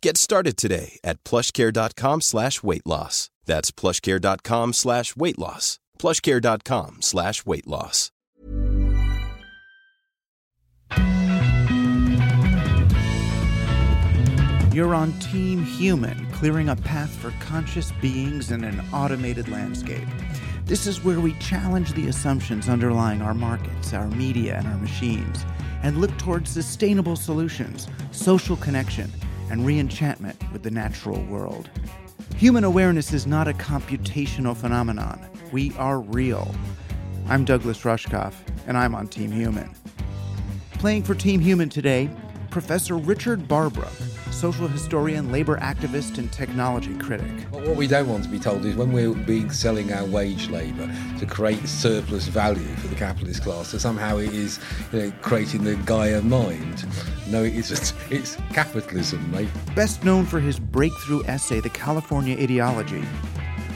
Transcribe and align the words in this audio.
Get 0.00 0.16
started 0.16 0.56
today 0.56 1.00
at 1.02 1.22
plushcare.com 1.24 2.20
slash 2.20 2.62
weight 2.62 2.86
loss. 2.86 3.30
That's 3.46 3.72
plushcare.com 3.72 4.72
slash 4.72 5.16
weight 5.16 5.38
loss. 5.38 5.80
plushcare.com 5.98 6.98
slash 7.02 7.44
weight 7.44 7.66
loss. 7.66 8.12
You're 14.72 14.94
on 14.94 15.12
Team 15.18 15.64
Human, 15.64 16.30
clearing 16.30 16.68
a 16.68 16.76
path 16.76 17.10
for 17.10 17.32
conscious 17.40 17.90
beings 18.00 18.52
in 18.52 18.62
an 18.62 18.80
automated 18.92 19.48
landscape. 19.48 20.06
This 20.66 20.86
is 20.86 21.02
where 21.02 21.18
we 21.18 21.32
challenge 21.40 21.94
the 21.94 22.06
assumptions 22.06 22.68
underlying 22.68 23.20
our 23.20 23.34
markets, 23.34 23.92
our 23.92 24.06
media, 24.06 24.54
and 24.54 24.68
our 24.68 24.78
machines, 24.78 25.44
and 25.82 26.00
look 26.00 26.16
towards 26.18 26.50
sustainable 26.50 27.16
solutions, 27.16 27.88
social 28.12 28.56
connection, 28.58 29.10
and 29.50 29.66
re-enchantment 29.66 30.40
with 30.52 30.62
the 30.62 30.70
natural 30.70 31.22
world. 31.24 31.70
Human 32.36 32.64
awareness 32.64 33.12
is 33.12 33.26
not 33.26 33.48
a 33.48 33.52
computational 33.52 34.56
phenomenon. 34.56 35.20
We 35.52 35.72
are 35.76 36.00
real. 36.00 36.54
I'm 37.28 37.44
Douglas 37.44 37.82
Rushkoff, 37.82 38.34
and 38.66 38.76
I'm 38.76 38.94
on 38.94 39.08
Team 39.08 39.32
Human. 39.32 39.74
Playing 40.72 41.02
for 41.02 41.14
Team 41.14 41.40
Human 41.40 41.68
today, 41.68 42.08
Professor 42.50 42.96
Richard 42.96 43.48
Barbrook, 43.48 43.92
social 44.38 44.68
historian, 44.68 45.32
labor 45.32 45.58
activist, 45.58 46.18
and 46.18 46.30
technology 46.30 46.94
critic. 46.98 47.30
But 47.50 47.66
What 47.66 47.76
we 47.76 47.88
don't 47.88 48.08
want 48.08 48.22
to 48.22 48.30
be 48.30 48.38
told 48.38 48.64
is 48.64 48.76
when 48.76 48.92
we're 48.92 49.12
being 49.12 49.50
selling 49.50 49.92
our 49.92 50.04
wage 50.04 50.48
labour 50.48 50.88
to 51.18 51.26
create 51.26 51.66
surplus 51.66 52.28
value 52.28 52.74
for 52.76 52.86
the 52.86 52.94
capitalist 52.94 53.42
class, 53.42 53.72
that 53.72 53.80
somehow 53.80 54.18
it 54.18 54.32
is 54.32 54.60
you 54.92 55.00
know, 55.00 55.12
creating 55.22 55.64
the 55.64 55.74
Gaia 55.74 56.22
mind. 56.22 56.86
No, 57.28 57.42
it 57.42 57.54
isn't. 57.54 57.92
It's 58.10 58.36
capitalism, 58.52 59.30
mate. 59.32 59.48
Best 59.74 60.04
known 60.04 60.24
for 60.24 60.40
his 60.40 60.58
breakthrough 60.58 61.24
essay, 61.24 61.60
The 61.60 61.70
California 61.70 62.38
Ideology, 62.38 63.04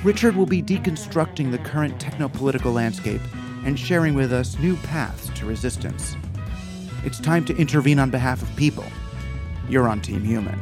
Richard 0.04 0.34
will 0.36 0.46
be 0.46 0.62
deconstructing 0.62 1.50
the 1.50 1.58
current 1.58 2.00
techno 2.00 2.28
political 2.28 2.72
landscape 2.72 3.20
and 3.64 3.78
sharing 3.78 4.14
with 4.14 4.32
us 4.32 4.58
new 4.58 4.76
paths 4.76 5.28
to 5.38 5.46
resistance. 5.46 6.16
It's 7.04 7.20
time 7.20 7.44
to 7.46 7.56
intervene 7.56 7.98
on 7.98 8.10
behalf 8.10 8.42
of 8.42 8.54
people. 8.56 8.84
You're 9.72 9.88
on 9.88 10.02
Team 10.02 10.22
Human. 10.22 10.60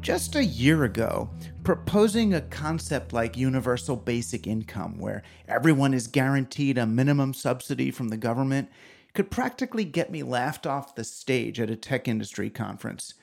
Just 0.00 0.34
a 0.34 0.44
year 0.44 0.82
ago, 0.82 1.30
proposing 1.62 2.34
a 2.34 2.40
concept 2.40 3.12
like 3.12 3.36
universal 3.36 3.94
basic 3.94 4.48
income, 4.48 4.98
where 4.98 5.22
everyone 5.46 5.94
is 5.94 6.08
guaranteed 6.08 6.76
a 6.76 6.84
minimum 6.84 7.34
subsidy 7.34 7.92
from 7.92 8.08
the 8.08 8.16
government, 8.16 8.68
could 9.12 9.30
practically 9.30 9.84
get 9.84 10.10
me 10.10 10.24
laughed 10.24 10.66
off 10.66 10.96
the 10.96 11.04
stage 11.04 11.60
at 11.60 11.70
a 11.70 11.76
tech 11.76 12.08
industry 12.08 12.50
conference. 12.50 13.14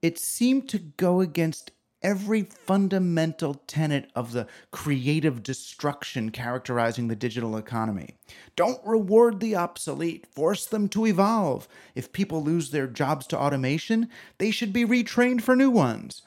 It 0.00 0.16
seemed 0.16 0.68
to 0.68 0.78
go 0.78 1.20
against 1.20 1.72
every 2.04 2.42
fundamental 2.42 3.54
tenet 3.66 4.10
of 4.14 4.32
the 4.32 4.46
creative 4.70 5.42
destruction 5.42 6.30
characterizing 6.30 7.08
the 7.08 7.16
digital 7.16 7.56
economy. 7.56 8.14
Don't 8.54 8.86
reward 8.86 9.40
the 9.40 9.56
obsolete, 9.56 10.26
force 10.26 10.66
them 10.66 10.88
to 10.90 11.06
evolve. 11.06 11.66
If 11.94 12.12
people 12.12 12.44
lose 12.44 12.70
their 12.70 12.86
jobs 12.86 13.26
to 13.28 13.38
automation, 13.38 14.10
they 14.38 14.50
should 14.50 14.72
be 14.72 14.84
retrained 14.84 15.40
for 15.40 15.56
new 15.56 15.70
ones. 15.70 16.22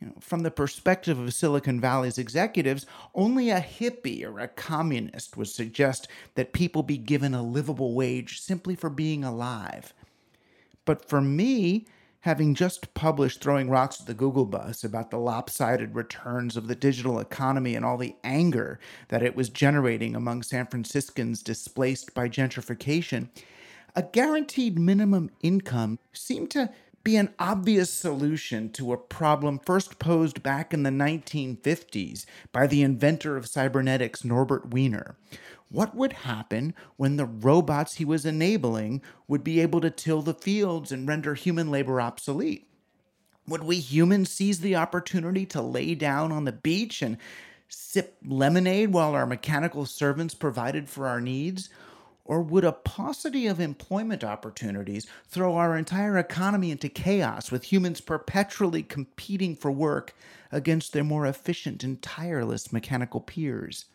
You 0.00 0.06
know, 0.06 0.14
from 0.20 0.44
the 0.44 0.52
perspective 0.52 1.18
of 1.18 1.34
Silicon 1.34 1.80
Valley's 1.80 2.18
executives, 2.18 2.86
only 3.16 3.50
a 3.50 3.60
hippie 3.60 4.24
or 4.24 4.38
a 4.38 4.46
communist 4.46 5.36
would 5.36 5.48
suggest 5.48 6.06
that 6.36 6.52
people 6.52 6.84
be 6.84 6.96
given 6.96 7.34
a 7.34 7.42
livable 7.42 7.94
wage 7.94 8.40
simply 8.40 8.76
for 8.76 8.90
being 8.90 9.24
alive. 9.24 9.92
But 10.84 11.08
for 11.08 11.20
me, 11.20 11.86
having 12.20 12.54
just 12.54 12.92
published 12.94 13.40
Throwing 13.40 13.70
Rocks 13.70 14.00
at 14.00 14.06
the 14.06 14.14
Google 14.14 14.44
Bus 14.44 14.82
about 14.82 15.10
the 15.10 15.18
lopsided 15.18 15.94
returns 15.94 16.56
of 16.56 16.66
the 16.66 16.74
digital 16.74 17.20
economy 17.20 17.74
and 17.74 17.84
all 17.84 17.96
the 17.96 18.16
anger 18.24 18.80
that 19.08 19.22
it 19.22 19.36
was 19.36 19.48
generating 19.48 20.16
among 20.16 20.42
San 20.42 20.66
Franciscans 20.66 21.42
displaced 21.42 22.14
by 22.14 22.28
gentrification, 22.28 23.28
a 23.94 24.02
guaranteed 24.02 24.78
minimum 24.78 25.30
income 25.42 25.98
seemed 26.12 26.50
to 26.50 26.70
be 27.08 27.16
an 27.16 27.32
obvious 27.38 27.88
solution 27.88 28.68
to 28.68 28.92
a 28.92 28.98
problem 28.98 29.58
first 29.58 29.98
posed 29.98 30.42
back 30.42 30.74
in 30.74 30.82
the 30.82 30.90
1950s 30.90 32.26
by 32.52 32.66
the 32.66 32.82
inventor 32.82 33.34
of 33.34 33.48
cybernetics, 33.48 34.26
Norbert 34.26 34.74
Wiener. 34.74 35.16
What 35.70 35.94
would 35.94 36.12
happen 36.12 36.74
when 36.98 37.16
the 37.16 37.24
robots 37.24 37.94
he 37.94 38.04
was 38.04 38.26
enabling 38.26 39.00
would 39.26 39.42
be 39.42 39.58
able 39.58 39.80
to 39.80 39.88
till 39.88 40.20
the 40.20 40.34
fields 40.34 40.92
and 40.92 41.08
render 41.08 41.34
human 41.34 41.70
labor 41.70 41.98
obsolete? 41.98 42.68
Would 43.46 43.64
we 43.64 43.76
humans 43.76 44.30
seize 44.30 44.60
the 44.60 44.76
opportunity 44.76 45.46
to 45.46 45.62
lay 45.62 45.94
down 45.94 46.30
on 46.30 46.44
the 46.44 46.52
beach 46.52 47.00
and 47.00 47.16
sip 47.68 48.18
lemonade 48.22 48.92
while 48.92 49.14
our 49.14 49.24
mechanical 49.24 49.86
servants 49.86 50.34
provided 50.34 50.90
for 50.90 51.06
our 51.06 51.22
needs? 51.22 51.70
Or 52.28 52.42
would 52.42 52.64
a 52.64 52.72
paucity 52.72 53.46
of 53.46 53.58
employment 53.58 54.22
opportunities 54.22 55.06
throw 55.26 55.56
our 55.56 55.78
entire 55.78 56.18
economy 56.18 56.70
into 56.70 56.90
chaos 56.90 57.50
with 57.50 57.72
humans 57.72 58.02
perpetually 58.02 58.82
competing 58.82 59.56
for 59.56 59.72
work 59.72 60.14
against 60.52 60.92
their 60.92 61.02
more 61.02 61.26
efficient 61.26 61.82
and 61.82 62.02
tireless 62.02 62.70
mechanical 62.70 63.22
peers? 63.22 63.86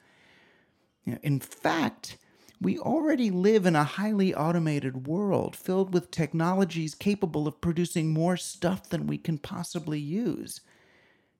In 1.05 1.39
fact, 1.39 2.17
we 2.59 2.79
already 2.79 3.29
live 3.29 3.67
in 3.67 3.75
a 3.75 3.83
highly 3.83 4.33
automated 4.33 5.05
world 5.05 5.55
filled 5.55 5.93
with 5.93 6.09
technologies 6.09 6.95
capable 6.95 7.47
of 7.47 7.61
producing 7.61 8.13
more 8.13 8.35
stuff 8.35 8.89
than 8.89 9.05
we 9.05 9.19
can 9.19 9.37
possibly 9.37 9.99
use. 9.99 10.61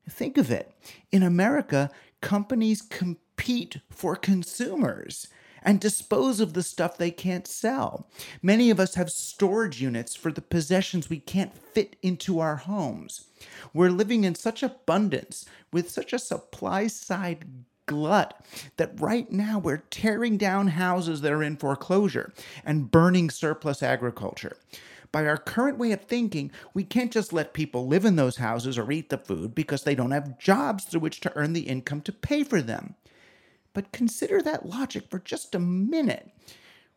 Think 0.08 0.38
of 0.38 0.52
it. 0.52 0.72
In 1.12 1.24
America, 1.24 1.90
companies 2.22 2.84
compete 2.84 3.80
for 3.90 4.16
consumers 4.16 5.28
and 5.64 5.80
dispose 5.80 6.40
of 6.40 6.54
the 6.54 6.64
stuff 6.64 6.98
they 6.98 7.12
can't 7.12 7.48
sell. 7.48 8.08
Many 8.42 8.70
of 8.70 8.80
us 8.80 8.96
have 8.96 9.10
storage 9.10 9.82
units 9.82 10.16
for 10.16 10.32
the 10.32 10.42
possessions 10.42 11.10
we 11.10 11.20
can't 11.20 11.58
fit 11.58 11.96
into 12.02 12.40
our 12.40 12.58
homes. 12.58 13.26
We're 13.74 13.90
living 13.90 14.24
in 14.24 14.36
such 14.36 14.62
abundance 14.62 15.46
with 15.72 15.90
such 15.90 16.14
a 16.14 16.20
supply 16.20 16.88
side 16.88 17.46
glut 17.86 18.46
that 18.78 19.00
right 19.00 19.32
now 19.32 19.60
we're 19.60 19.84
tearing 19.90 20.38
down 20.38 20.68
houses 20.70 21.22
that 21.22 21.32
are 21.32 21.44
in 21.44 21.58
foreclosure 21.58 22.34
and 22.66 22.92
burning 22.92 23.30
surplus 23.30 23.84
agriculture. 23.84 24.58
By 25.12 25.28
our 25.28 25.38
current 25.38 25.78
way 25.78 25.92
of 25.92 26.02
thinking, 26.02 26.52
we 26.74 26.84
can't 26.84 27.12
just 27.12 27.32
let 27.32 27.54
people 27.54 27.88
live 27.88 28.04
in 28.04 28.16
those 28.16 28.38
houses 28.38 28.80
or 28.80 28.92
eat 28.92 29.10
the 29.10 29.18
food 29.20 29.54
because 29.54 29.84
they 29.84 29.94
don't 29.94 30.12
have 30.12 30.40
jobs 30.40 30.86
through 30.86 31.02
which 31.02 31.20
to 31.22 31.32
earn 31.36 31.54
the 31.54 31.68
income 31.68 32.02
to 32.02 32.12
pay 32.12 32.44
for 32.44 32.64
them. 32.64 32.96
But 33.74 33.92
consider 33.92 34.42
that 34.42 34.68
logic 34.68 35.10
for 35.10 35.20
just 35.20 35.56
a 35.56 35.60
minute. 35.60 36.30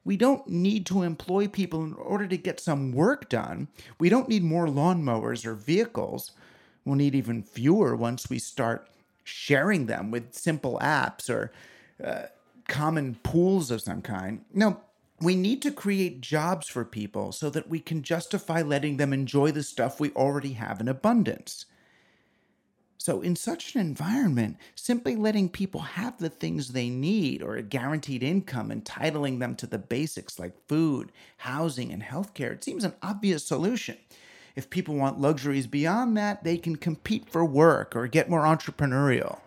We 0.04 0.16
don't 0.16 0.46
need 0.46 0.86
to 0.86 1.02
employ 1.02 1.48
people 1.48 1.82
in 1.82 1.94
order 1.94 2.28
to 2.28 2.36
get 2.36 2.60
some 2.60 2.92
work 2.92 3.28
done. 3.28 3.68
We 3.98 4.08
don't 4.08 4.28
need 4.28 4.44
more 4.44 4.66
lawnmowers 4.68 5.44
or 5.44 5.54
vehicles. 5.54 6.30
We'll 6.84 6.94
need 6.94 7.16
even 7.16 7.42
fewer 7.42 7.96
once 7.96 8.30
we 8.30 8.38
start 8.38 8.88
sharing 9.24 9.86
them 9.86 10.12
with 10.12 10.32
simple 10.32 10.78
apps 10.80 11.28
or 11.28 11.50
uh, 12.02 12.26
common 12.68 13.16
pools 13.24 13.72
of 13.72 13.80
some 13.80 14.00
kind. 14.00 14.44
No, 14.54 14.80
we 15.20 15.34
need 15.34 15.62
to 15.62 15.72
create 15.72 16.20
jobs 16.20 16.68
for 16.68 16.84
people 16.84 17.32
so 17.32 17.50
that 17.50 17.68
we 17.68 17.80
can 17.80 18.02
justify 18.02 18.62
letting 18.62 18.98
them 18.98 19.12
enjoy 19.12 19.50
the 19.50 19.62
stuff 19.62 19.98
we 19.98 20.10
already 20.12 20.52
have 20.52 20.80
in 20.80 20.88
abundance. 20.88 21.66
So, 22.98 23.20
in 23.20 23.36
such 23.36 23.74
an 23.74 23.80
environment, 23.80 24.56
simply 24.74 25.16
letting 25.16 25.48
people 25.48 25.80
have 25.80 26.18
the 26.18 26.30
things 26.30 26.68
they 26.68 26.88
need 26.88 27.42
or 27.42 27.56
a 27.56 27.62
guaranteed 27.62 28.22
income, 28.22 28.70
entitling 28.70 29.38
them 29.38 29.54
to 29.56 29.66
the 29.66 29.78
basics 29.78 30.38
like 30.38 30.54
food, 30.66 31.12
housing, 31.38 31.92
and 31.92 32.02
healthcare, 32.02 32.52
it 32.52 32.64
seems 32.64 32.84
an 32.84 32.94
obvious 33.02 33.44
solution. 33.44 33.96
If 34.56 34.70
people 34.70 34.94
want 34.94 35.20
luxuries 35.20 35.66
beyond 35.66 36.16
that, 36.16 36.42
they 36.42 36.56
can 36.56 36.76
compete 36.76 37.28
for 37.28 37.44
work 37.44 37.94
or 37.94 38.06
get 38.06 38.30
more 38.30 38.44
entrepreneurial. 38.44 39.40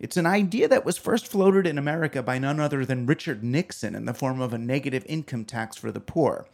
It's 0.00 0.16
an 0.16 0.26
idea 0.26 0.66
that 0.66 0.84
was 0.84 0.98
first 0.98 1.28
floated 1.28 1.64
in 1.64 1.78
America 1.78 2.24
by 2.24 2.38
none 2.38 2.58
other 2.58 2.84
than 2.84 3.06
Richard 3.06 3.44
Nixon 3.44 3.94
in 3.94 4.04
the 4.04 4.12
form 4.12 4.40
of 4.40 4.52
a 4.52 4.58
negative 4.58 5.06
income 5.08 5.44
tax 5.44 5.76
for 5.76 5.92
the 5.92 6.00
poor. 6.00 6.48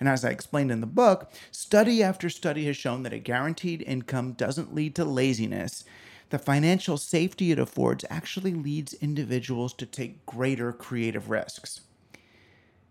And 0.00 0.08
as 0.08 0.24
I 0.24 0.30
explained 0.30 0.70
in 0.70 0.80
the 0.80 0.86
book, 0.86 1.30
study 1.50 2.02
after 2.02 2.30
study 2.30 2.66
has 2.66 2.76
shown 2.76 3.02
that 3.02 3.12
a 3.12 3.18
guaranteed 3.18 3.82
income 3.82 4.32
doesn't 4.32 4.74
lead 4.74 4.94
to 4.96 5.04
laziness. 5.04 5.84
The 6.30 6.38
financial 6.38 6.98
safety 6.98 7.50
it 7.50 7.58
affords 7.58 8.04
actually 8.10 8.52
leads 8.52 8.94
individuals 8.94 9.72
to 9.74 9.86
take 9.86 10.24
greater 10.26 10.72
creative 10.72 11.30
risks. 11.30 11.80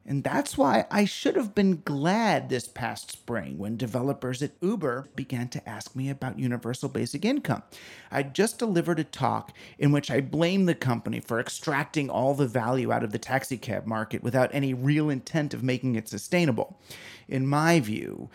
And 0.09 0.23
that's 0.23 0.57
why 0.57 0.85
I 0.89 1.03
should 1.03 1.35
have 1.35 1.53
been 1.53 1.81
glad 1.83 2.47
this 2.47 2.65
past 2.65 3.11
spring 3.11 3.57
when 3.57 3.75
developers 3.75 4.41
at 4.41 4.53
Uber 4.61 5.09
began 5.17 5.49
to 5.49 5.69
ask 5.69 5.97
me 5.97 6.09
about 6.09 6.39
universal 6.39 6.87
basic 6.87 7.25
income. 7.25 7.63
I 8.09 8.23
just 8.23 8.57
delivered 8.57 8.99
a 8.99 9.03
talk 9.03 9.51
in 9.77 9.91
which 9.91 10.09
I 10.09 10.21
blamed 10.21 10.69
the 10.69 10.75
company 10.75 11.19
for 11.19 11.41
extracting 11.41 12.09
all 12.09 12.33
the 12.33 12.47
value 12.47 12.89
out 12.89 13.03
of 13.03 13.11
the 13.11 13.19
taxicab 13.19 13.85
market 13.85 14.23
without 14.23 14.49
any 14.53 14.73
real 14.73 15.09
intent 15.09 15.53
of 15.53 15.61
making 15.61 15.95
it 15.95 16.07
sustainable. 16.07 16.79
In 17.27 17.45
my 17.45 17.81
view, 17.81 18.29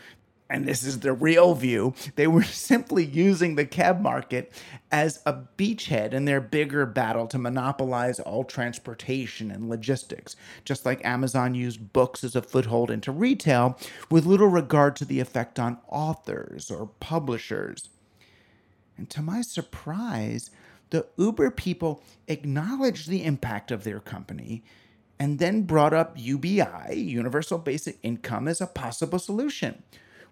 and 0.50 0.66
this 0.66 0.84
is 0.84 1.00
the 1.00 1.12
real 1.12 1.54
view, 1.54 1.94
they 2.16 2.26
were 2.26 2.42
simply 2.42 3.04
using 3.04 3.54
the 3.54 3.64
cab 3.64 4.00
market 4.00 4.52
as 4.90 5.20
a 5.24 5.34
beachhead 5.56 6.12
in 6.12 6.26
their 6.26 6.40
bigger 6.40 6.84
battle 6.84 7.26
to 7.28 7.38
monopolize 7.38 8.20
all 8.20 8.44
transportation 8.44 9.50
and 9.50 9.68
logistics, 9.68 10.36
just 10.64 10.84
like 10.84 11.04
Amazon 11.04 11.54
used 11.54 11.92
books 11.92 12.22
as 12.22 12.36
a 12.36 12.42
foothold 12.42 12.90
into 12.90 13.10
retail 13.10 13.78
with 14.10 14.26
little 14.26 14.48
regard 14.48 14.94
to 14.96 15.04
the 15.04 15.20
effect 15.20 15.58
on 15.58 15.78
authors 15.88 16.70
or 16.70 16.90
publishers. 17.00 17.88
And 18.98 19.08
to 19.10 19.22
my 19.22 19.40
surprise, 19.40 20.50
the 20.90 21.06
Uber 21.16 21.50
people 21.52 22.02
acknowledged 22.28 23.08
the 23.08 23.24
impact 23.24 23.70
of 23.70 23.84
their 23.84 24.00
company 24.00 24.62
and 25.18 25.38
then 25.38 25.62
brought 25.62 25.94
up 25.94 26.12
UBI, 26.16 26.94
Universal 26.94 27.58
Basic 27.58 27.98
Income, 28.02 28.48
as 28.48 28.60
a 28.60 28.66
possible 28.66 29.18
solution. 29.18 29.82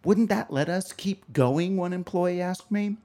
Wouldn't 0.04 0.28
that 0.30 0.52
let 0.52 0.68
us 0.68 0.92
keep 0.92 1.32
going? 1.32 1.76
One 1.76 1.92
employee 1.92 2.40
asked 2.40 2.70
me. 2.70 2.96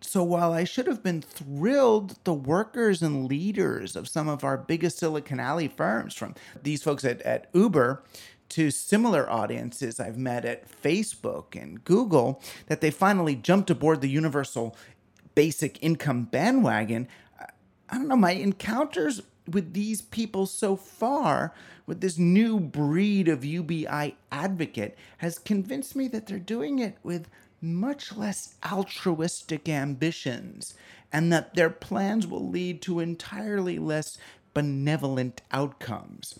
So 0.00 0.22
while 0.24 0.52
I 0.52 0.64
should 0.64 0.86
have 0.86 1.02
been 1.02 1.20
thrilled, 1.20 2.16
the 2.24 2.32
workers 2.32 3.02
and 3.02 3.26
leaders 3.26 3.96
of 3.96 4.08
some 4.08 4.28
of 4.28 4.42
our 4.42 4.56
biggest 4.56 4.98
Silicon 4.98 5.36
Valley 5.36 5.68
firms, 5.68 6.14
from 6.14 6.34
these 6.62 6.82
folks 6.82 7.04
at, 7.04 7.20
at 7.22 7.48
Uber 7.52 8.02
to 8.50 8.70
similar 8.70 9.30
audiences 9.30 10.00
I've 10.00 10.16
met 10.16 10.44
at 10.44 10.68
Facebook 10.82 11.60
and 11.60 11.84
Google, 11.84 12.42
that 12.66 12.80
they 12.80 12.90
finally 12.90 13.36
jumped 13.36 13.70
aboard 13.70 14.00
the 14.00 14.08
universal 14.08 14.74
basic 15.34 15.80
income 15.82 16.24
bandwagon. 16.24 17.06
I 17.88 17.94
don't 17.94 18.08
know, 18.08 18.16
my 18.16 18.32
encounters 18.32 19.22
with 19.46 19.74
these 19.74 20.00
people 20.00 20.46
so 20.46 20.76
far, 20.76 21.52
with 21.90 22.02
this 22.02 22.18
new 22.18 22.60
breed 22.60 23.26
of 23.26 23.44
UBI 23.44 24.14
advocate, 24.30 24.96
has 25.18 25.40
convinced 25.40 25.96
me 25.96 26.06
that 26.06 26.24
they're 26.24 26.38
doing 26.38 26.78
it 26.78 26.96
with 27.02 27.28
much 27.60 28.16
less 28.16 28.54
altruistic 28.64 29.68
ambitions 29.68 30.74
and 31.12 31.32
that 31.32 31.56
their 31.56 31.68
plans 31.68 32.28
will 32.28 32.48
lead 32.48 32.80
to 32.80 33.00
entirely 33.00 33.76
less 33.80 34.18
benevolent 34.54 35.42
outcomes. 35.50 36.38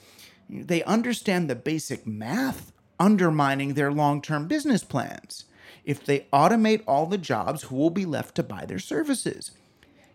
They 0.49 0.85
understand 0.85 1.50
the 1.50 1.56
basic 1.56 2.06
math 2.06 2.70
undermining 3.00 3.75
their 3.75 3.91
long 3.91 4.23
term 4.23 4.47
business 4.47 4.85
plans. 4.85 5.47
If 5.85 6.06
they 6.06 6.29
automate 6.32 6.85
all 6.87 7.06
the 7.06 7.19
jobs, 7.19 7.64
who 7.64 7.75
will 7.75 7.91
be 7.91 8.06
left 8.06 8.37
to 8.37 8.44
buy 8.44 8.67
their 8.67 8.79
services? 8.79 9.50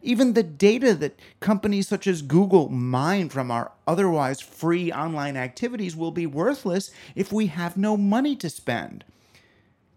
Even 0.05 0.33
the 0.33 0.43
data 0.43 0.93
that 0.93 1.19
companies 1.39 1.87
such 1.87 2.05
as 2.05 2.21
Google 2.21 2.69
mine 2.69 3.27
from 3.29 3.49
our 3.49 3.71
otherwise 3.87 4.39
free 4.39 4.91
online 4.91 5.35
activities 5.35 5.95
will 5.95 6.11
be 6.11 6.27
worthless 6.27 6.91
if 7.15 7.33
we 7.33 7.47
have 7.47 7.75
no 7.75 7.97
money 7.97 8.35
to 8.35 8.49
spend. 8.51 9.03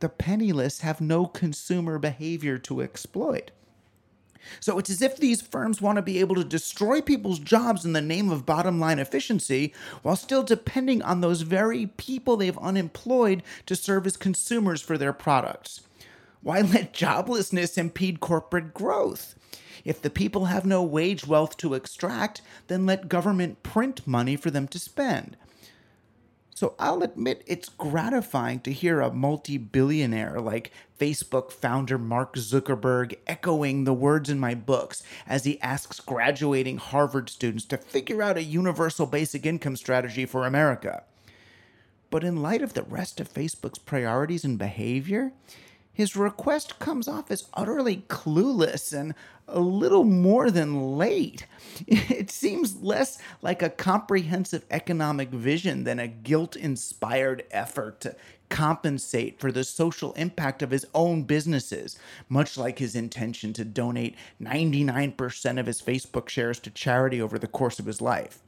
The 0.00 0.08
penniless 0.08 0.80
have 0.80 1.02
no 1.02 1.26
consumer 1.26 1.98
behavior 1.98 2.56
to 2.56 2.80
exploit. 2.80 3.50
So 4.60 4.78
it's 4.78 4.88
as 4.88 5.02
if 5.02 5.18
these 5.18 5.42
firms 5.42 5.82
want 5.82 5.96
to 5.96 6.02
be 6.02 6.20
able 6.20 6.36
to 6.36 6.44
destroy 6.44 7.02
people's 7.02 7.38
jobs 7.38 7.84
in 7.84 7.92
the 7.92 8.00
name 8.00 8.30
of 8.30 8.46
bottom 8.46 8.80
line 8.80 8.98
efficiency 8.98 9.74
while 10.00 10.16
still 10.16 10.42
depending 10.42 11.02
on 11.02 11.20
those 11.20 11.42
very 11.42 11.86
people 11.86 12.38
they've 12.38 12.56
unemployed 12.56 13.42
to 13.66 13.76
serve 13.76 14.06
as 14.06 14.16
consumers 14.16 14.80
for 14.80 14.96
their 14.96 15.12
products. 15.12 15.82
Why 16.42 16.60
let 16.60 16.94
joblessness 16.94 17.76
impede 17.76 18.20
corporate 18.20 18.74
growth? 18.74 19.34
If 19.84 20.02
the 20.02 20.10
people 20.10 20.46
have 20.46 20.66
no 20.66 20.82
wage 20.82 21.26
wealth 21.26 21.56
to 21.58 21.74
extract, 21.74 22.42
then 22.66 22.86
let 22.86 23.08
government 23.08 23.62
print 23.62 24.06
money 24.06 24.36
for 24.36 24.50
them 24.50 24.68
to 24.68 24.78
spend. 24.78 25.36
So 26.58 26.74
I'll 26.76 27.04
admit 27.04 27.44
it's 27.46 27.68
gratifying 27.68 28.60
to 28.60 28.72
hear 28.72 29.00
a 29.00 29.12
multi 29.12 29.58
billionaire 29.58 30.40
like 30.40 30.72
Facebook 30.98 31.52
founder 31.52 31.98
Mark 31.98 32.34
Zuckerberg 32.34 33.16
echoing 33.28 33.84
the 33.84 33.94
words 33.94 34.28
in 34.28 34.40
my 34.40 34.56
books 34.56 35.04
as 35.24 35.44
he 35.44 35.60
asks 35.60 36.00
graduating 36.00 36.78
Harvard 36.78 37.30
students 37.30 37.64
to 37.66 37.78
figure 37.78 38.24
out 38.24 38.36
a 38.36 38.42
universal 38.42 39.06
basic 39.06 39.46
income 39.46 39.76
strategy 39.76 40.26
for 40.26 40.46
America. 40.46 41.04
But 42.10 42.24
in 42.24 42.42
light 42.42 42.62
of 42.62 42.74
the 42.74 42.82
rest 42.82 43.20
of 43.20 43.32
Facebook's 43.32 43.78
priorities 43.78 44.44
and 44.44 44.58
behavior, 44.58 45.32
his 45.98 46.14
request 46.14 46.78
comes 46.78 47.08
off 47.08 47.28
as 47.28 47.48
utterly 47.54 48.04
clueless 48.06 48.96
and 48.96 49.16
a 49.48 49.58
little 49.58 50.04
more 50.04 50.48
than 50.48 50.96
late. 50.96 51.44
It 51.88 52.30
seems 52.30 52.80
less 52.80 53.18
like 53.42 53.62
a 53.62 53.68
comprehensive 53.68 54.64
economic 54.70 55.30
vision 55.30 55.82
than 55.82 55.98
a 55.98 56.06
guilt 56.06 56.54
inspired 56.54 57.42
effort 57.50 58.00
to 58.02 58.14
compensate 58.48 59.40
for 59.40 59.50
the 59.50 59.64
social 59.64 60.12
impact 60.12 60.62
of 60.62 60.70
his 60.70 60.86
own 60.94 61.24
businesses, 61.24 61.98
much 62.28 62.56
like 62.56 62.78
his 62.78 62.94
intention 62.94 63.52
to 63.54 63.64
donate 63.64 64.14
99% 64.40 65.58
of 65.58 65.66
his 65.66 65.82
Facebook 65.82 66.28
shares 66.28 66.60
to 66.60 66.70
charity 66.70 67.20
over 67.20 67.40
the 67.40 67.48
course 67.48 67.80
of 67.80 67.86
his 67.86 68.00
life. 68.00 68.38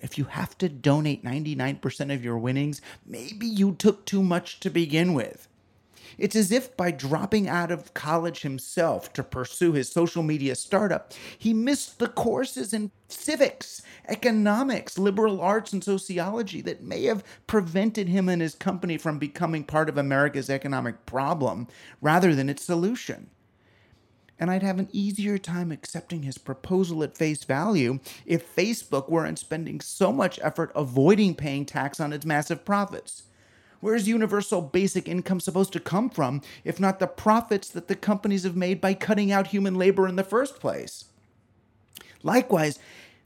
If 0.00 0.16
you 0.16 0.24
have 0.24 0.56
to 0.58 0.68
donate 0.68 1.24
99% 1.24 2.14
of 2.14 2.22
your 2.22 2.38
winnings, 2.38 2.80
maybe 3.04 3.48
you 3.48 3.72
took 3.72 4.04
too 4.04 4.22
much 4.22 4.60
to 4.60 4.70
begin 4.70 5.12
with. 5.12 5.48
It's 6.18 6.36
as 6.36 6.50
if 6.50 6.76
by 6.76 6.90
dropping 6.90 7.48
out 7.48 7.70
of 7.70 7.94
college 7.94 8.42
himself 8.42 9.12
to 9.12 9.22
pursue 9.22 9.72
his 9.72 9.88
social 9.90 10.22
media 10.22 10.56
startup, 10.56 11.12
he 11.38 11.54
missed 11.54 11.98
the 11.98 12.08
courses 12.08 12.72
in 12.72 12.90
civics, 13.08 13.82
economics, 14.08 14.98
liberal 14.98 15.40
arts, 15.40 15.72
and 15.72 15.82
sociology 15.82 16.60
that 16.62 16.82
may 16.82 17.04
have 17.04 17.24
prevented 17.46 18.08
him 18.08 18.28
and 18.28 18.42
his 18.42 18.54
company 18.54 18.98
from 18.98 19.18
becoming 19.18 19.64
part 19.64 19.88
of 19.88 19.96
America's 19.96 20.50
economic 20.50 21.06
problem 21.06 21.68
rather 22.00 22.34
than 22.34 22.48
its 22.48 22.64
solution 22.64 23.30
and 24.38 24.50
I'd 24.50 24.62
have 24.62 24.78
an 24.78 24.88
easier 24.92 25.36
time 25.36 25.72
accepting 25.72 26.22
his 26.22 26.38
proposal 26.38 27.02
at 27.02 27.16
face 27.16 27.44
value 27.44 27.98
if 28.24 28.54
Facebook 28.54 29.08
weren't 29.08 29.38
spending 29.38 29.80
so 29.80 30.12
much 30.12 30.38
effort 30.42 30.70
avoiding 30.74 31.34
paying 31.34 31.66
tax 31.66 31.98
on 31.98 32.12
its 32.12 32.24
massive 32.24 32.64
profits. 32.64 33.24
Where's 33.80 34.08
universal 34.08 34.60
basic 34.60 35.08
income 35.08 35.40
supposed 35.40 35.72
to 35.74 35.80
come 35.80 36.10
from 36.10 36.42
if 36.64 36.80
not 36.80 36.98
the 36.98 37.06
profits 37.06 37.68
that 37.68 37.88
the 37.88 37.96
companies 37.96 38.42
have 38.44 38.56
made 38.56 38.80
by 38.80 38.94
cutting 38.94 39.30
out 39.30 39.48
human 39.48 39.74
labor 39.74 40.08
in 40.08 40.16
the 40.16 40.24
first 40.24 40.58
place? 40.60 41.04
Likewise, 42.22 42.78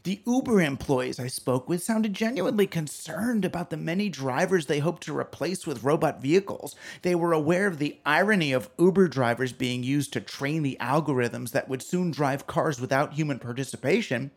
The 0.05 0.21
Uber 0.27 0.61
employees 0.61 1.21
I 1.21 1.29
spoke 1.29 1.69
with 1.69 1.85
sounded 1.85 2.13
genuinely 2.13 2.67
concerned 2.67 3.45
about 3.45 3.71
the 3.71 3.77
many 3.77 4.09
drivers 4.09 4.67
they 4.67 4.81
hoped 4.81 5.05
to 5.05 5.17
replace 5.17 5.65
with 5.65 5.85
robot 5.85 6.21
vehicles. 6.21 6.75
They 7.03 7.15
were 7.15 7.33
aware 7.33 7.69
of 7.69 7.79
the 7.79 7.99
irony 8.05 8.53
of 8.53 8.69
Uber 8.81 9.07
drivers 9.07 9.53
being 9.53 9.85
used 9.85 10.13
to 10.15 10.21
train 10.21 10.65
the 10.65 10.77
algorithms 10.81 11.53
that 11.53 11.69
would 11.69 11.83
soon 11.83 12.11
drive 12.11 12.49
cars 12.49 12.81
without 12.81 13.13
human 13.13 13.39
participation, 13.39 14.33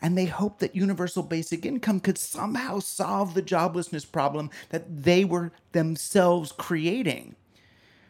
and 0.00 0.16
they 0.16 0.26
hoped 0.26 0.60
that 0.60 0.76
universal 0.76 1.22
basic 1.22 1.64
income 1.64 2.00
could 2.00 2.18
somehow 2.18 2.78
solve 2.78 3.34
the 3.34 3.42
joblessness 3.42 4.10
problem 4.10 4.50
that 4.70 5.04
they 5.04 5.24
were 5.24 5.52
themselves 5.72 6.52
creating. 6.52 7.36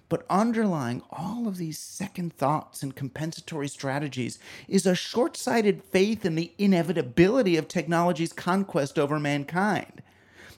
But 0.09 0.27
underlying 0.29 1.03
all 1.11 1.49
of 1.49 1.57
these 1.57 1.79
second 1.79 2.35
thoughts 2.35 2.83
and 2.83 2.95
compensatory 2.95 3.69
strategies 3.69 4.39
is 4.69 4.87
a 4.87 4.95
short 4.95 5.37
sighted 5.37 5.83
faith 5.83 6.25
in 6.25 6.35
the 6.35 6.53
inevitability 6.59 7.57
of 7.57 7.69
technology's 7.69 8.33
conquest 8.33 8.99
over 8.99 9.19
mankind. 9.19 10.03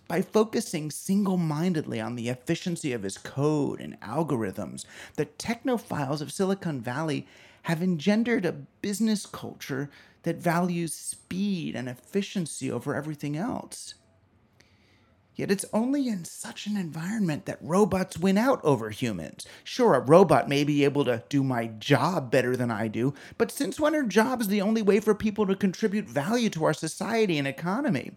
By 0.09 0.23
focusing 0.23 0.91
single 0.91 1.37
mindedly 1.37 2.01
on 2.01 2.15
the 2.15 2.29
efficiency 2.29 2.93
of 2.93 3.03
his 3.03 3.19
code 3.19 3.81
and 3.81 4.01
algorithms, 4.01 4.85
the 5.17 5.27
technophiles 5.27 6.21
of 6.21 6.33
Silicon 6.33 6.81
Valley 6.81 7.27
have 7.63 7.83
engendered 7.83 8.45
a 8.45 8.53
business 8.53 9.27
culture 9.27 9.91
that 10.27 10.43
values 10.43 10.93
speed 10.93 11.77
and 11.77 11.89
efficiency 11.89 12.69
over 12.69 12.97
everything 12.97 13.37
else. 13.37 13.95
Yet 15.37 15.53
it's 15.53 15.65
only 15.73 16.09
in 16.09 16.25
such 16.25 16.67
an 16.67 16.77
environment 16.77 17.47
that 17.47 17.61
robots 17.61 18.19
win 18.19 18.37
out 18.37 18.61
over 18.65 18.91
humans. 18.91 19.47
Sure, 19.63 19.95
a 19.95 20.01
robot 20.01 20.49
may 20.49 20.65
be 20.65 20.83
able 20.83 21.05
to 21.05 21.23
do 21.29 21.45
my 21.45 21.69
job 21.69 22.29
better 22.29 22.57
than 22.57 22.73
I 22.73 22.89
do, 22.89 23.15
but 23.39 23.53
since 23.53 23.79
when 23.79 23.95
are 23.95 24.03
jobs 24.03 24.49
the 24.49 24.61
only 24.61 24.83
way 24.83 24.99
for 24.99 25.15
people 25.15 25.47
to 25.47 25.55
contribute 25.55 26.09
value 26.09 26.51
to 26.51 26.65
our 26.65 26.75
society 26.75 27.39
and 27.39 27.47
economy? 27.47 28.11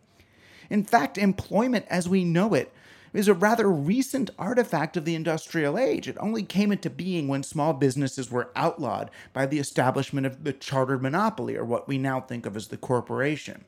In 0.72 0.84
fact, 0.84 1.16
employment 1.16 1.86
as 1.92 2.10
we 2.10 2.24
know 2.24 2.56
it 2.56 2.74
is 3.14 3.28
a 3.28 3.34
rather 3.34 3.70
recent 3.70 4.30
artifact 4.38 4.98
of 4.98 5.06
the 5.06 5.16
industrial 5.16 5.78
age. 5.78 6.08
It 6.08 6.18
only 6.20 6.44
came 6.44 6.72
into 6.72 6.90
being 6.90 7.28
when 7.28 7.44
small 7.44 7.74
businesses 7.74 8.32
were 8.32 8.52
outlawed 8.56 9.10
by 9.34 9.46
the 9.46 9.60
establishment 9.60 10.26
of 10.26 10.44
the 10.44 10.54
chartered 10.54 11.02
monopoly, 11.02 11.56
or 11.56 11.66
what 11.66 11.88
we 11.88 11.98
now 11.98 12.20
think 12.22 12.46
of 12.46 12.56
as 12.56 12.68
the 12.68 12.78
corporation. 12.78 13.66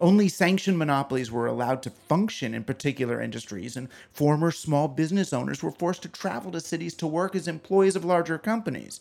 Only 0.00 0.28
sanctioned 0.28 0.78
monopolies 0.78 1.30
were 1.30 1.46
allowed 1.46 1.82
to 1.82 1.90
function 1.90 2.54
in 2.54 2.64
particular 2.64 3.20
industries, 3.20 3.76
and 3.76 3.88
former 4.12 4.50
small 4.50 4.88
business 4.88 5.32
owners 5.32 5.62
were 5.62 5.70
forced 5.70 6.02
to 6.02 6.08
travel 6.08 6.52
to 6.52 6.60
cities 6.60 6.94
to 6.94 7.06
work 7.06 7.34
as 7.34 7.48
employees 7.48 7.96
of 7.96 8.04
larger 8.04 8.38
companies. 8.38 9.00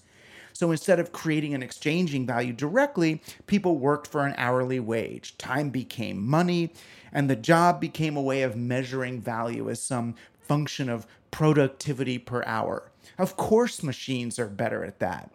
So 0.51 0.71
instead 0.71 0.99
of 0.99 1.11
creating 1.11 1.53
and 1.53 1.63
exchanging 1.63 2.25
value 2.25 2.51
directly, 2.51 3.21
people 3.47 3.77
worked 3.77 4.07
for 4.07 4.25
an 4.25 4.33
hourly 4.37 4.79
wage. 4.79 5.37
Time 5.37 5.69
became 5.69 6.27
money, 6.27 6.73
and 7.11 7.29
the 7.29 7.35
job 7.35 7.79
became 7.79 8.15
a 8.15 8.21
way 8.21 8.41
of 8.41 8.55
measuring 8.55 9.21
value 9.21 9.69
as 9.69 9.81
some 9.81 10.15
function 10.41 10.89
of 10.89 11.07
productivity 11.31 12.17
per 12.17 12.43
hour. 12.45 12.91
Of 13.17 13.37
course, 13.37 13.83
machines 13.83 14.39
are 14.39 14.47
better 14.47 14.83
at 14.83 14.99
that. 14.99 15.31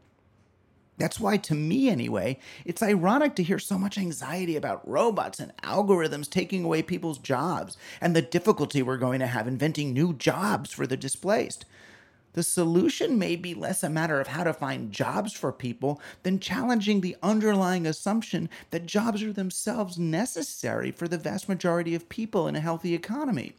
That's 0.97 1.19
why, 1.19 1.39
to 1.39 1.55
me 1.55 1.89
anyway, 1.89 2.39
it's 2.65 2.83
ironic 2.83 3.35
to 3.37 3.43
hear 3.43 3.59
so 3.59 3.79
much 3.79 3.99
anxiety 3.99 4.55
about 4.57 4.89
robots 4.89 5.41
and 5.41 5.57
algorithms 5.59 6.31
taking 6.31 6.65
away 6.65 6.83
people's 6.83 7.19
jobs 7.19 7.77
and 8.01 8.15
the 8.15 8.23
difficulty 8.23 8.81
we're 8.83 8.97
going 8.97 9.19
to 9.19 9.27
have 9.27 9.49
inventing 9.49 9.93
new 9.93 10.13
jobs 10.15 10.73
for 10.73 10.87
the 10.87 10.97
displaced. 10.97 11.65
The 12.35 12.43
solution 12.43 13.19
may 13.19 13.37
be 13.37 13.55
less 13.55 13.83
a 13.83 13.89
matter 13.89 14.21
of 14.21 14.27
how 14.27 14.45
to 14.45 14.53
find 14.53 14.93
jobs 14.93 15.33
for 15.33 15.53
people 15.53 16.01
than 16.25 16.41
challenging 16.41 17.01
the 17.01 17.17
underlying 17.23 17.87
assumption 17.87 18.51
that 18.71 18.87
jobs 18.87 19.23
are 19.23 19.33
themselves 19.33 19.99
necessary 19.99 20.91
for 20.91 21.07
the 21.09 21.17
vast 21.17 21.49
majority 21.49 21.95
of 21.95 22.09
people 22.09 22.49
in 22.49 22.57
a 22.57 22.61
healthy 22.61 22.93
economy. 22.93 23.55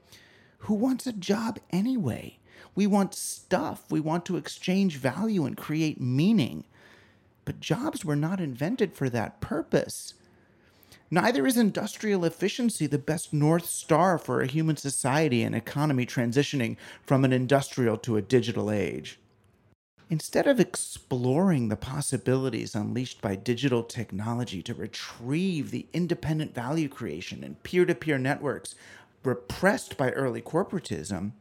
Who 0.59 0.73
wants 0.73 1.07
a 1.07 1.13
job 1.13 1.59
anyway? 1.71 2.37
We 2.75 2.85
want 2.85 3.13
stuff. 3.13 3.89
We 3.89 4.01
want 4.01 4.25
to 4.25 4.37
exchange 4.37 4.97
value 4.97 5.45
and 5.45 5.55
create 5.55 6.01
meaning. 6.01 6.65
But 7.45 7.61
jobs 7.61 8.03
were 8.03 8.15
not 8.15 8.41
invented 8.41 8.93
for 8.93 9.09
that 9.09 9.39
purpose. 9.39 10.15
Neither 11.11 11.45
is 11.45 11.55
industrial 11.55 12.25
efficiency 12.25 12.87
the 12.87 12.97
best 12.97 13.31
North 13.31 13.67
Star 13.67 14.17
for 14.17 14.41
a 14.41 14.47
human 14.47 14.75
society 14.75 15.43
and 15.43 15.53
economy 15.53 16.05
transitioning 16.05 16.77
from 17.03 17.23
an 17.23 17.31
industrial 17.31 17.97
to 17.99 18.17
a 18.17 18.23
digital 18.23 18.71
age. 18.71 19.19
Instead 20.09 20.47
of 20.47 20.59
exploring 20.59 21.69
the 21.69 21.75
possibilities 21.75 22.75
unleashed 22.75 23.21
by 23.21 23.35
digital 23.35 23.83
technology 23.83 24.63
to 24.63 24.73
retrieve 24.73 25.69
the 25.69 25.85
independent 25.93 26.55
value 26.55 26.89
creation 26.89 27.43
and 27.43 27.61
peer 27.63 27.85
to 27.85 27.95
peer 27.95 28.17
networks 28.17 28.75
repressed 29.23 29.97
by 29.97 30.11
early 30.11 30.41
corporatism, 30.41 31.31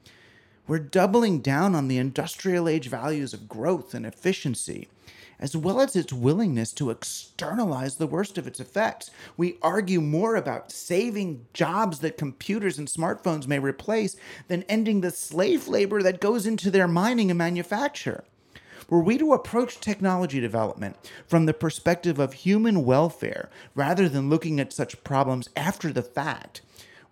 we're 0.66 0.78
doubling 0.78 1.40
down 1.40 1.74
on 1.74 1.88
the 1.88 1.98
industrial 1.98 2.68
age 2.68 2.88
values 2.88 3.34
of 3.34 3.48
growth 3.48 3.94
and 3.94 4.06
efficiency 4.06 4.88
as 5.38 5.56
well 5.56 5.80
as 5.80 5.96
its 5.96 6.12
willingness 6.12 6.72
to 6.72 6.90
externalize 6.90 7.96
the 7.96 8.06
worst 8.06 8.38
of 8.38 8.46
its 8.46 8.60
effects. 8.60 9.10
We 9.36 9.58
argue 9.62 10.00
more 10.00 10.36
about 10.36 10.72
saving 10.72 11.46
jobs 11.52 12.00
that 12.00 12.18
computers 12.18 12.78
and 12.78 12.88
smartphones 12.88 13.46
may 13.46 13.58
replace 13.58 14.16
than 14.48 14.64
ending 14.64 15.00
the 15.00 15.10
slave 15.10 15.68
labor 15.68 16.02
that 16.02 16.20
goes 16.20 16.46
into 16.46 16.70
their 16.70 16.88
mining 16.88 17.30
and 17.30 17.38
manufacture. 17.38 18.24
Were 18.90 19.02
we 19.02 19.16
to 19.18 19.32
approach 19.32 19.80
technology 19.80 20.40
development 20.40 20.96
from 21.26 21.46
the 21.46 21.54
perspective 21.54 22.18
of 22.18 22.34
human 22.34 22.84
welfare 22.84 23.48
rather 23.74 24.08
than 24.08 24.28
looking 24.28 24.60
at 24.60 24.74
such 24.74 25.02
problems 25.04 25.48
after 25.56 25.92
the 25.92 26.02
fact, 26.02 26.60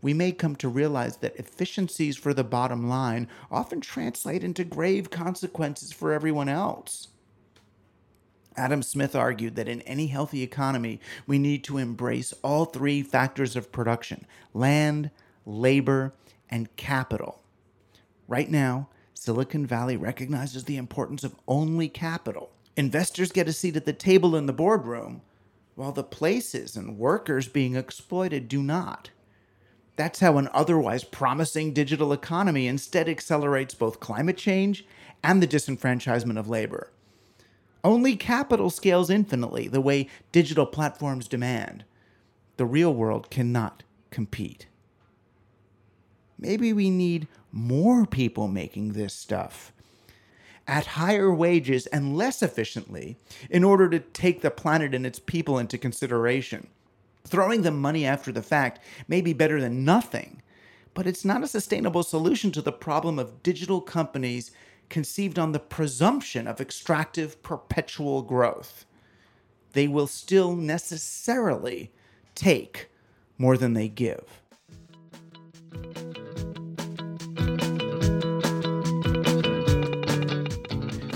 we 0.02 0.12
may 0.12 0.32
come 0.32 0.56
to 0.56 0.68
realize 0.68 1.18
that 1.18 1.36
efficiencies 1.36 2.16
for 2.16 2.34
the 2.34 2.44
bottom 2.44 2.88
line 2.88 3.28
often 3.50 3.80
translate 3.80 4.44
into 4.44 4.64
grave 4.64 5.10
consequences 5.10 5.92
for 5.92 6.12
everyone 6.12 6.48
else. 6.48 7.08
Adam 8.56 8.82
Smith 8.82 9.14
argued 9.14 9.56
that 9.56 9.68
in 9.68 9.80
any 9.82 10.08
healthy 10.08 10.42
economy, 10.42 11.00
we 11.26 11.38
need 11.38 11.64
to 11.64 11.78
embrace 11.78 12.32
all 12.42 12.64
three 12.64 13.02
factors 13.02 13.56
of 13.56 13.72
production 13.72 14.26
land, 14.52 15.10
labor, 15.46 16.12
and 16.50 16.74
capital. 16.76 17.42
Right 18.28 18.50
now, 18.50 18.88
Silicon 19.14 19.66
Valley 19.66 19.96
recognizes 19.96 20.64
the 20.64 20.76
importance 20.76 21.24
of 21.24 21.36
only 21.46 21.88
capital. 21.88 22.50
Investors 22.76 23.32
get 23.32 23.48
a 23.48 23.52
seat 23.52 23.76
at 23.76 23.84
the 23.84 23.92
table 23.92 24.34
in 24.34 24.46
the 24.46 24.52
boardroom, 24.52 25.22
while 25.74 25.92
the 25.92 26.02
places 26.02 26.76
and 26.76 26.98
workers 26.98 27.48
being 27.48 27.76
exploited 27.76 28.48
do 28.48 28.62
not. 28.62 29.10
That's 29.96 30.20
how 30.20 30.38
an 30.38 30.48
otherwise 30.52 31.04
promising 31.04 31.72
digital 31.72 32.12
economy 32.12 32.66
instead 32.66 33.08
accelerates 33.08 33.74
both 33.74 34.00
climate 34.00 34.36
change 34.36 34.84
and 35.22 35.42
the 35.42 35.46
disenfranchisement 35.46 36.38
of 36.38 36.48
labor. 36.48 36.90
Only 37.84 38.16
capital 38.16 38.70
scales 38.70 39.10
infinitely 39.10 39.68
the 39.68 39.80
way 39.80 40.08
digital 40.30 40.66
platforms 40.66 41.26
demand. 41.26 41.84
The 42.56 42.66
real 42.66 42.94
world 42.94 43.30
cannot 43.30 43.82
compete. 44.10 44.66
Maybe 46.38 46.72
we 46.72 46.90
need 46.90 47.28
more 47.50 48.06
people 48.06 48.48
making 48.48 48.92
this 48.92 49.14
stuff 49.14 49.72
at 50.66 50.86
higher 50.86 51.32
wages 51.32 51.86
and 51.86 52.16
less 52.16 52.42
efficiently 52.42 53.16
in 53.50 53.64
order 53.64 53.88
to 53.88 53.98
take 53.98 54.42
the 54.42 54.50
planet 54.50 54.94
and 54.94 55.04
its 55.04 55.18
people 55.18 55.58
into 55.58 55.76
consideration. 55.76 56.68
Throwing 57.24 57.62
them 57.62 57.80
money 57.80 58.04
after 58.04 58.32
the 58.32 58.42
fact 58.42 58.80
may 59.08 59.20
be 59.20 59.32
better 59.32 59.60
than 59.60 59.84
nothing, 59.84 60.42
but 60.94 61.06
it's 61.06 61.24
not 61.24 61.42
a 61.42 61.48
sustainable 61.48 62.02
solution 62.02 62.52
to 62.52 62.62
the 62.62 62.72
problem 62.72 63.18
of 63.18 63.42
digital 63.42 63.80
companies 63.80 64.50
conceived 64.92 65.38
on 65.38 65.52
the 65.52 65.58
presumption 65.58 66.46
of 66.46 66.60
extractive 66.60 67.42
perpetual 67.42 68.22
growth. 68.22 68.84
They 69.72 69.88
will 69.88 70.06
still 70.06 70.54
necessarily 70.54 71.90
take 72.34 72.90
more 73.38 73.56
than 73.56 73.72
they 73.72 73.88
give. 73.88 74.42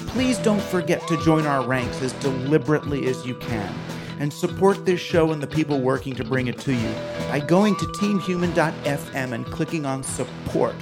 Please 0.09 0.39
don't 0.39 0.63
forget 0.63 1.07
to 1.07 1.23
join 1.23 1.45
our 1.45 1.65
ranks 1.65 2.01
as 2.01 2.15
deliberately 2.15 3.07
as 3.07 3.27
you 3.27 3.35
can 3.35 3.75
and 4.19 4.33
support 4.33 4.87
this 4.87 5.01
show 5.01 5.33
and 5.33 5.43
the 5.43 5.47
people 5.47 5.83
working 5.83 6.15
to 6.15 6.25
bring 6.25 6.47
it 6.47 6.59
to 6.61 6.73
you 6.73 6.95
by 7.29 7.41
going 7.41 7.77
to 7.77 7.85
teamhuman.fm 7.85 9.33
and 9.33 9.45
clicking 9.45 9.85
on 9.85 10.03
support 10.03 10.75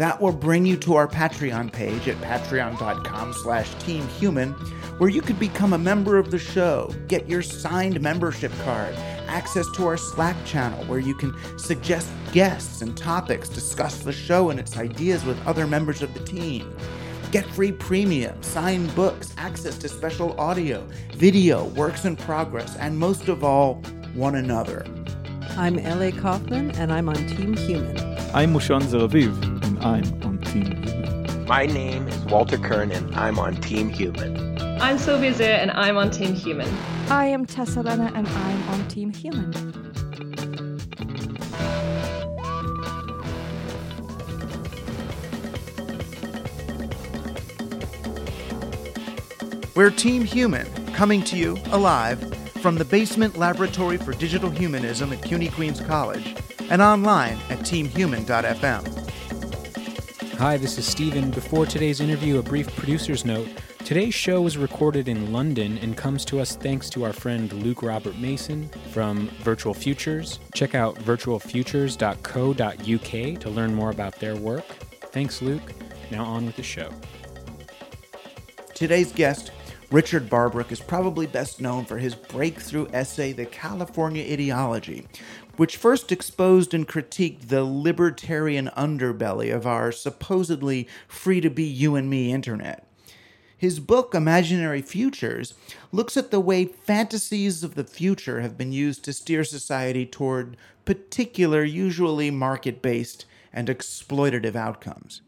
that 0.00 0.18
will 0.18 0.32
bring 0.32 0.64
you 0.64 0.78
to 0.78 0.94
our 0.94 1.06
Patreon 1.06 1.70
page 1.70 2.08
at 2.08 2.16
patreon.com 2.22 3.34
slash 3.34 3.68
teamhuman, 3.74 4.54
where 4.98 5.10
you 5.10 5.20
could 5.20 5.38
become 5.38 5.74
a 5.74 5.78
member 5.78 6.16
of 6.16 6.30
the 6.30 6.38
show, 6.38 6.90
get 7.06 7.28
your 7.28 7.42
signed 7.42 8.00
membership 8.00 8.50
card, 8.64 8.94
access 9.28 9.66
to 9.72 9.86
our 9.86 9.98
Slack 9.98 10.42
channel 10.46 10.82
where 10.86 11.00
you 11.00 11.14
can 11.14 11.34
suggest 11.58 12.08
guests 12.32 12.80
and 12.80 12.96
topics, 12.96 13.50
discuss 13.50 13.98
the 13.98 14.10
show 14.10 14.48
and 14.48 14.58
its 14.58 14.78
ideas 14.78 15.22
with 15.26 15.38
other 15.46 15.66
members 15.66 16.00
of 16.00 16.14
the 16.14 16.20
team. 16.20 16.74
Get 17.30 17.44
free 17.44 17.70
premium, 17.70 18.42
signed 18.42 18.94
books, 18.94 19.34
access 19.36 19.76
to 19.80 19.88
special 19.90 20.32
audio, 20.40 20.82
video, 21.12 21.66
works 21.74 22.06
in 22.06 22.16
progress, 22.16 22.74
and 22.76 22.98
most 22.98 23.28
of 23.28 23.44
all, 23.44 23.74
one 24.14 24.36
another. 24.36 24.86
I'm 25.58 25.78
L.A. 25.78 26.10
Kaufman, 26.10 26.70
and 26.70 26.90
I'm 26.90 27.10
on 27.10 27.16
Team 27.26 27.54
Human. 27.54 27.98
I'm 28.32 28.54
Mushon 28.54 28.82
Zer-Aviv, 28.84 29.60
and 29.66 29.69
I'm 29.82 30.04
on 30.22 30.36
Team 30.42 30.82
Human. 30.82 31.46
My 31.46 31.64
name 31.64 32.06
is 32.06 32.18
Walter 32.26 32.58
Kirn, 32.58 32.92
and 32.92 33.14
I'm 33.14 33.38
on 33.38 33.56
Team 33.62 33.88
Human. 33.88 34.60
I'm 34.78 34.98
Sylvia 34.98 35.32
Zir, 35.32 35.52
and 35.52 35.70
I'm 35.70 35.96
on 35.96 36.10
Team 36.10 36.34
Human. 36.34 36.68
I 37.08 37.24
am 37.24 37.46
Tessa 37.46 37.80
Lena, 37.80 38.12
and 38.14 38.28
I'm 38.28 38.68
on 38.68 38.88
Team 38.88 39.10
Human. 39.10 39.50
We're 49.74 49.88
Team 49.88 50.26
Human, 50.26 50.66
coming 50.92 51.24
to 51.24 51.38
you 51.38 51.56
alive 51.70 52.20
from 52.60 52.74
the 52.74 52.84
Basement 52.84 53.38
Laboratory 53.38 53.96
for 53.96 54.12
Digital 54.12 54.50
Humanism 54.50 55.10
at 55.14 55.22
CUNY 55.22 55.48
Queens 55.48 55.80
College 55.80 56.36
and 56.68 56.82
online 56.82 57.38
at 57.48 57.60
teamhuman.fm. 57.60 58.99
Hi, 60.40 60.56
this 60.56 60.78
is 60.78 60.86
Steven. 60.86 61.30
Before 61.30 61.66
today's 61.66 62.00
interview, 62.00 62.38
a 62.38 62.42
brief 62.42 62.74
producer's 62.74 63.26
note. 63.26 63.46
Today's 63.84 64.14
show 64.14 64.40
was 64.40 64.56
recorded 64.56 65.06
in 65.06 65.34
London 65.34 65.76
and 65.82 65.94
comes 65.94 66.24
to 66.24 66.40
us 66.40 66.56
thanks 66.56 66.88
to 66.90 67.04
our 67.04 67.12
friend 67.12 67.52
Luke 67.52 67.82
Robert 67.82 68.16
Mason 68.16 68.70
from 68.90 69.28
Virtual 69.42 69.74
Futures. 69.74 70.38
Check 70.54 70.74
out 70.74 70.94
virtualfutures.co.uk 70.94 73.40
to 73.40 73.50
learn 73.50 73.74
more 73.74 73.90
about 73.90 74.18
their 74.18 74.34
work. 74.34 74.64
Thanks, 75.12 75.42
Luke. 75.42 75.74
Now 76.10 76.24
on 76.24 76.46
with 76.46 76.56
the 76.56 76.62
show. 76.62 76.90
Today's 78.72 79.12
guest 79.12 79.52
Richard 79.90 80.30
Barbrook 80.30 80.70
is 80.70 80.78
probably 80.78 81.26
best 81.26 81.60
known 81.60 81.84
for 81.84 81.98
his 81.98 82.14
breakthrough 82.14 82.86
essay, 82.92 83.32
The 83.32 83.44
California 83.44 84.22
Ideology, 84.22 85.08
which 85.60 85.76
first 85.76 86.10
exposed 86.10 86.72
and 86.72 86.88
critiqued 86.88 87.48
the 87.48 87.62
libertarian 87.62 88.70
underbelly 88.74 89.54
of 89.54 89.66
our 89.66 89.92
supposedly 89.92 90.88
free 91.06 91.38
to 91.38 91.50
be 91.50 91.64
you 91.64 91.96
and 91.96 92.08
me 92.08 92.32
internet. 92.32 92.86
His 93.58 93.78
book, 93.78 94.14
Imaginary 94.14 94.80
Futures, 94.80 95.52
looks 95.92 96.16
at 96.16 96.30
the 96.30 96.40
way 96.40 96.64
fantasies 96.64 97.62
of 97.62 97.74
the 97.74 97.84
future 97.84 98.40
have 98.40 98.56
been 98.56 98.72
used 98.72 99.04
to 99.04 99.12
steer 99.12 99.44
society 99.44 100.06
toward 100.06 100.56
particular, 100.86 101.62
usually 101.62 102.30
market 102.30 102.80
based 102.80 103.26
and 103.52 103.68
exploitative 103.68 104.56
outcomes 104.56 105.20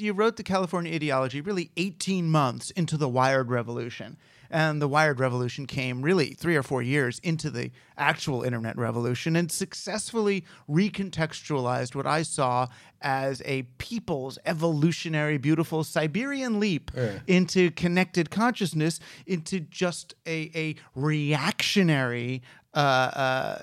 you 0.00 0.12
wrote 0.12 0.36
the 0.36 0.42
California 0.42 0.94
ideology 0.94 1.40
really 1.40 1.70
18 1.76 2.28
months 2.28 2.70
into 2.72 2.96
the 2.96 3.08
wired 3.08 3.50
revolution. 3.50 4.16
And 4.50 4.80
the 4.80 4.88
wired 4.88 5.20
revolution 5.20 5.66
came 5.66 6.02
really 6.02 6.30
three 6.30 6.56
or 6.56 6.62
four 6.62 6.82
years 6.82 7.18
into 7.20 7.50
the 7.50 7.70
actual 7.96 8.42
internet 8.42 8.76
revolution 8.76 9.36
and 9.36 9.50
successfully 9.50 10.44
recontextualized 10.68 11.94
what 11.94 12.06
I 12.06 12.22
saw 12.22 12.68
as 13.00 13.42
a 13.44 13.62
people's 13.78 14.38
evolutionary, 14.46 15.38
beautiful 15.38 15.84
Siberian 15.84 16.60
leap 16.60 16.90
yeah. 16.96 17.18
into 17.26 17.70
connected 17.70 18.30
consciousness, 18.30 19.00
into 19.26 19.60
just 19.60 20.14
a, 20.26 20.50
a 20.54 20.74
reactionary. 20.94 22.42
Uh, 22.74 22.78
uh, 22.78 23.58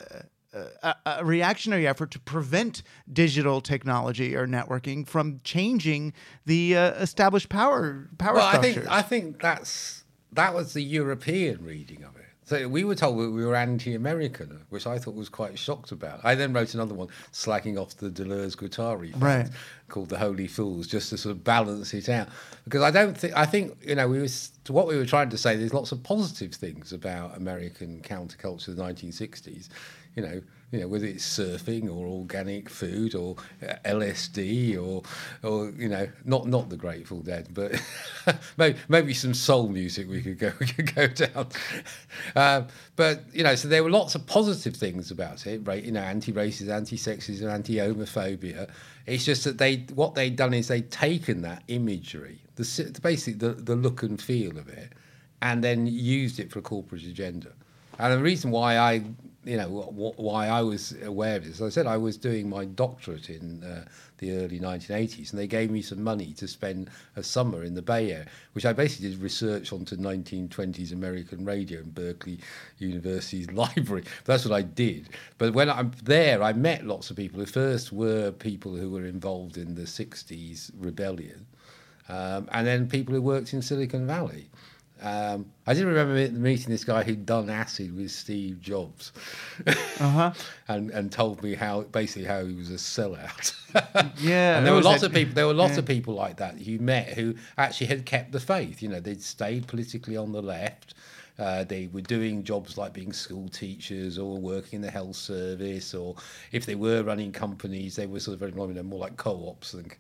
a, 0.84 0.96
a, 1.06 1.26
reactionary 1.26 1.86
effort 1.86 2.12
to 2.12 2.20
prevent 2.20 2.82
digital 3.12 3.60
technology 3.62 4.36
or 4.36 4.48
networking 4.48 5.06
from 5.06 5.42
changing 5.44 6.14
the 6.46 6.76
uh, 6.76 6.92
established 6.94 7.50
power 7.50 8.10
power 8.18 8.36
well, 8.36 8.50
structures. 8.50 8.78
I 8.78 8.82
think 8.82 8.92
I 8.92 9.02
think 9.02 9.42
that's 9.42 10.05
that 10.36 10.54
was 10.54 10.74
the 10.74 10.84
European 10.84 11.64
reading 11.64 12.04
of 12.04 12.16
it. 12.16 12.22
So 12.44 12.68
we 12.68 12.84
were 12.84 12.94
told 12.94 13.18
we 13.18 13.44
were 13.44 13.56
anti-American, 13.56 14.62
which 14.70 14.86
I 14.86 15.00
thought 15.00 15.16
was 15.16 15.30
quite 15.30 15.58
shocked 15.58 15.92
about. 15.92 16.20
I 16.24 16.36
then 16.36 16.54
wrote 16.54 16.76
another 16.76 16.94
one 16.94 17.08
slagging 17.34 17.82
off 17.82 17.98
the 17.98 18.12
Deleuze-Guattari 18.12 19.20
right. 19.20 19.50
called 19.88 20.10
"The 20.10 20.20
Holy 20.20 20.46
Fools," 20.46 20.86
just 20.86 21.10
to 21.10 21.18
sort 21.18 21.32
of 21.32 21.44
balance 21.44 21.92
it 21.96 22.08
out. 22.08 22.30
Because 22.64 22.84
I 22.84 22.92
don't 22.92 23.18
think 23.18 23.36
I 23.36 23.48
think 23.48 23.76
you 23.84 23.96
know 23.96 24.08
we 24.08 24.20
was 24.20 24.52
what 24.68 24.86
we 24.86 24.96
were 24.96 25.08
trying 25.08 25.32
to 25.32 25.38
say. 25.40 25.56
There's 25.56 25.74
lots 25.74 25.92
of 25.92 26.04
positive 26.04 26.54
things 26.54 26.94
about 26.94 27.36
American 27.36 28.02
counterculture 28.02 28.68
of 28.68 28.76
the 28.76 28.84
1960s 28.84 29.70
you 30.16 30.24
know, 30.24 30.42
you 30.76 30.82
know, 30.82 30.90
whether 30.90 31.06
it's 31.06 31.26
surfing 31.26 31.86
or 31.86 32.06
organic 32.06 32.70
food 32.70 33.16
or 33.16 33.38
uh, 33.66 33.76
LSD 33.86 34.78
or, 34.78 35.04
or 35.50 35.70
you 35.70 35.88
know, 35.88 36.06
not 36.26 36.48
not 36.48 36.70
the 36.70 36.76
Grateful 36.76 37.22
Dead, 37.22 37.48
but 37.54 37.82
maybe 38.58 38.78
maybe 38.90 39.14
some 39.14 39.34
soul 39.34 39.70
music 39.70 40.10
we 40.10 40.22
could 40.22 40.38
go 40.38 40.52
we 40.60 40.66
could 40.68 40.94
go 40.94 41.08
down. 41.08 41.48
Um, 42.36 42.68
but 42.96 43.24
you 43.34 43.44
know, 43.44 43.56
so 43.56 43.68
there 43.68 43.84
were 43.84 43.90
lots 43.90 44.16
of 44.16 44.26
positive 44.26 44.76
things 44.76 45.12
about 45.12 45.46
it, 45.48 45.66
right? 45.66 45.84
You 45.84 45.92
know, 45.92 46.02
anti-racism, 46.02 46.70
anti-sexism, 46.70 47.50
anti-homophobia. 47.50 48.70
It's 49.06 49.26
just 49.26 49.44
that 49.44 49.58
they 49.58 49.86
what 49.94 50.16
they'd 50.16 50.36
done 50.36 50.54
is 50.54 50.68
they'd 50.68 50.92
taken 50.92 51.42
that 51.44 51.64
imagery, 51.68 52.40
the 52.56 53.00
basically 53.02 53.34
the 53.34 53.54
the 53.54 53.76
look 53.76 54.04
and 54.04 54.22
feel 54.22 54.58
of 54.58 54.68
it, 54.68 54.94
and 55.42 55.64
then 55.64 55.88
used 55.88 56.40
it 56.40 56.52
for 56.52 56.60
a 56.60 56.62
corporate 56.62 57.04
agenda. 57.04 57.52
And 58.00 58.14
the 58.14 58.22
reason 58.22 58.52
why 58.52 58.78
I 58.78 59.04
you 59.46 59.58
know 59.58 59.70
why 60.18 60.48
I 60.48 60.62
was 60.64 60.96
aware 61.04 61.36
of 61.36 61.46
this. 61.46 61.56
As 61.56 61.62
I 61.62 61.70
said, 61.70 61.86
I 61.86 61.98
was 61.98 62.18
doing 62.18 62.50
my 62.50 62.66
doctorate 62.66 63.30
in 63.30 63.64
uh, 63.64 63.86
the 64.18 64.32
early 64.38 64.60
1980s, 64.60 65.30
and 65.30 65.40
they 65.40 65.46
gave 65.46 65.70
me 65.70 65.84
some 65.84 66.04
money 66.04 66.34
to 66.34 66.48
spend 66.48 66.90
a 67.16 67.22
summer 67.22 67.64
in 67.64 67.76
the 67.76 67.82
Bay 67.84 68.12
Area, 68.12 68.26
which 68.54 68.66
I 68.66 68.74
basically 68.74 69.12
did 69.12 69.22
research 69.22 69.72
onto 69.72 69.96
1920s 69.98 70.92
American 70.92 71.46
radio 71.46 71.82
in 71.82 71.92
Berkeley 71.92 72.40
University's 72.80 73.52
library. 73.52 74.04
That's 74.26 74.46
what 74.46 74.54
I 74.54 74.64
did. 74.64 75.10
But 75.38 75.54
when 75.54 75.70
I'm 75.70 75.92
there, 76.04 76.42
I 76.42 76.54
met 76.54 76.84
lots 76.84 77.12
of 77.12 77.16
people. 77.16 77.40
The 77.40 77.46
first 77.46 77.94
were 77.94 78.32
people 78.32 78.76
who 78.76 78.90
were 78.90 79.06
involved 79.06 79.58
in 79.58 79.76
the 79.76 79.84
60s 79.84 80.72
rebellion, 80.76 81.46
um, 82.10 82.50
and 82.52 82.66
then 82.66 82.90
people 82.90 83.14
who 83.14 83.22
worked 83.22 83.54
in 83.54 83.62
Silicon 83.62 84.08
Valley. 84.08 84.50
Um, 85.02 85.52
I 85.68 85.74
did 85.74 85.86
remember 85.86 86.14
meeting 86.38 86.70
this 86.70 86.84
guy 86.84 87.04
who'd 87.04 87.26
done 87.26 87.50
acid 87.50 87.96
with 87.96 88.12
Steve 88.12 88.62
Jobs, 88.62 89.12
uh-huh. 89.68 90.34
and 90.68 90.90
and 90.92 91.12
told 91.12 91.44
me 91.44 91.54
how 91.54 91.82
basically 91.82 92.24
how 92.24 92.46
he 92.46 92.54
was 92.54 92.72
a 92.72 92.76
sellout. 92.76 93.54
yeah, 94.20 94.58
and 94.58 94.66
there 94.66 94.74
were 94.74 94.82
lots 94.82 95.04
of 95.04 95.14
people. 95.14 95.34
There 95.34 95.48
were 95.48 95.54
lots 95.54 95.74
yeah. 95.74 95.80
of 95.80 95.86
people 95.86 96.14
like 96.14 96.38
that 96.38 96.60
you 96.60 96.80
met 96.80 97.10
who 97.10 97.36
actually 97.58 97.88
had 97.88 98.06
kept 98.06 98.32
the 98.32 98.40
faith. 98.40 98.82
You 98.82 98.90
know, 98.90 99.00
they'd 99.00 99.22
stayed 99.22 99.68
politically 99.68 100.16
on 100.16 100.32
the 100.32 100.42
left. 100.42 100.94
Uh, 101.38 101.66
they 101.66 101.88
were 101.88 102.02
doing 102.02 102.44
jobs 102.44 102.78
like 102.78 102.94
being 102.94 103.12
school 103.12 103.50
teachers 103.50 104.18
or 104.18 104.38
working 104.38 104.78
in 104.78 104.82
the 104.82 104.92
health 104.92 105.18
service, 105.18 105.94
or 105.94 106.16
if 106.54 106.66
they 106.66 106.76
were 106.76 107.04
running 107.04 107.34
companies, 107.34 107.98
they 107.98 108.08
were 108.08 108.22
sort 108.22 108.34
of 108.34 108.40
very 108.40 108.54
more 108.84 109.00
like 109.00 109.18
co-ops 109.18 109.74
than 109.74 109.92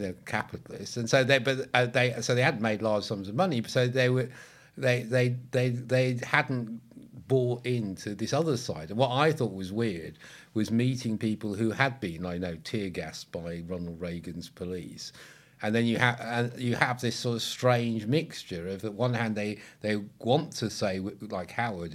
they're 0.00 0.14
capitalists, 0.26 0.96
and 0.96 1.08
so 1.08 1.24
they 1.24 1.38
but 1.38 1.68
uh, 1.74 1.86
they 1.86 2.14
so 2.20 2.34
they 2.34 2.42
hadn't 2.42 2.62
made 2.62 2.82
large 2.82 3.04
sums 3.04 3.28
of 3.28 3.34
money, 3.34 3.62
so 3.66 3.86
they 3.86 4.08
were 4.08 4.28
they 4.76 5.02
they 5.02 5.36
they 5.50 5.70
they 5.70 6.18
hadn't 6.22 6.80
bought 7.28 7.64
into 7.64 8.14
this 8.14 8.32
other 8.32 8.56
side. 8.56 8.90
And 8.90 8.98
what 8.98 9.10
I 9.10 9.32
thought 9.32 9.54
was 9.54 9.72
weird 9.72 10.18
was 10.54 10.70
meeting 10.70 11.16
people 11.16 11.54
who 11.54 11.70
had 11.70 11.98
been, 12.00 12.26
I 12.26 12.36
know, 12.36 12.56
tear 12.62 12.90
gassed 12.90 13.32
by 13.32 13.62
Ronald 13.66 14.00
Reagan's 14.00 14.48
police 14.48 15.12
and 15.62 15.74
then 15.74 15.86
you 15.86 15.96
have 15.96 16.20
and 16.20 16.60
you 16.60 16.74
have 16.74 17.00
this 17.00 17.16
sort 17.16 17.36
of 17.36 17.42
strange 17.42 18.06
mixture 18.06 18.68
of 18.68 18.84
at 18.84 18.92
one 18.92 19.14
hand 19.14 19.34
they 19.36 19.58
they 19.80 19.96
want 20.18 20.52
to 20.52 20.68
say 20.68 21.00
like 21.30 21.50
Howard 21.52 21.94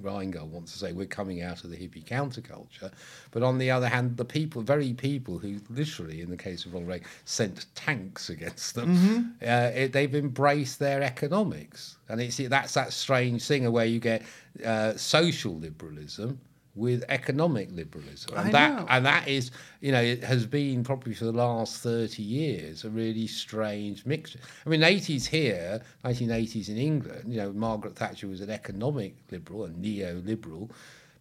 Rheingold 0.00 0.52
wants 0.52 0.72
to 0.72 0.78
say 0.78 0.92
we're 0.92 1.06
coming 1.06 1.42
out 1.42 1.64
of 1.64 1.70
the 1.70 1.76
hippie 1.76 2.04
counterculture, 2.04 2.92
but 3.30 3.42
on 3.42 3.58
the 3.58 3.70
other 3.70 3.88
hand 3.88 4.16
the 4.16 4.24
people 4.24 4.62
very 4.62 4.92
people 4.92 5.38
who 5.38 5.56
literally 5.70 6.20
in 6.20 6.30
the 6.30 6.36
case 6.36 6.66
of 6.66 6.74
Ronald 6.74 6.90
Reagan 6.90 7.08
sent 7.24 7.66
tanks 7.74 8.28
against 8.28 8.74
them, 8.74 8.96
mm-hmm. 8.96 9.22
uh, 9.42 9.70
it, 9.74 9.92
they've 9.92 10.14
embraced 10.14 10.78
their 10.78 11.02
economics, 11.02 11.96
and 12.08 12.20
it's 12.20 12.36
that's 12.36 12.74
that 12.74 12.92
strange 12.92 13.44
thing 13.46 13.70
where 13.72 13.86
you 13.86 13.98
get 13.98 14.22
uh, 14.64 14.94
social 14.96 15.56
liberalism 15.56 16.38
with 16.76 17.02
economic 17.08 17.70
liberalism, 17.72 18.36
and 18.36 18.48
I 18.48 18.52
that 18.52 18.76
know. 18.76 18.86
and 18.88 19.06
that 19.06 19.26
is, 19.26 19.50
you 19.80 19.92
know, 19.92 20.00
it 20.00 20.22
has 20.22 20.46
been 20.46 20.84
probably 20.84 21.14
for 21.14 21.24
the 21.24 21.32
last 21.32 21.82
thirty 21.82 22.22
years 22.22 22.84
a 22.84 22.90
really 22.90 23.26
strange 23.26 24.04
mixture. 24.04 24.38
I 24.64 24.68
mean, 24.68 24.82
eighties 24.82 25.26
here, 25.26 25.80
nineteen 26.04 26.30
eighties 26.30 26.68
in 26.68 26.76
England, 26.76 27.32
you 27.32 27.38
know, 27.38 27.52
Margaret 27.52 27.96
Thatcher 27.96 28.28
was 28.28 28.40
an 28.40 28.50
economic 28.50 29.16
liberal, 29.30 29.64
a 29.64 29.70
neoliberal, 29.70 30.70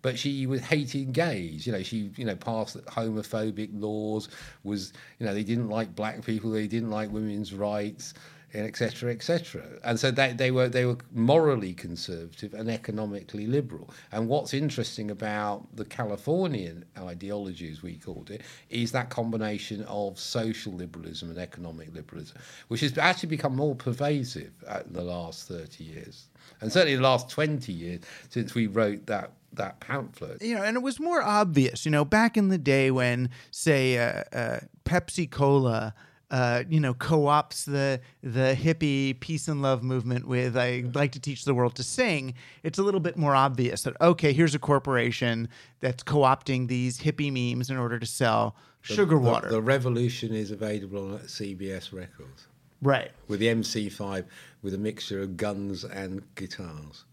but 0.02 0.20
she 0.20 0.46
was 0.46 0.62
hating 0.62 1.14
gays. 1.14 1.66
You 1.66 1.74
know, 1.74 1.82
she 1.82 2.12
you 2.18 2.26
know 2.26 2.36
passed 2.36 2.78
homophobic 2.86 3.70
laws. 3.74 4.30
Was 4.64 4.94
you 5.20 5.26
know 5.26 5.34
they 5.34 5.44
didn't 5.44 5.70
like 5.70 5.96
black 5.96 6.24
people, 6.24 6.52
they 6.52 6.68
didn't 6.68 6.92
like 6.92 7.12
women's 7.12 7.54
rights 7.54 8.14
etc., 8.56 9.12
etc. 9.12 9.64
And 9.84 10.00
so 10.00 10.12
they, 10.12 10.34
they 10.34 10.52
were 10.52 10.70
they 10.70 10.86
were 10.86 10.98
morally 11.14 11.74
conservative 11.74 12.54
and 12.54 12.70
economically 12.70 13.48
liberal. 13.48 13.90
And 14.12 14.28
what's 14.28 14.54
interesting 14.54 15.12
about 15.12 15.68
the 15.76 15.86
Californian 15.86 16.86
ideology, 16.98 17.70
as 17.72 17.84
we 17.84 17.98
called 17.98 18.32
it, 18.32 18.42
is 18.70 18.92
that 18.94 19.10
combination 19.10 19.84
of 19.84 20.20
social 20.20 20.74
liberalism 20.74 21.30
and 21.30 21.38
economic 21.40 21.94
liberalism, 21.94 22.38
which 22.70 22.82
has 22.82 22.98
actually 22.98 23.30
become 23.30 23.56
more 23.56 23.76
pervasive 23.76 24.52
in 24.86 24.94
the 24.94 25.04
last 25.04 25.48
30 25.48 25.84
years. 25.84 26.28
And 26.62 26.72
certainly 26.72 26.96
the 26.96 27.02
last 27.02 27.30
20 27.30 27.72
years 27.72 28.02
since 28.30 28.56
we 28.56 28.68
wrote 28.68 29.06
that 29.08 29.32
that 29.54 29.80
pamphlet. 29.80 30.42
You 30.42 30.56
know, 30.56 30.64
and 30.64 30.78
it 30.78 30.84
was 30.84 31.00
more 31.00 31.22
obvious, 31.22 31.86
you 31.86 31.92
know, 31.92 32.06
back 32.06 32.38
in 32.38 32.50
the 32.50 32.58
day 32.58 32.92
when, 32.92 33.30
say, 33.52 33.98
uh, 33.98 34.24
uh, 34.34 34.60
Pepsi 34.84 35.30
Cola. 35.30 35.94
Uh, 36.32 36.64
you 36.68 36.80
know, 36.80 36.94
co-ops 36.96 37.66
the 37.66 38.02
the 38.24 38.58
hippie 38.60 39.18
peace 39.20 39.48
and 39.48 39.62
love 39.62 39.84
movement 39.84 40.28
with 40.28 40.58
"I 40.58 40.84
like 40.96 41.12
to 41.12 41.20
teach 41.20 41.46
the 41.46 41.54
world 41.54 41.76
to 41.76 41.84
sing." 41.84 42.34
It's 42.64 42.80
a 42.80 42.84
little 42.84 43.00
bit 43.00 43.16
more 43.16 43.36
obvious 43.36 43.84
that 43.84 43.96
okay, 44.02 44.34
here's 44.34 44.56
a 44.56 44.60
corporation 44.60 45.48
that's 45.82 46.02
co-opting 46.02 46.68
these 46.68 47.00
hippie 47.00 47.32
memes 47.32 47.70
in 47.70 47.78
order 47.78 48.00
to 48.00 48.06
sell 48.08 48.56
The- 48.88 48.94
sugar 48.96 49.16
the- 49.16 49.22
water. 49.22 49.50
The, 49.50 49.62
Revolution 49.62 50.34
is 50.34 50.50
available 50.50 51.14
on 51.14 51.20
CBS 51.28 51.94
Records. 51.94 52.48
Right. 52.82 53.12
With 53.28 53.40
the 53.40 53.48
MC5 53.48 54.26
with 54.64 54.74
a 54.74 54.78
mixture 54.80 55.22
of 55.22 55.38
guns 55.38 55.84
and 55.84 56.24
guitars. 56.36 57.06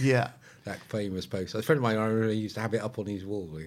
Yeah. 0.00 0.30
that 0.64 0.80
famous 0.88 1.26
poster. 1.26 1.58
A 1.58 1.62
friend 1.62 1.78
of 1.78 1.82
mine, 1.82 1.96
I 1.96 2.06
remember, 2.06 2.32
used 2.32 2.54
to 2.54 2.60
have 2.60 2.74
it 2.74 2.80
up 2.82 2.98
on 2.98 3.06
his 3.06 3.24
wall. 3.24 3.50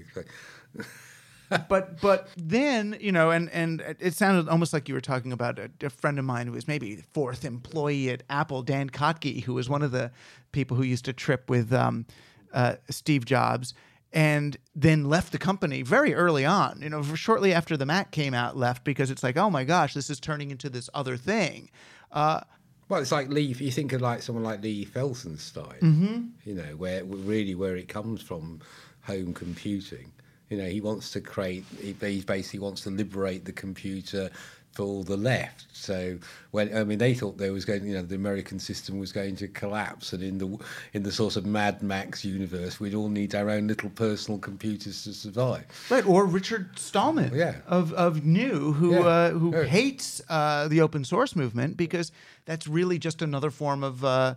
but 1.70 2.02
but 2.02 2.30
then 2.38 2.98
you 3.00 3.12
know, 3.12 3.32
and 3.32 3.50
and 3.52 3.82
it 4.00 4.14
sounded 4.14 4.50
almost 4.50 4.74
like 4.74 4.88
you 4.88 4.96
were 4.96 5.02
talking 5.02 5.32
about 5.32 5.60
a, 5.60 5.70
a 5.84 5.90
friend 5.90 6.18
of 6.20 6.26
mine 6.26 6.48
who 6.48 6.54
was 6.54 6.68
maybe 6.68 7.04
fourth 7.14 7.46
employee 7.46 8.10
at 8.10 8.24
Apple, 8.30 8.62
Dan 8.64 8.90
Kottke, 8.90 9.44
who 9.44 9.54
was 9.54 9.70
one 9.70 9.82
of 9.82 9.92
the 9.92 10.12
people 10.52 10.76
who 10.78 10.84
used 10.84 11.06
to 11.06 11.14
trip 11.14 11.50
with 11.50 11.72
um, 11.74 12.06
uh, 12.54 12.76
Steve 12.90 13.26
Jobs. 13.26 13.74
And 14.14 14.56
then 14.74 15.10
left 15.10 15.34
the 15.34 15.38
company 15.38 15.82
very 15.82 16.14
early 16.14 16.46
on, 16.46 16.80
you 16.82 16.90
know, 16.90 17.04
shortly 17.04 17.54
after 17.54 17.76
the 17.76 17.86
Mac 17.86 18.12
came 18.12 18.34
out, 18.34 18.56
left 18.56 18.86
because 18.86 19.12
it's 19.12 19.24
like, 19.24 19.36
oh 19.36 19.50
my 19.50 19.66
gosh, 19.66 19.94
this 19.94 20.10
is 20.10 20.22
turning 20.22 20.52
into 20.52 20.70
this 20.70 20.90
other 20.94 21.18
thing. 21.18 21.70
Uh, 22.14 22.40
Well, 22.88 23.02
it's 23.02 23.12
like 23.12 23.28
Lee. 23.28 23.42
You 23.42 23.72
think 23.72 23.92
of 23.92 24.00
like 24.00 24.22
someone 24.22 24.46
like 24.46 24.62
Lee 24.64 24.86
Felsenstein, 24.86 25.80
Mhm. 25.82 26.30
you 26.46 26.54
know, 26.56 26.78
where 26.78 27.04
really 27.04 27.56
where 27.56 27.76
it 27.76 27.90
comes 27.90 28.22
from, 28.22 28.62
home 29.02 29.34
computing. 29.34 30.14
You 30.50 30.58
know, 30.58 30.66
he 30.66 30.82
wants 30.82 31.12
to 31.12 31.22
create. 31.22 31.66
He 31.82 31.94
basically 31.94 32.60
wants 32.60 32.82
to 32.82 32.90
liberate 32.90 33.46
the 33.46 33.52
computer 33.52 34.30
for 34.74 35.06
the 35.06 35.16
left. 35.16 35.66
So 35.72 36.18
when 36.52 36.76
I 36.76 36.84
mean, 36.84 36.98
they 36.98 37.14
thought 37.14 37.38
there 37.38 37.54
was 37.54 37.64
going, 37.64 37.88
you 37.88 37.94
know, 37.94 38.02
the 38.02 38.16
American 38.16 38.60
system 38.60 39.00
was 39.00 39.12
going 39.14 39.38
to 39.38 39.48
collapse, 39.48 40.12
and 40.14 40.22
in 40.22 40.38
the 40.38 40.58
in 40.94 41.04
the 41.04 41.12
sort 41.12 41.38
of 41.38 41.46
Mad 41.46 41.82
Max 41.82 42.26
universe, 42.26 42.80
we'd 42.80 42.94
all 42.94 43.08
need 43.10 43.34
our 43.34 43.50
own 43.50 43.68
little 43.68 43.90
personal 43.90 44.38
computers 44.40 45.04
to 45.06 45.14
survive. 45.14 45.66
Right, 45.90 46.06
or 46.06 46.26
Richard 46.26 46.78
Stallman 46.78 47.34
Yeah. 47.34 47.56
of 47.68 47.94
of 47.94 48.26
New, 48.26 48.74
who 48.74 48.92
Yeah. 48.92 49.00
uh, 49.00 49.30
who 49.32 49.56
Yeah. 49.56 49.64
hates 49.64 50.22
uh, 50.30 50.68
the 50.68 50.82
open 50.82 51.06
source 51.06 51.36
movement 51.36 51.78
because 51.78 52.12
that's 52.44 52.68
really 52.68 53.00
just 53.00 53.22
another 53.22 53.52
form 53.52 53.84
of 53.84 54.04
uh, 54.04 54.36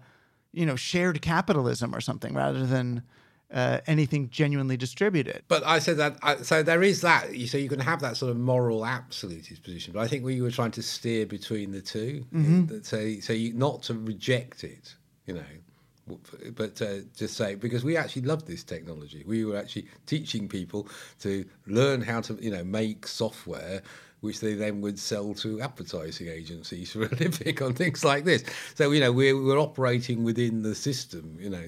you 0.53 0.65
know 0.65 0.77
shared 0.77 1.21
capitalism 1.21 1.95
or 1.95 2.01
something 2.01 2.33
rather 2.33 2.65
than 2.65 3.03
uh, 3.53 3.81
anything 3.87 4.29
genuinely 4.31 4.77
distributed. 4.77 5.43
But 5.49 5.65
I 5.65 5.79
said 5.79 5.97
that. 5.97 6.19
I, 6.23 6.37
so 6.37 6.63
there 6.63 6.83
is 6.83 7.01
that. 7.01 7.35
You 7.35 7.47
so 7.47 7.57
you 7.59 7.69
can 7.69 7.81
have 7.81 8.01
that 8.01 8.17
sort 8.17 8.31
of 8.31 8.37
moral 8.39 8.85
absolutist 8.85 9.63
position. 9.63 9.93
But 9.95 10.01
I 10.01 10.09
think 10.09 10.25
we 10.25 10.41
were 10.43 10.51
trying 10.51 10.73
to 10.73 10.83
steer 10.83 11.27
between 11.27 11.73
the 11.73 11.81
2 11.81 12.27
Mhm. 12.33 12.85
So 12.85 13.21
so 13.21 13.33
you, 13.33 13.53
not 13.55 13.83
to 13.85 13.95
reject 13.95 14.65
it, 14.65 14.95
you 15.27 15.35
know, 15.35 16.17
but 16.55 16.81
uh, 16.83 17.01
just 17.17 17.37
say 17.37 17.55
because 17.55 17.85
we 17.85 17.97
actually 17.97 18.23
love 18.23 18.45
this 18.47 18.65
technology. 18.65 19.25
We 19.27 19.45
were 19.45 19.57
actually 19.57 19.87
teaching 20.07 20.49
people 20.49 20.89
to 21.21 21.45
learn 21.67 22.03
how 22.03 22.21
to 22.23 22.39
you 22.41 22.51
know 22.51 22.65
make 22.65 23.07
software. 23.07 23.83
Which 24.21 24.41
they 24.41 24.55
then 24.55 24.81
would 24.81 24.99
sell 24.99 25.33
to 25.35 25.61
advertising 25.61 26.27
agencies 26.27 26.91
for 26.93 27.05
a 27.05 27.15
living 27.15 27.63
on 27.63 27.75
things 27.75 28.05
like 28.05 28.25
this. 28.25 28.43
So 28.75 28.91
you 28.91 28.99
know 28.99 29.13
we're 29.13 29.41
we're 29.41 29.61
operating 29.61 30.25
within 30.25 30.63
the 30.63 30.75
system. 30.75 31.37
You 31.39 31.51
know, 31.51 31.67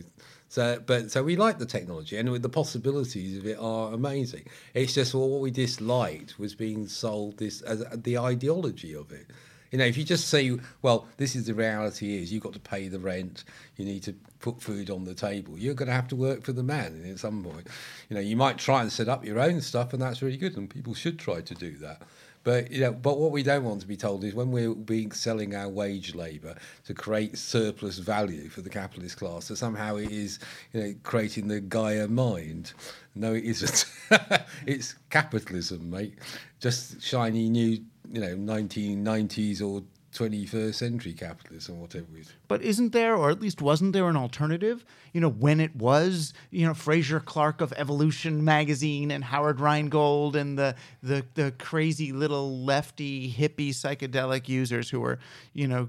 so, 0.50 0.82
but 0.84 1.12
so 1.12 1.22
we 1.22 1.36
like 1.36 1.60
the 1.60 1.64
technology, 1.64 2.16
and 2.16 2.28
the 2.42 2.48
possibilities 2.48 3.38
of 3.38 3.46
it 3.46 3.56
are 3.60 3.92
amazing. 3.92 4.48
It's 4.74 4.92
just 4.92 5.14
well, 5.14 5.28
what 5.28 5.40
we 5.40 5.52
disliked 5.52 6.40
was 6.40 6.56
being 6.56 6.88
sold 6.88 7.38
this 7.38 7.62
as 7.62 7.82
uh, 7.82 7.96
the 7.96 8.18
ideology 8.18 8.92
of 8.92 9.12
it. 9.12 9.28
You 9.70 9.78
know, 9.78 9.84
if 9.84 9.96
you 9.96 10.02
just 10.02 10.26
say, 10.26 10.58
well, 10.82 11.06
this 11.18 11.36
is 11.36 11.46
the 11.46 11.54
reality 11.54 12.20
is 12.20 12.32
you've 12.32 12.42
got 12.42 12.54
to 12.54 12.58
pay 12.58 12.88
the 12.88 12.98
rent, 12.98 13.44
you 13.76 13.84
need 13.84 14.02
to 14.02 14.12
put 14.40 14.60
food 14.60 14.90
on 14.90 15.04
the 15.04 15.14
table, 15.14 15.56
you're 15.56 15.74
going 15.74 15.86
to 15.86 15.94
have 15.94 16.08
to 16.08 16.16
work 16.16 16.42
for 16.42 16.52
the 16.52 16.64
man 16.64 17.04
at 17.08 17.20
some 17.20 17.44
point. 17.44 17.68
You 18.08 18.16
know, 18.16 18.20
you 18.20 18.34
might 18.34 18.58
try 18.58 18.82
and 18.82 18.90
set 18.90 19.08
up 19.08 19.24
your 19.24 19.38
own 19.38 19.60
stuff, 19.60 19.92
and 19.92 20.02
that's 20.02 20.20
really 20.20 20.36
good, 20.36 20.56
and 20.56 20.68
people 20.68 20.94
should 20.94 21.20
try 21.20 21.42
to 21.42 21.54
do 21.54 21.76
that. 21.76 22.02
But 22.42 22.70
you 22.70 22.81
know, 22.81 22.92
but 22.92 23.18
what 23.18 23.33
we 23.33 23.42
don't 23.42 23.64
want 23.64 23.81
to 23.83 23.87
be 23.87 23.96
told 23.96 24.24
is 24.24 24.35
when 24.35 24.50
we're 24.50 24.74
being 24.74 25.12
selling 25.12 25.55
our 25.55 25.68
wage 25.68 26.14
labour 26.14 26.57
to 26.87 26.94
create 26.94 27.37
surplus 27.37 27.98
value 27.98 28.48
for 28.48 28.62
the 28.62 28.70
capitalist 28.70 29.18
class, 29.18 29.48
that 29.48 29.57
somehow 29.57 29.96
it 29.96 30.11
is 30.11 30.38
you 30.72 30.81
know 30.81 30.94
creating 31.03 31.48
the 31.48 31.61
Gaia 31.61 32.09
mind. 32.09 32.72
No, 33.14 33.35
it 33.35 33.44
isn't. 33.44 33.85
it's 34.66 34.94
capitalism, 35.11 35.90
mate. 35.90 36.18
Just 36.61 37.03
shiny 37.03 37.48
new, 37.48 37.85
you 38.11 38.20
know, 38.20 38.37
1990s 38.37 39.61
or 39.61 39.83
21st 40.12 40.75
century 40.75 41.12
capitalism, 41.12 41.77
or 41.77 41.83
whatever 41.83 42.07
it 42.16 42.23
is. 42.23 42.33
But 42.49 42.62
isn't 42.62 42.92
there, 42.92 43.14
or 43.14 43.31
at 43.31 43.40
least 43.40 43.62
wasn't 43.62 43.92
there, 43.92 44.09
an 44.09 44.16
alternative? 44.16 44.85
You 45.12 45.20
know, 45.20 45.29
when 45.29 45.61
it 45.61 45.75
was, 45.77 46.33
you 46.51 46.66
know, 46.66 46.75
Fraser 46.75 47.20
Clark 47.20 47.61
of 47.61 47.73
Evolution 47.77 48.44
magazine 48.44 49.11
and 49.11 49.23
Howard 49.23 49.61
Rheingold 49.61 50.35
and 50.35 50.59
the 50.59 50.75
the 51.03 51.25
the 51.35 51.53
crazy 51.59 52.12
little 52.12 52.64
lefty 52.64 53.33
hippie 53.33 53.70
psychedelic 53.70 54.49
users 54.49 54.90
who 54.90 55.01
were, 55.01 55.18
you 55.53 55.68
know, 55.68 55.88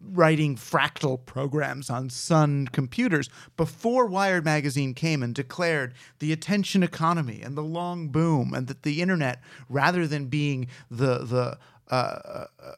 writing 0.00 0.54
fractal 0.54 1.24
programs 1.24 1.90
on 1.90 2.08
Sun 2.10 2.68
computers 2.68 3.28
before 3.56 4.06
Wired 4.06 4.44
magazine 4.44 4.94
came 4.94 5.22
and 5.22 5.34
declared 5.34 5.94
the 6.20 6.32
attention 6.32 6.84
economy 6.84 7.42
and 7.42 7.56
the 7.56 7.62
long 7.62 8.08
boom, 8.08 8.54
and 8.54 8.68
that 8.68 8.82
the 8.84 9.02
internet, 9.02 9.42
rather 9.68 10.06
than 10.06 10.26
being 10.26 10.68
the 10.90 11.18
the 11.24 11.58
uh, 11.90 12.46
uh, 12.60 12.72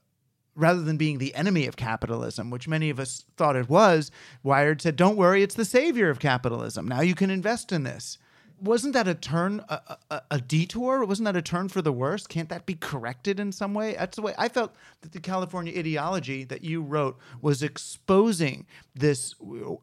rather 0.58 0.82
than 0.82 0.96
being 0.96 1.18
the 1.18 1.34
enemy 1.34 1.66
of 1.66 1.76
capitalism, 1.76 2.50
which 2.50 2.68
many 2.68 2.90
of 2.90 2.98
us 2.98 3.24
thought 3.36 3.56
it 3.56 3.68
was, 3.68 4.10
Wired 4.42 4.82
said, 4.82 4.96
"Don't 4.96 5.16
worry, 5.16 5.42
it's 5.42 5.54
the 5.54 5.64
savior 5.64 6.10
of 6.10 6.18
capitalism. 6.18 6.86
Now 6.86 7.00
you 7.00 7.14
can 7.14 7.30
invest 7.30 7.72
in 7.72 7.84
this." 7.84 8.18
Wasn't 8.60 8.92
that 8.94 9.06
a 9.06 9.14
turn, 9.14 9.64
a, 9.68 9.96
a, 10.10 10.22
a 10.32 10.40
detour? 10.40 11.04
Wasn't 11.04 11.24
that 11.26 11.36
a 11.36 11.42
turn 11.42 11.68
for 11.68 11.80
the 11.80 11.92
worse? 11.92 12.26
Can't 12.26 12.48
that 12.48 12.66
be 12.66 12.74
corrected 12.74 13.38
in 13.38 13.52
some 13.52 13.74
way? 13.74 13.94
That's 13.94 14.16
the 14.16 14.22
way 14.22 14.34
I 14.36 14.48
felt 14.48 14.74
that 15.02 15.12
the 15.12 15.20
California 15.20 15.78
ideology 15.78 16.44
that 16.44 16.64
you 16.64 16.82
wrote 16.82 17.18
was 17.40 17.62
exposing 17.62 18.66
this, 18.94 19.34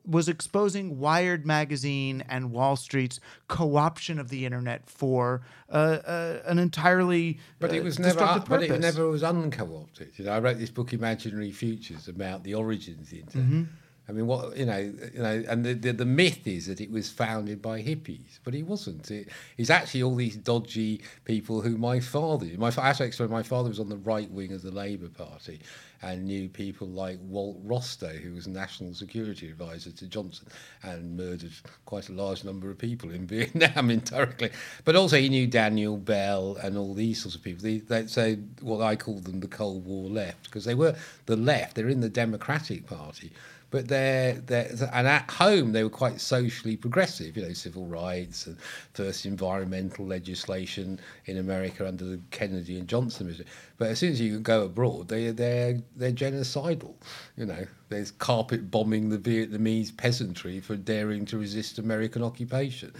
was 0.05 0.27
exposing 0.27 0.99
Wired 0.99 1.45
magazine 1.45 2.23
and 2.27 2.51
Wall 2.51 2.75
Street's 2.75 3.19
co-option 3.47 4.19
of 4.19 4.29
the 4.29 4.45
internet 4.45 4.89
for 4.89 5.41
uh, 5.69 5.73
uh, 6.05 6.41
an 6.45 6.59
entirely 6.59 7.39
But 7.59 7.71
uh, 7.71 7.75
it 7.75 7.83
was 7.83 7.97
never, 7.97 8.13
destructive 8.19 8.49
but 8.49 8.63
it 8.63 8.79
never 8.79 9.07
was 9.07 9.23
unco-opted. 9.23 10.11
You 10.17 10.25
know, 10.25 10.31
I 10.31 10.39
wrote 10.39 10.57
this 10.57 10.69
book, 10.69 10.91
Imaginary 10.93 11.51
Futures, 11.51 12.07
about 12.07 12.43
the 12.43 12.53
origins 12.55 13.03
of 13.03 13.09
the 13.09 13.19
internet. 13.19 13.47
Mhm. 13.47 13.67
I 14.07 14.11
mean, 14.11 14.27
what 14.27 14.55
you 14.55 14.65
know, 14.65 14.77
you 14.77 15.21
know, 15.21 15.43
and 15.47 15.65
the, 15.65 15.73
the 15.73 15.93
the 15.93 16.05
myth 16.05 16.45
is 16.45 16.67
that 16.67 16.79
it 16.79 16.91
was 16.91 17.09
founded 17.09 17.61
by 17.61 17.81
hippies, 17.81 18.39
but 18.43 18.53
it 18.53 18.63
wasn't. 18.63 19.09
It, 19.09 19.29
it's 19.57 19.71
actually 19.71 20.03
all 20.03 20.15
these 20.15 20.35
dodgy 20.35 21.01
people 21.23 21.61
who 21.61 21.77
my 21.77 21.99
father, 21.99 22.45
my 22.57 22.69
explain, 22.69 23.31
my 23.31 23.41
father 23.41 23.69
was 23.69 23.79
on 23.79 23.89
the 23.89 23.97
right 23.97 24.29
wing 24.29 24.53
of 24.53 24.61
the 24.61 24.69
Labour 24.69 25.09
Party, 25.09 25.59
and 26.03 26.25
knew 26.25 26.47
people 26.47 26.87
like 26.87 27.17
Walt 27.23 27.57
Rostow, 27.65 28.15
who 28.21 28.33
was 28.33 28.47
national 28.47 28.93
security 28.93 29.49
advisor 29.49 29.91
to 29.91 30.05
Johnson, 30.05 30.47
and 30.83 31.17
murdered 31.17 31.53
quite 31.85 32.09
a 32.09 32.13
large 32.13 32.43
number 32.43 32.69
of 32.69 32.77
people 32.77 33.09
in 33.09 33.25
Vietnam 33.27 33.89
indirectly. 33.89 34.51
But 34.83 34.95
also 34.95 35.17
he 35.17 35.29
knew 35.29 35.47
Daniel 35.47 35.97
Bell 35.97 36.57
and 36.61 36.77
all 36.77 36.93
these 36.93 37.23
sorts 37.23 37.35
of 37.35 37.41
people. 37.41 37.63
They, 37.63 38.05
say 38.05 38.35
what 38.61 38.81
I 38.81 38.95
call 38.95 39.19
them 39.19 39.39
the 39.39 39.47
Cold 39.47 39.83
War 39.83 40.07
left 40.07 40.43
because 40.43 40.65
they 40.65 40.75
were 40.75 40.95
the 41.25 41.35
left. 41.35 41.75
They're 41.75 41.89
in 41.89 42.01
the 42.01 42.09
Democratic 42.09 42.85
Party 42.85 43.31
but 43.71 43.88
they're, 43.88 44.34
they're 44.34 44.69
and 44.93 45.08
at 45.08 45.30
home 45.30 45.71
they 45.71 45.84
were 45.84 45.89
quite 45.89 46.21
socially 46.21 46.78
progressive, 46.78 47.36
you 47.36 47.43
know, 47.43 47.54
civil 47.54 47.86
rights 47.86 48.47
and 48.47 48.58
first 48.93 49.25
environmental 49.25 50.06
legislation 50.06 50.99
in 51.25 51.38
America 51.38 51.88
under 51.88 52.06
the 52.06 52.19
Kennedy 52.32 52.78
and 52.80 52.88
Johnson. 52.88 53.36
But 53.78 53.89
as 53.89 53.99
soon 53.99 54.12
as 54.12 54.21
you 54.21 54.39
go 54.39 54.65
abroad, 54.65 55.10
they 55.10 55.32
they're 55.32 55.80
they're 55.95 56.12
genocidal. 56.12 56.93
You 57.38 57.47
know, 57.47 57.65
there's 57.89 58.12
carpet 58.12 58.71
bombing 58.71 59.10
the 59.10 59.17
Vietnamese 59.17 59.95
peasantry 59.95 60.60
for 60.60 60.75
daring 60.75 61.25
to 61.25 61.38
resist 61.38 61.80
American 61.80 62.23
occupation. 62.23 62.93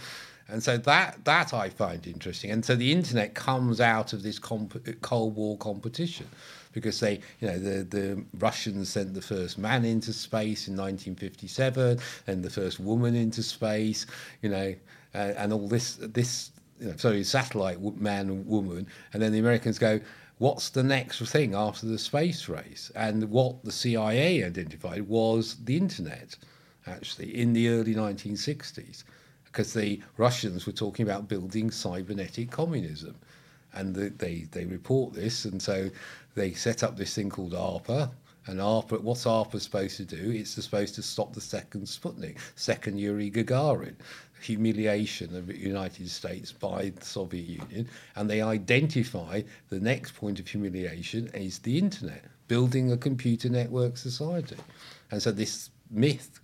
And 0.48 0.62
so 0.62 0.76
that 0.78 1.24
that 1.24 1.52
I 1.52 1.70
find 1.70 2.06
interesting. 2.06 2.50
And 2.50 2.64
so 2.64 2.76
the 2.76 2.92
internet 2.92 3.34
comes 3.34 3.80
out 3.80 4.12
of 4.12 4.22
this 4.22 4.38
comp- 4.38 5.00
Cold 5.02 5.34
War 5.34 5.56
competition 5.58 6.26
because 6.76 7.00
they, 7.00 7.18
you 7.40 7.48
know, 7.48 7.58
the, 7.58 7.84
the 7.84 8.22
Russians 8.34 8.90
sent 8.90 9.14
the 9.14 9.22
first 9.22 9.56
man 9.56 9.82
into 9.86 10.12
space 10.12 10.68
in 10.68 10.76
1957 10.76 11.98
and 12.26 12.44
the 12.44 12.50
first 12.50 12.78
woman 12.78 13.16
into 13.16 13.42
space, 13.42 14.04
you 14.42 14.50
know, 14.50 14.74
uh, 15.14 15.32
and 15.38 15.54
all 15.54 15.68
this, 15.68 15.96
this, 16.02 16.50
you 16.78 16.88
know, 16.88 16.96
sorry, 16.98 17.24
satellite 17.24 17.80
man 17.98 18.28
and 18.28 18.46
woman. 18.46 18.86
And 19.14 19.22
then 19.22 19.32
the 19.32 19.38
Americans 19.38 19.78
go, 19.78 19.98
what's 20.36 20.68
the 20.68 20.82
next 20.82 21.22
thing 21.22 21.54
after 21.54 21.86
the 21.86 21.98
space 21.98 22.46
race? 22.46 22.92
And 22.94 23.30
what 23.30 23.64
the 23.64 23.72
CIA 23.72 24.44
identified 24.44 25.08
was 25.08 25.56
the 25.64 25.78
internet, 25.78 26.36
actually, 26.86 27.40
in 27.40 27.54
the 27.54 27.70
early 27.70 27.94
1960s 27.94 29.02
because 29.46 29.72
the 29.72 29.98
Russians 30.18 30.66
were 30.66 30.72
talking 30.72 31.08
about 31.08 31.26
building 31.26 31.70
cybernetic 31.70 32.50
communism. 32.50 33.16
And 33.76 33.94
the, 33.94 34.08
they, 34.08 34.46
they 34.50 34.64
report 34.64 35.14
this, 35.14 35.44
and 35.44 35.60
so 35.60 35.90
they 36.34 36.52
set 36.52 36.82
up 36.82 36.96
this 36.96 37.14
thing 37.14 37.30
called 37.30 37.52
ARPA. 37.52 38.10
And 38.46 38.60
ARPA, 38.60 39.00
what's 39.00 39.24
ARPA 39.24 39.60
supposed 39.60 39.96
to 39.96 40.04
do? 40.04 40.30
It's 40.30 40.50
supposed 40.50 40.94
to 40.94 41.02
stop 41.02 41.32
the 41.32 41.40
second 41.40 41.82
Sputnik, 41.82 42.38
second 42.54 42.98
Yuri 42.98 43.30
Gagarin, 43.30 43.96
humiliation 44.40 45.34
of 45.34 45.48
the 45.48 45.58
United 45.58 46.08
States 46.08 46.52
by 46.52 46.90
the 46.94 47.04
Soviet 47.04 47.46
Union. 47.46 47.88
And 48.14 48.30
they 48.30 48.42
identify 48.42 49.42
the 49.68 49.80
next 49.80 50.14
point 50.14 50.38
of 50.38 50.46
humiliation 50.46 51.28
is 51.34 51.58
the 51.58 51.76
internet, 51.76 52.24
building 52.46 52.92
a 52.92 52.96
computer 52.96 53.48
network 53.48 53.96
society. 53.96 54.56
And 55.10 55.20
so 55.20 55.32
this 55.32 55.70
myth 55.90 56.40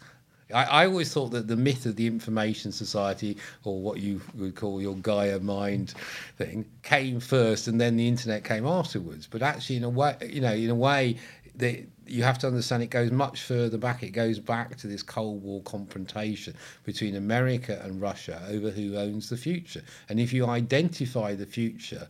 I, 0.53 0.65
I, 0.65 0.87
always 0.87 1.13
thought 1.13 1.31
that 1.33 1.49
the 1.49 1.57
myth 1.57 1.87
of 1.87 1.97
the 1.97 2.07
information 2.07 2.73
society, 2.73 3.37
or 3.65 3.81
what 3.81 4.01
you 4.01 4.21
would 4.35 4.55
call 4.55 4.81
your 4.81 4.97
Gaia 4.97 5.39
mind 5.41 5.95
thing, 6.39 6.67
came 6.83 7.21
first, 7.21 7.69
and 7.69 7.81
then 7.81 7.97
the 7.97 8.09
internet 8.09 8.45
came 8.45 8.67
afterwards. 8.67 9.27
But 9.31 9.43
actually, 9.43 9.77
in 9.77 9.85
a 9.85 9.91
way, 9.91 10.17
you 10.23 10.41
know, 10.41 10.53
in 10.53 10.71
a 10.71 10.75
way, 10.75 11.17
that 11.57 11.87
you 12.07 12.23
have 12.23 12.39
to 12.39 12.47
understand 12.47 12.83
it 12.83 12.91
goes 12.91 13.11
much 13.11 13.43
further 13.43 13.79
back. 13.79 14.03
It 14.03 14.11
goes 14.11 14.39
back 14.39 14.77
to 14.79 14.87
this 14.87 15.03
Cold 15.03 15.43
War 15.43 15.63
confrontation 15.63 16.55
between 16.85 17.17
America 17.17 17.81
and 17.85 18.01
Russia 18.01 18.43
over 18.49 18.71
who 18.71 18.97
owns 18.97 19.29
the 19.29 19.37
future. 19.37 19.83
And 20.09 20.19
if 20.19 20.33
you 20.33 20.47
identify 20.47 21.35
the 21.35 21.47
future 21.47 22.09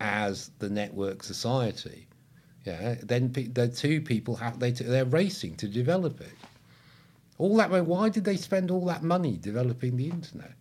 as 0.00 0.50
the 0.58 0.68
network 0.68 1.22
society, 1.22 2.06
yeah, 2.64 2.96
then 3.02 3.32
the 3.32 3.68
two 3.68 4.00
people 4.00 4.36
have 4.36 4.58
they 4.58 4.70
they're 4.70 5.04
racing 5.04 5.56
to 5.56 5.68
develop 5.68 6.20
it. 6.20 6.32
All 7.38 7.56
that 7.56 7.70
money. 7.70 7.82
why 7.82 8.08
did 8.08 8.24
they 8.24 8.36
spend 8.36 8.70
all 8.70 8.84
that 8.86 9.02
money 9.02 9.38
developing 9.40 9.96
the 9.96 10.08
internet? 10.08 10.52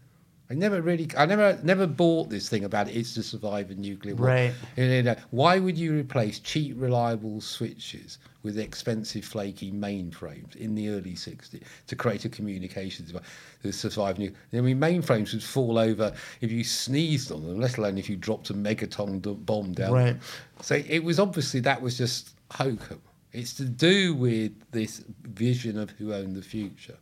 I 0.50 0.56
never 0.56 0.82
really, 0.82 1.10
I 1.18 1.26
never, 1.26 1.58
never 1.64 1.88
bought 1.88 2.30
this 2.30 2.50
thing 2.50 2.66
about 2.66 2.88
it's 2.90 3.14
to 3.16 3.24
survive 3.24 3.72
a 3.72 3.76
nuclear 3.76 4.14
war. 4.14 4.28
Right. 4.28 4.54
You 4.76 5.02
know, 5.02 5.16
why 5.32 5.58
would 5.58 5.78
you 5.78 5.94
replace 5.98 6.40
cheap, 6.40 6.76
reliable 6.78 7.40
switches 7.42 8.20
with 8.44 8.60
expensive, 8.60 9.24
flaky 9.24 9.72
mainframes 9.72 10.56
in 10.58 10.76
the 10.76 10.90
early 10.90 11.14
'60s 11.14 11.64
to 11.88 11.96
create 11.96 12.26
a 12.26 12.30
communications 12.30 13.08
device 13.08 13.24
to 13.64 13.72
survive 13.72 14.20
nuclear? 14.20 14.38
I 14.54 14.62
mean, 14.62 14.80
mainframes 14.80 15.34
would 15.34 15.42
fall 15.42 15.80
over 15.80 16.14
if 16.42 16.52
you 16.52 16.64
sneezed 16.64 17.32
on 17.32 17.48
them, 17.48 17.60
let 17.60 17.78
alone 17.78 17.98
if 17.98 18.10
you 18.10 18.18
dropped 18.18 18.50
a 18.50 18.54
megaton 18.54 19.22
bomb 19.46 19.74
down. 19.74 19.94
Right. 19.94 20.18
So 20.62 20.76
it 20.76 21.04
was 21.04 21.20
obviously 21.20 21.62
that 21.62 21.82
was 21.82 21.98
just 21.98 22.36
hokum. 22.52 23.02
It's 23.34 23.54
to 23.56 23.66
do 23.66 24.14
with 24.14 24.52
this 24.72 25.04
vision 25.24 25.78
of 25.78 25.90
who 25.92 26.14
owned 26.14 26.36
the 26.36 26.42
future. 26.42 26.98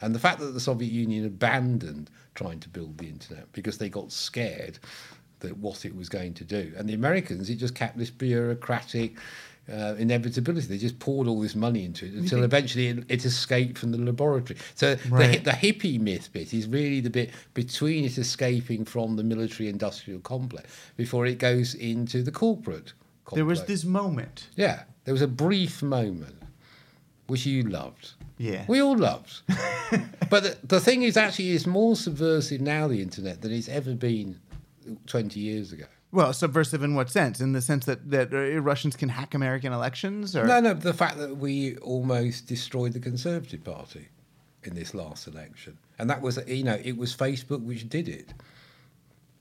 And 0.00 0.14
the 0.14 0.18
fact 0.18 0.38
that 0.40 0.52
the 0.52 0.60
Soviet 0.60 0.90
Union 0.90 1.26
abandoned 1.26 2.10
trying 2.34 2.60
to 2.60 2.68
build 2.68 2.96
the 2.98 3.08
internet 3.08 3.52
because 3.52 3.78
they 3.78 3.88
got 3.88 4.12
scared 4.12 4.78
that 5.40 5.56
what 5.58 5.84
it 5.84 5.94
was 5.94 6.08
going 6.08 6.34
to 6.34 6.44
do. 6.44 6.72
And 6.76 6.88
the 6.88 6.94
Americans, 6.94 7.50
it 7.50 7.56
just 7.56 7.74
kept 7.74 7.98
this 7.98 8.10
bureaucratic 8.10 9.16
uh, 9.70 9.94
inevitability. 9.98 10.66
They 10.66 10.78
just 10.78 10.98
poured 10.98 11.26
all 11.26 11.40
this 11.40 11.54
money 11.54 11.84
into 11.84 12.06
it 12.06 12.12
until 12.14 12.44
eventually 12.44 12.88
it, 12.88 13.04
it, 13.08 13.24
escaped 13.24 13.78
from 13.78 13.92
the 13.92 13.98
laboratory. 13.98 14.58
So 14.74 14.96
right. 15.08 15.44
the, 15.44 15.50
the 15.50 15.56
hippie 15.56 16.00
myth 16.00 16.30
bit 16.32 16.52
is 16.54 16.66
really 16.66 17.00
the 17.00 17.10
bit 17.10 17.30
between 17.54 18.04
it 18.04 18.18
escaping 18.18 18.84
from 18.84 19.16
the 19.16 19.24
military 19.24 19.68
industrial 19.68 20.20
complex 20.20 20.70
before 20.96 21.26
it 21.26 21.38
goes 21.38 21.74
into 21.74 22.22
the 22.22 22.32
corporate 22.32 22.92
complex. 23.24 23.36
There 23.36 23.44
was 23.44 23.64
this 23.64 23.84
moment. 23.84 24.48
Yeah. 24.56 24.82
There 25.10 25.14
was 25.14 25.22
a 25.22 25.26
brief 25.26 25.82
moment 25.82 26.40
which 27.26 27.44
you 27.44 27.64
loved. 27.64 28.12
Yeah. 28.38 28.64
We 28.68 28.80
all 28.80 28.96
loved. 28.96 29.40
but 30.30 30.44
the, 30.44 30.56
the, 30.62 30.78
thing 30.78 31.02
is, 31.02 31.16
actually, 31.16 31.50
it's 31.50 31.66
more 31.66 31.96
subversive 31.96 32.60
now, 32.60 32.86
the 32.86 33.02
internet, 33.02 33.42
than 33.42 33.52
it's 33.52 33.68
ever 33.68 33.94
been 33.94 34.38
20 35.08 35.40
years 35.40 35.72
ago. 35.72 35.86
Well, 36.12 36.32
subversive 36.32 36.84
in 36.84 36.94
what 36.94 37.10
sense? 37.10 37.40
In 37.40 37.54
the 37.54 37.60
sense 37.60 37.86
that, 37.86 38.08
that 38.12 38.32
uh, 38.32 38.60
Russians 38.60 38.94
can 38.94 39.08
hack 39.08 39.34
American 39.34 39.72
elections? 39.72 40.36
Or? 40.36 40.44
No, 40.44 40.60
no, 40.60 40.74
the 40.74 40.94
fact 40.94 41.18
that 41.18 41.38
we 41.38 41.76
almost 41.78 42.46
destroyed 42.46 42.92
the 42.92 43.00
Conservative 43.00 43.64
Party 43.64 44.06
in 44.62 44.76
this 44.76 44.94
last 44.94 45.26
election. 45.26 45.76
And 45.98 46.08
that 46.08 46.22
was, 46.22 46.38
you 46.46 46.62
know, 46.62 46.78
it 46.84 46.96
was 46.96 47.16
Facebook 47.16 47.64
which 47.64 47.88
did 47.88 48.08
it. 48.08 48.32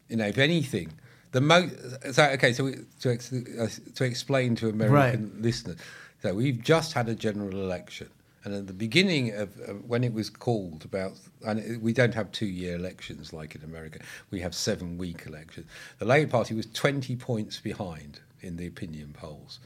You 0.07 0.15
know, 0.15 0.25
if 0.25 0.39
anything, 0.39 0.93
the 1.31 1.41
most 1.41 1.73
so 2.13 2.23
okay 2.23 2.53
so 2.53 2.63
we, 2.63 2.75
to 2.99 3.11
ex, 3.11 3.31
uh, 3.31 3.67
to 3.95 4.03
explain 4.03 4.55
to 4.55 4.69
American 4.69 5.31
right. 5.33 5.41
listeners 5.41 5.77
so 6.21 6.33
we've 6.33 6.61
just 6.61 6.93
had 6.93 7.07
a 7.07 7.15
general 7.15 7.51
election 7.51 8.09
and 8.43 8.53
at 8.53 8.67
the 8.67 8.73
beginning 8.73 9.33
of 9.33 9.49
uh, 9.61 9.73
when 9.73 10.03
it 10.03 10.13
was 10.13 10.29
called 10.29 10.85
about 10.85 11.13
and 11.45 11.81
we 11.81 11.93
don't 11.93 12.13
have 12.13 12.31
two 12.31 12.45
year 12.45 12.75
elections 12.75 13.33
like 13.33 13.55
in 13.55 13.63
America 13.63 13.99
we 14.31 14.39
have 14.39 14.55
seven 14.55 14.97
week 14.97 15.23
elections. 15.25 15.67
The 15.99 16.05
Labour 16.05 16.31
Party 16.31 16.53
was 16.53 16.67
20 16.67 17.15
points 17.17 17.59
behind 17.59 18.19
in 18.41 18.57
the 18.57 18.67
opinion 18.67 19.13
polls 19.13 19.59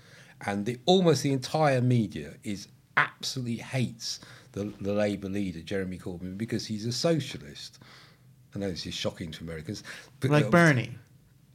and 0.45 0.65
the 0.65 0.79
almost 0.85 1.23
the 1.23 1.31
entire 1.31 1.81
media 1.81 2.33
is 2.43 2.67
absolutely 2.97 3.57
hates 3.57 4.19
the, 4.51 4.71
the 4.81 4.93
Labour 4.93 5.29
leader 5.29 5.61
Jeremy 5.61 5.97
Corbyn 5.97 6.37
because 6.37 6.65
he's 6.65 6.85
a 6.85 6.91
socialist. 6.91 7.79
I 8.55 8.59
know 8.59 8.69
this 8.69 8.85
is 8.85 8.93
shocking 8.93 9.31
to 9.31 9.43
Americans 9.43 9.83
but 10.19 10.31
like 10.31 10.49
Bernie 10.49 10.91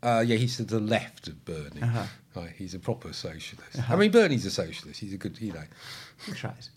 uh, 0.03 0.25
yeah, 0.27 0.37
he's 0.37 0.57
to 0.57 0.65
the 0.65 0.81
left 0.81 1.29
of 1.29 1.45
Bernie. 1.45 1.83
Uh-huh. 1.83 2.05
Right, 2.35 2.53
he's 2.57 2.75
a 2.75 2.79
proper 2.79 3.13
socialist. 3.13 3.79
Uh-huh. 3.79 3.95
I 3.95 3.97
mean, 3.97 4.11
Bernie's 4.11 4.47
a 4.47 4.51
socialist. 4.51 5.01
He's 5.01 5.13
a 5.13 5.17
good, 5.17 5.41
you 5.41 5.53
know. 5.53 5.65
He 6.27 6.33
tries. 6.33 6.71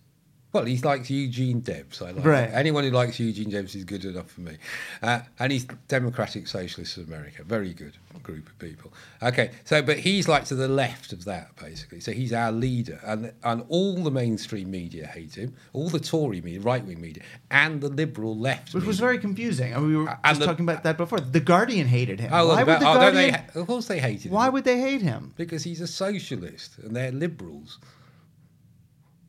Well, 0.54 0.66
he 0.66 0.78
likes 0.80 1.10
Eugene 1.10 1.62
Debs. 1.62 2.02
I 2.02 2.12
like 2.12 2.26
right. 2.26 2.50
anyone 2.52 2.84
who 2.84 2.92
likes 2.92 3.20
Eugene 3.20 3.50
Debs 3.50 3.74
is 3.74 3.86
good 3.86 4.04
enough 4.04 4.30
for 4.32 4.42
me. 4.42 4.58
Uh, 5.02 5.22
and 5.40 5.52
he's 5.52 5.64
Democratic 5.88 6.46
Socialists 6.48 6.98
of 6.98 7.08
America. 7.08 7.44
Very 7.44 7.74
good 7.74 7.94
group 8.22 8.48
of 8.48 8.60
people. 8.60 8.92
Okay, 9.24 9.52
so 9.64 9.82
but 9.82 9.98
he's 9.98 10.28
like 10.28 10.46
to 10.46 10.56
the 10.56 10.68
left 10.68 11.14
of 11.14 11.26
that 11.26 11.56
basically. 11.56 12.02
So 12.02 12.12
he's 12.12 12.34
our 12.34 12.52
leader, 12.52 13.00
and 13.04 13.32
and 13.44 13.64
all 13.70 13.96
the 13.96 14.12
mainstream 14.12 14.70
media 14.72 15.08
hate 15.08 15.36
him. 15.36 15.56
All 15.74 15.90
the 15.90 16.00
Tory 16.00 16.42
media, 16.42 16.60
right 16.60 16.86
wing 16.86 17.00
media, 17.00 17.24
and 17.50 17.80
the 17.80 17.90
liberal 17.90 18.38
left. 18.38 18.74
Which 18.74 18.82
media. 18.82 18.88
was 18.88 19.00
very 19.00 19.20
confusing. 19.20 19.74
I 19.74 19.80
mean, 19.80 19.88
we 19.88 19.98
were 19.98 20.10
uh, 20.10 20.18
just 20.26 20.42
the, 20.42 20.46
talking 20.46 20.66
about 20.66 20.84
that 20.84 20.98
before. 20.98 21.20
The 21.20 21.40
Guardian 21.40 21.88
hated 21.88 22.20
him. 22.20 22.32
Oh, 22.34 22.50
why 22.50 22.64
would 22.64 22.80
the 22.80 22.90
oh, 22.90 22.96
Guardian? 22.96 23.38
Of 23.56 23.68
course, 23.68 23.88
they 23.88 24.00
hated 24.00 24.24
him. 24.24 24.34
Why 24.34 24.50
would 24.50 24.66
they 24.66 24.80
hate 24.80 25.02
him? 25.02 25.34
Because 25.38 25.64
he's 25.64 25.82
a 25.82 25.88
socialist, 25.88 26.78
and 26.80 26.96
they're 26.96 27.12
liberals. 27.12 27.80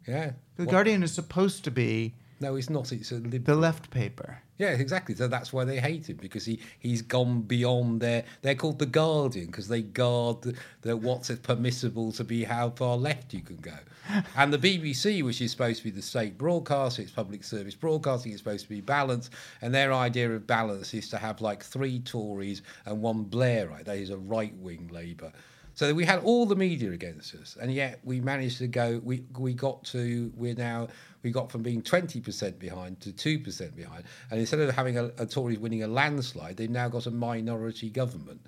Yeah. 0.06 0.32
The? 0.64 0.70
Guardian 0.70 1.02
is 1.02 1.12
supposed 1.12 1.64
to 1.64 1.70
be. 1.70 2.14
No, 2.40 2.56
it's 2.56 2.68
not. 2.68 2.90
It's 2.90 3.12
a 3.12 3.16
liberal. 3.16 3.42
the 3.44 3.54
left 3.54 3.90
paper. 3.90 4.42
Yeah, 4.58 4.70
exactly. 4.70 5.14
So 5.14 5.28
that's 5.28 5.52
why 5.52 5.64
they 5.64 5.80
hate 5.80 6.08
him 6.08 6.18
because 6.20 6.44
he 6.44 6.60
he's 6.78 7.02
gone 7.02 7.42
beyond 7.42 8.00
their. 8.00 8.24
They're 8.42 8.54
called 8.54 8.78
the 8.78 8.86
Guardian 8.86 9.46
because 9.46 9.68
they 9.68 9.82
guard 9.82 10.42
the, 10.42 10.54
the 10.82 10.96
what's 10.96 11.30
permissible 11.30 12.12
to 12.12 12.24
be 12.24 12.44
how 12.44 12.70
far 12.70 12.96
left 12.96 13.32
you 13.32 13.40
can 13.40 13.56
go. 13.56 13.74
and 14.36 14.52
the 14.52 14.58
BBC, 14.58 15.22
which 15.22 15.40
is 15.40 15.52
supposed 15.52 15.78
to 15.78 15.84
be 15.84 15.90
the 15.90 16.02
state 16.02 16.36
broadcaster, 16.36 17.02
it's 17.02 17.12
public 17.12 17.44
service 17.44 17.74
broadcasting, 17.74 18.32
it's 18.32 18.40
supposed 18.40 18.64
to 18.64 18.68
be 18.68 18.80
balanced. 18.80 19.32
And 19.60 19.74
their 19.74 19.92
idea 19.92 20.30
of 20.32 20.46
balance 20.46 20.94
is 20.94 21.08
to 21.10 21.18
have 21.18 21.40
like 21.40 21.62
three 21.62 22.00
Tories 22.00 22.62
and 22.86 23.00
one 23.00 23.24
Blairite. 23.24 23.84
That 23.84 23.98
is 23.98 24.10
a 24.10 24.18
right 24.18 24.54
wing 24.56 24.90
Labour. 24.92 25.32
So 25.74 25.94
we 25.94 26.04
had 26.04 26.20
all 26.22 26.44
the 26.46 26.56
media 26.56 26.90
against 26.92 27.34
us, 27.34 27.56
and 27.60 27.72
yet 27.72 28.00
we 28.04 28.20
managed 28.20 28.58
to 28.58 28.68
go. 28.68 29.00
We 29.02 29.24
we 29.38 29.54
got 29.54 29.84
to 29.86 30.30
we're 30.36 30.54
now 30.54 30.88
we 31.22 31.30
got 31.30 31.50
from 31.50 31.62
being 31.62 31.82
twenty 31.82 32.20
percent 32.20 32.58
behind 32.58 33.00
to 33.00 33.12
two 33.12 33.38
percent 33.38 33.74
behind, 33.74 34.04
and 34.30 34.38
instead 34.38 34.60
of 34.60 34.74
having 34.74 34.98
a, 34.98 35.10
a 35.18 35.26
Tory 35.26 35.56
winning 35.56 35.82
a 35.82 35.88
landslide, 35.88 36.56
they've 36.56 36.70
now 36.70 36.88
got 36.88 37.06
a 37.06 37.10
minority 37.10 37.88
government. 37.88 38.40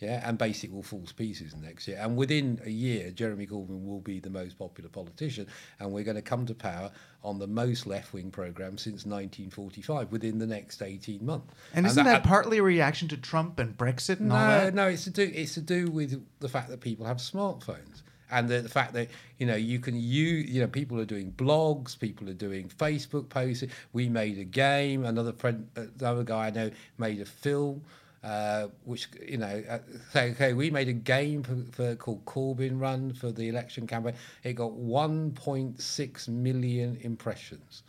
Yeah, 0.00 0.26
and 0.26 0.38
Basic 0.38 0.72
will 0.72 0.82
fall 0.82 1.04
to 1.04 1.14
pieces 1.14 1.54
next 1.54 1.86
year. 1.86 1.98
And 2.00 2.16
within 2.16 2.58
a 2.64 2.70
year, 2.70 3.10
Jeremy 3.10 3.46
Corbyn 3.46 3.84
will 3.84 4.00
be 4.00 4.18
the 4.18 4.30
most 4.30 4.58
popular 4.58 4.88
politician, 4.88 5.46
and 5.78 5.92
we're 5.92 6.04
going 6.04 6.16
to 6.16 6.22
come 6.22 6.46
to 6.46 6.54
power 6.54 6.90
on 7.22 7.38
the 7.38 7.46
most 7.46 7.86
left 7.86 8.14
wing 8.14 8.30
programme 8.30 8.78
since 8.78 9.04
1945 9.04 10.10
within 10.10 10.38
the 10.38 10.46
next 10.46 10.80
18 10.80 11.24
months. 11.24 11.52
And, 11.74 11.84
isn't 11.84 12.02
that, 12.02 12.22
that, 12.22 12.24
partly 12.24 12.58
a 12.58 12.62
reaction 12.62 13.08
to 13.08 13.18
Trump 13.18 13.58
and 13.58 13.76
Brexit 13.76 14.20
and 14.20 14.30
no, 14.30 14.36
all 14.36 14.40
that? 14.40 14.74
No, 14.74 14.88
it's 14.88 15.04
to 15.04 15.10
do 15.10 15.30
it's 15.34 15.52
to 15.54 15.60
do 15.60 15.90
with 15.90 16.24
the 16.40 16.48
fact 16.48 16.70
that 16.70 16.80
people 16.80 17.04
have 17.04 17.18
smartphones 17.18 18.00
and 18.30 18.48
the, 18.48 18.62
the, 18.62 18.68
fact 18.68 18.94
that 18.94 19.08
you 19.38 19.46
know 19.46 19.56
you 19.56 19.78
can 19.78 19.94
use 20.00 20.48
you 20.48 20.60
know 20.60 20.68
people 20.68 20.98
are 20.98 21.04
doing 21.04 21.32
blogs 21.32 21.98
people 21.98 22.28
are 22.28 22.34
doing 22.34 22.68
facebook 22.68 23.28
posts 23.28 23.64
we 23.92 24.08
made 24.08 24.38
a 24.38 24.44
game 24.44 25.04
another 25.04 25.32
friend 25.32 25.68
another 25.74 26.22
guy 26.22 26.46
i 26.46 26.50
know 26.50 26.70
made 26.96 27.20
a 27.20 27.24
film 27.24 27.82
uh, 28.22 28.68
which 28.84 29.08
you 29.26 29.38
know, 29.38 29.62
uh, 29.68 29.78
say 30.12 30.30
okay, 30.32 30.52
we 30.52 30.70
made 30.70 30.88
a 30.88 30.92
game 30.92 31.42
for, 31.42 31.56
for, 31.72 31.96
called 31.96 32.24
Corbyn 32.24 32.80
Run 32.80 33.12
for 33.12 33.32
the 33.32 33.48
election 33.48 33.86
campaign. 33.86 34.14
It 34.44 34.54
got 34.54 34.72
1.6 34.72 36.28
million 36.28 36.98
impressions. 37.00 37.82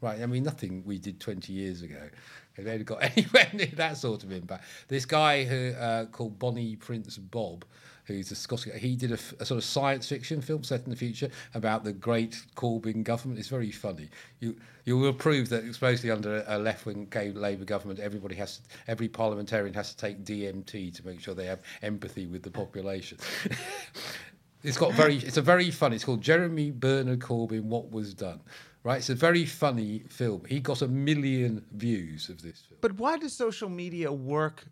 Right, 0.00 0.20
I 0.20 0.26
mean 0.26 0.42
nothing 0.42 0.82
we 0.84 0.98
did 0.98 1.18
20 1.18 1.52
years 1.52 1.82
ago. 1.82 2.08
It 2.56 2.66
had 2.66 2.84
got 2.84 3.02
anywhere 3.16 3.48
near 3.52 3.72
that 3.74 3.96
sort 3.96 4.22
of 4.22 4.32
impact. 4.32 4.64
This 4.88 5.06
guy 5.06 5.44
who 5.44 5.72
uh, 5.72 6.06
called 6.06 6.38
Bonnie 6.38 6.76
Prince 6.76 7.18
Bob 7.18 7.64
who's 8.04 8.30
a 8.30 8.34
Scottish. 8.34 8.72
He 8.74 8.96
did 8.96 9.12
a, 9.12 9.18
a 9.40 9.46
sort 9.46 9.58
of 9.58 9.64
science 9.64 10.08
fiction 10.08 10.40
film 10.40 10.62
set 10.62 10.84
in 10.84 10.90
the 10.90 10.96
future 10.96 11.28
about 11.54 11.84
the 11.84 11.92
great 11.92 12.40
Corbyn 12.54 13.02
government. 13.02 13.38
It's 13.38 13.48
very 13.48 13.70
funny. 13.70 14.08
You 14.40 14.56
you 14.84 14.98
will 14.98 15.14
prove 15.14 15.48
that, 15.48 15.64
especially 15.64 16.10
under 16.10 16.44
a 16.46 16.58
left 16.58 16.84
wing 16.84 17.08
Labour 17.34 17.64
government, 17.64 18.00
everybody 18.00 18.34
has 18.34 18.58
to, 18.58 18.62
every 18.86 19.08
parliamentarian 19.08 19.74
has 19.74 19.94
to 19.94 19.96
take 19.96 20.24
DMT 20.24 20.94
to 20.94 21.06
make 21.06 21.20
sure 21.20 21.34
they 21.34 21.46
have 21.46 21.62
empathy 21.82 22.26
with 22.26 22.42
the 22.42 22.50
population. 22.50 23.18
it's 24.62 24.76
got 24.76 24.92
very. 24.92 25.16
It's 25.16 25.38
a 25.38 25.42
very 25.42 25.70
funny. 25.70 25.96
It's 25.96 26.04
called 26.04 26.20
Jeremy 26.20 26.70
Bernard 26.70 27.20
Corbyn. 27.20 27.64
What 27.64 27.90
was 27.90 28.14
done. 28.14 28.40
Right, 28.82 28.98
it's 28.98 29.08
a 29.08 29.14
very 29.14 29.46
funny 29.46 30.00
film. 30.10 30.42
He 30.46 30.60
got 30.60 30.82
a 30.82 30.88
million 30.88 31.64
views 31.72 32.28
of 32.28 32.42
this 32.42 32.60
film. 32.68 32.80
But 32.82 32.92
why 32.96 33.16
does 33.16 33.32
social 33.32 33.70
media 33.70 34.12
work 34.12 34.66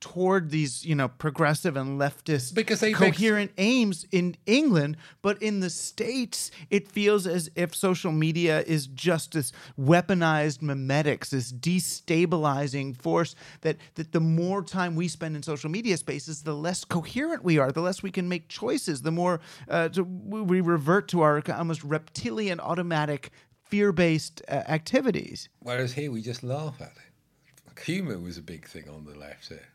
toward 0.00 0.50
these, 0.50 0.84
you 0.84 0.94
know, 0.94 1.08
progressive 1.08 1.76
and 1.76 2.00
leftist 2.00 2.54
because 2.54 2.80
they 2.80 2.92
coherent 2.92 3.50
aims 3.58 4.06
in 4.10 4.36
England, 4.46 4.96
but 5.22 5.40
in 5.42 5.60
the 5.60 5.70
states, 5.70 6.50
it 6.70 6.88
feels 6.88 7.26
as 7.26 7.50
if 7.54 7.74
social 7.74 8.12
media 8.12 8.62
is 8.62 8.86
just 8.86 9.32
this 9.32 9.52
weaponized 9.78 10.58
memetics, 10.58 11.30
this 11.30 11.52
destabilizing 11.52 12.96
force. 12.96 13.34
That 13.60 13.76
that 13.94 14.12
the 14.12 14.20
more 14.20 14.62
time 14.62 14.96
we 14.96 15.08
spend 15.08 15.36
in 15.36 15.42
social 15.42 15.70
media 15.70 15.96
spaces, 15.96 16.42
the 16.42 16.54
less 16.54 16.84
coherent 16.84 17.44
we 17.44 17.58
are, 17.58 17.70
the 17.70 17.82
less 17.82 18.02
we 18.02 18.10
can 18.10 18.28
make 18.28 18.48
choices, 18.48 19.02
the 19.02 19.10
more 19.10 19.40
uh, 19.68 19.88
to, 19.90 20.04
we 20.04 20.60
revert 20.60 21.08
to 21.08 21.20
our 21.20 21.42
almost 21.52 21.84
reptilian, 21.84 22.58
automatic, 22.60 23.30
fear-based 23.70 24.42
uh, 24.48 24.52
activities. 24.68 25.48
Whereas 25.60 25.92
here 25.92 26.10
we 26.10 26.22
just 26.22 26.42
laugh 26.42 26.80
at 26.80 26.88
it. 26.88 27.80
Humour 27.84 28.18
was 28.18 28.36
a 28.36 28.42
big 28.42 28.66
thing 28.66 28.88
on 28.90 29.04
the 29.04 29.18
left 29.18 29.48
here. 29.48 29.68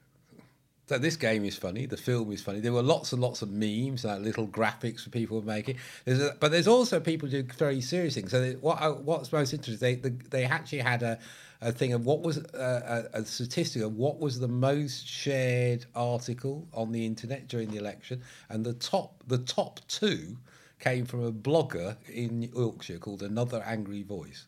So 0.88 1.00
this 1.00 1.16
game 1.16 1.46
is 1.46 1.58
funny. 1.58 1.88
The 1.88 1.98
film 1.98 2.32
is 2.32 2.44
funny. 2.44 2.60
There 2.60 2.72
were 2.72 2.84
lots 2.84 3.12
and 3.12 3.20
lots 3.20 3.42
of 3.42 3.50
memes, 3.50 4.06
like 4.06 4.22
little 4.22 4.48
graphics 4.48 5.04
for 5.04 5.10
people 5.10 5.42
making. 5.42 5.78
There's 6.06 6.22
a, 6.22 6.36
but 6.40 6.52
there's 6.52 6.68
also 6.68 7.00
people 7.00 7.28
do 7.28 7.42
very 7.58 7.82
serious 7.82 8.14
things. 8.14 8.30
So 8.30 8.52
what 8.62 8.82
uh, 8.82 8.92
what's 8.94 9.32
most 9.32 9.52
interesting? 9.52 9.80
They 9.80 9.96
the, 9.96 10.16
they 10.30 10.44
actually 10.44 10.80
had 10.80 11.02
a, 11.02 11.18
a 11.62 11.72
thing 11.72 11.94
of 11.94 12.06
what 12.06 12.22
was 12.22 12.38
uh, 12.38 13.08
a, 13.14 13.20
a 13.22 13.26
statistic 13.26 13.82
of 13.82 13.96
what 13.96 14.20
was 14.20 14.40
the 14.40 14.48
most 14.48 15.08
shared 15.08 15.88
article 15.96 16.68
on 16.72 16.92
the 16.92 17.04
internet 17.04 17.48
during 17.48 17.72
the 17.72 17.78
election, 17.78 18.22
and 18.50 18.64
the 18.64 18.74
top 18.74 19.24
the 19.26 19.40
top 19.40 19.80
two 19.88 20.38
came 20.80 21.06
from 21.06 21.24
a 21.24 21.32
blogger 21.32 21.96
in 22.14 22.44
Yorkshire 22.44 23.00
called 23.00 23.24
Another 23.24 23.64
Angry 23.66 24.04
Voice 24.04 24.46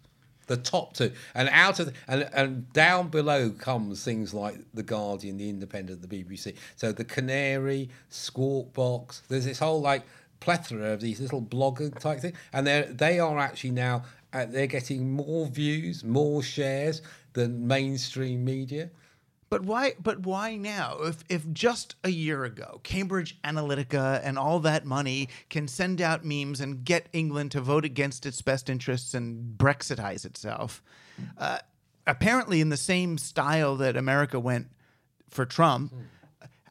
the 0.48 0.58
top 0.58 0.94
two, 0.94 1.12
and 1.36 1.50
out 1.52 1.80
of 1.80 1.94
and 2.08 2.30
and 2.34 2.74
down 2.74 3.10
below 3.10 3.52
comes 3.52 4.04
things 4.04 4.34
like 4.34 4.60
the 4.74 4.84
Guardian, 4.84 5.38
the 5.38 5.50
Independent, 5.50 6.02
the 6.02 6.08
BBC. 6.08 6.56
So 6.76 6.92
the 6.92 7.06
Canary, 7.06 7.90
Skwawkbox. 8.12 9.22
There's 9.28 9.46
this 9.46 9.60
whole 9.60 9.82
like 9.82 10.04
plethora 10.40 10.94
of 10.94 11.02
these 11.02 11.20
little 11.20 11.42
blogger 11.42 11.98
type 12.00 12.20
thing, 12.20 12.34
and 12.54 12.66
they 12.66 12.88
they 12.92 13.20
are 13.20 13.38
actually 13.38 13.72
now 13.72 14.04
uh, 14.34 14.46
they're 14.46 14.68
getting 14.68 15.12
more 15.12 15.48
views, 15.48 16.04
more 16.04 16.42
shares 16.42 17.02
than 17.34 17.68
mainstream 17.68 18.44
media. 18.44 18.90
But 19.50 19.62
why? 19.64 19.94
But 20.02 20.26
why 20.26 20.58
now? 20.58 20.98
If 21.02 21.24
if 21.30 21.50
just 21.54 21.96
a 22.04 22.10
year 22.10 22.44
ago, 22.44 22.82
Cambridge 22.84 23.42
Analytica 23.44 24.20
and 24.24 24.38
all 24.38 24.60
that 24.60 24.86
money 24.86 25.30
can 25.50 25.68
send 25.68 26.02
out 26.02 26.26
memes 26.26 26.60
and 26.60 26.84
get 26.84 27.08
England 27.14 27.52
to 27.52 27.62
vote 27.62 27.86
against 27.86 28.26
its 28.26 28.42
best 28.42 28.70
interests 28.70 29.14
and 29.14 29.58
Brexitize 29.58 30.26
itself, 30.26 30.84
uh, 31.38 31.60
apparently 32.06 32.60
in 32.60 32.70
the 32.70 32.78
same 32.78 33.18
style 33.18 33.78
that 33.78 33.96
America 33.96 34.40
went 34.40 34.68
for 35.30 35.46
Trump. 35.46 35.94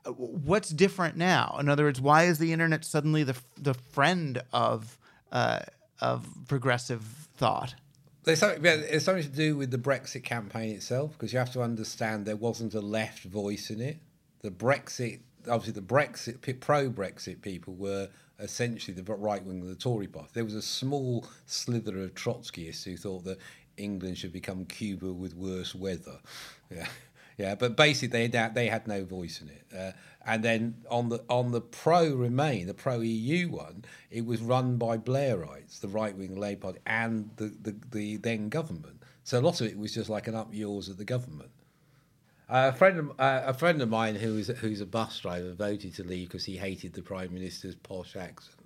Uh, 0.05 0.11
what's 0.13 0.69
different 0.69 1.17
now? 1.17 1.57
In 1.59 1.71
other 1.71 1.85
words, 1.85 2.01
why 2.01 2.25
is 2.25 2.39
the 2.39 2.53
internet 2.53 2.85
suddenly 2.85 3.25
the 3.25 3.37
the 3.57 3.75
friend 3.75 4.43
of 4.53 4.99
uh, 5.33 5.61
of 6.03 6.27
progressive 6.47 7.03
thought? 7.37 7.75
There's 8.27 8.41
something, 8.41 8.61
there's 8.61 9.05
something 9.05 9.23
to 9.23 9.29
do 9.29 9.57
with 9.57 9.71
the 9.71 9.79
Brexit 9.79 10.25
campaign 10.25 10.75
itself 10.75 11.13
because 11.13 11.33
you 11.33 11.39
have 11.39 11.53
to 11.53 11.63
understand 11.63 12.27
there 12.27 12.35
wasn't 12.35 12.75
a 12.75 12.81
left 12.81 13.23
voice 13.23 13.71
in 13.71 13.81
it. 13.81 13.99
The 14.43 14.51
Brexit, 14.51 15.21
obviously, 15.49 15.81
the 15.81 15.87
Brexit 15.87 16.61
pro 16.61 16.91
Brexit 16.91 17.41
people 17.41 17.75
were 17.75 18.09
essentially 18.41 19.01
the 19.01 19.05
right 19.15 19.45
wing 19.45 19.63
of 19.63 19.69
the 19.69 19.77
Tory 19.77 20.09
party. 20.09 20.31
There 20.35 20.45
was 20.45 20.57
a 20.57 20.63
small 20.63 21.25
slither 21.47 22.03
of 22.03 22.15
Trotskyists 22.15 22.83
who 22.83 22.97
thought 22.97 23.23
that 23.27 23.39
England 23.77 24.19
should 24.19 24.33
become 24.33 24.65
Cuba 24.65 25.13
with 25.13 25.37
worse 25.37 25.73
weather. 25.73 26.19
Yeah. 26.69 26.89
Yeah, 27.37 27.55
but 27.55 27.77
basically 27.77 28.27
they 28.27 28.39
had, 28.39 28.55
they 28.55 28.69
had 28.69 28.89
no 28.89 29.05
voice 29.05 29.43
in 29.43 29.49
it. 29.49 29.65
Uh, 29.77 29.93
and 30.25 30.43
then 30.43 30.75
on 30.91 31.11
the 31.11 31.23
on 31.29 31.53
the 31.53 31.61
pro 31.61 32.13
Remain, 32.13 32.67
the 32.67 32.75
pro 32.75 33.01
EU 33.01 33.49
one, 33.49 33.85
it 34.11 34.25
was 34.25 34.41
run 34.41 34.77
by 34.77 34.97
Blairites, 34.97 35.81
the 35.81 35.89
right 35.89 36.17
wing 36.17 36.35
Labour 36.35 36.61
Party, 36.63 36.79
and 36.87 37.31
the, 37.37 37.55
the, 37.61 37.77
the 37.93 38.17
then 38.17 38.49
government. 38.49 39.03
So 39.23 39.39
a 39.39 39.43
lot 39.43 39.61
of 39.61 39.67
it 39.67 39.79
was 39.79 39.93
just 39.95 40.09
like 40.09 40.29
an 40.29 40.35
up 40.35 40.49
yours 40.53 40.89
of 40.89 40.97
the 40.97 41.05
government. 41.05 41.51
Uh, 42.49 42.71
a 42.73 42.77
friend 42.77 42.99
of, 42.99 43.11
uh, 43.19 43.43
a 43.45 43.55
friend 43.55 43.83
of 43.83 43.89
mine 43.89 44.15
who 44.15 44.39
is 44.39 44.49
who's 44.49 44.81
a 44.81 44.87
bus 44.87 45.19
driver 45.21 45.53
voted 45.53 45.95
to 45.97 46.05
leave 46.05 46.29
because 46.29 46.45
he 46.45 46.57
hated 46.57 46.93
the 46.95 47.03
prime 47.03 47.35
minister's 47.35 47.75
posh 47.75 48.17
accent. 48.17 48.66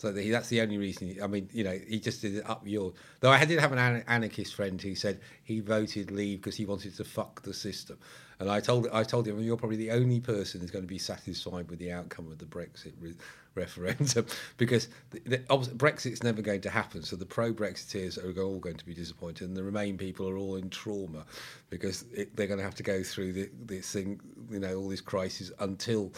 So 0.00 0.10
that's 0.12 0.48
the 0.48 0.62
only 0.62 0.78
reason. 0.78 1.14
I 1.22 1.26
mean, 1.26 1.50
you 1.52 1.62
know, 1.62 1.78
he 1.86 2.00
just 2.00 2.22
did 2.22 2.36
it 2.36 2.48
up 2.48 2.62
your. 2.66 2.94
Though 3.20 3.30
I 3.30 3.44
did 3.44 3.60
have 3.60 3.72
an 3.72 4.02
anarchist 4.06 4.54
friend 4.54 4.80
who 4.80 4.94
said 4.94 5.20
he 5.44 5.60
voted 5.60 6.10
leave 6.10 6.40
because 6.40 6.56
he 6.56 6.64
wanted 6.64 6.96
to 6.96 7.04
fuck 7.04 7.42
the 7.42 7.52
system, 7.52 7.98
and 8.38 8.50
I 8.50 8.60
told 8.60 8.88
I 8.94 9.02
told 9.02 9.28
him 9.28 9.36
well, 9.36 9.44
you're 9.44 9.58
probably 9.58 9.76
the 9.76 9.90
only 9.90 10.18
person 10.18 10.62
who's 10.62 10.70
going 10.70 10.84
to 10.84 10.88
be 10.88 10.96
satisfied 10.96 11.68
with 11.68 11.78
the 11.78 11.92
outcome 11.92 12.32
of 12.32 12.38
the 12.38 12.46
Brexit 12.46 12.94
re- 12.98 13.12
referendum 13.54 14.24
because 14.56 14.88
the, 15.10 15.20
the, 15.26 15.38
Brexit's 15.38 16.22
never 16.22 16.40
going 16.40 16.62
to 16.62 16.70
happen. 16.70 17.02
So 17.02 17.16
the 17.16 17.26
pro-Brexiteers 17.26 18.16
are 18.16 18.40
all 18.40 18.58
going 18.58 18.76
to 18.76 18.86
be 18.86 18.94
disappointed, 18.94 19.48
and 19.48 19.56
the 19.56 19.62
Remain 19.62 19.98
people 19.98 20.26
are 20.30 20.38
all 20.38 20.56
in 20.56 20.70
trauma 20.70 21.26
because 21.68 22.06
it, 22.14 22.34
they're 22.34 22.46
going 22.46 22.58
to 22.58 22.64
have 22.64 22.74
to 22.76 22.82
go 22.82 23.02
through 23.02 23.34
the, 23.34 23.50
this 23.66 23.92
thing, 23.92 24.18
you 24.50 24.60
know, 24.60 24.76
all 24.76 24.88
these 24.88 25.02
crises 25.02 25.52
until 25.58 26.10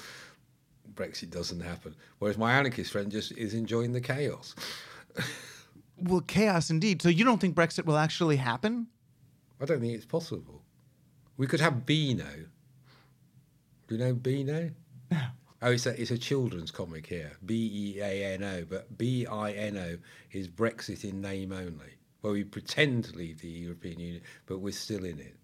Brexit 0.94 1.30
doesn't 1.30 1.60
happen. 1.60 1.94
Whereas 2.18 2.38
my 2.38 2.52
anarchist 2.52 2.92
friend 2.92 3.10
just 3.10 3.32
is 3.32 3.54
enjoying 3.54 3.92
the 3.92 4.00
chaos. 4.00 4.54
well, 5.98 6.20
chaos 6.20 6.70
indeed. 6.70 7.02
So 7.02 7.08
you 7.08 7.24
don't 7.24 7.40
think 7.40 7.54
Brexit 7.54 7.84
will 7.84 7.96
actually 7.96 8.36
happen? 8.36 8.88
I 9.60 9.64
don't 9.64 9.80
think 9.80 9.94
it's 9.94 10.06
possible. 10.06 10.62
We 11.36 11.46
could 11.46 11.60
have 11.60 11.86
Beano. 11.86 12.46
Do 13.88 13.94
you 13.94 14.04
know 14.04 14.14
Beano? 14.14 14.70
No. 15.10 15.20
Oh, 15.64 15.70
it's 15.70 15.86
a, 15.86 16.00
it's 16.00 16.10
a 16.10 16.18
children's 16.18 16.72
comic 16.72 17.06
here. 17.06 17.32
B 17.46 17.94
E 17.96 18.00
A 18.00 18.34
N 18.34 18.42
O. 18.42 18.64
But 18.68 18.98
B 18.98 19.26
I 19.26 19.52
N 19.52 19.76
O 19.76 19.96
is 20.32 20.48
Brexit 20.48 21.04
in 21.04 21.20
name 21.20 21.52
only, 21.52 21.94
where 22.20 22.32
we 22.32 22.42
pretend 22.42 23.04
to 23.04 23.16
leave 23.16 23.40
the 23.40 23.48
European 23.48 24.00
Union, 24.00 24.22
but 24.46 24.58
we're 24.58 24.72
still 24.72 25.04
in 25.04 25.20
it. 25.20 25.36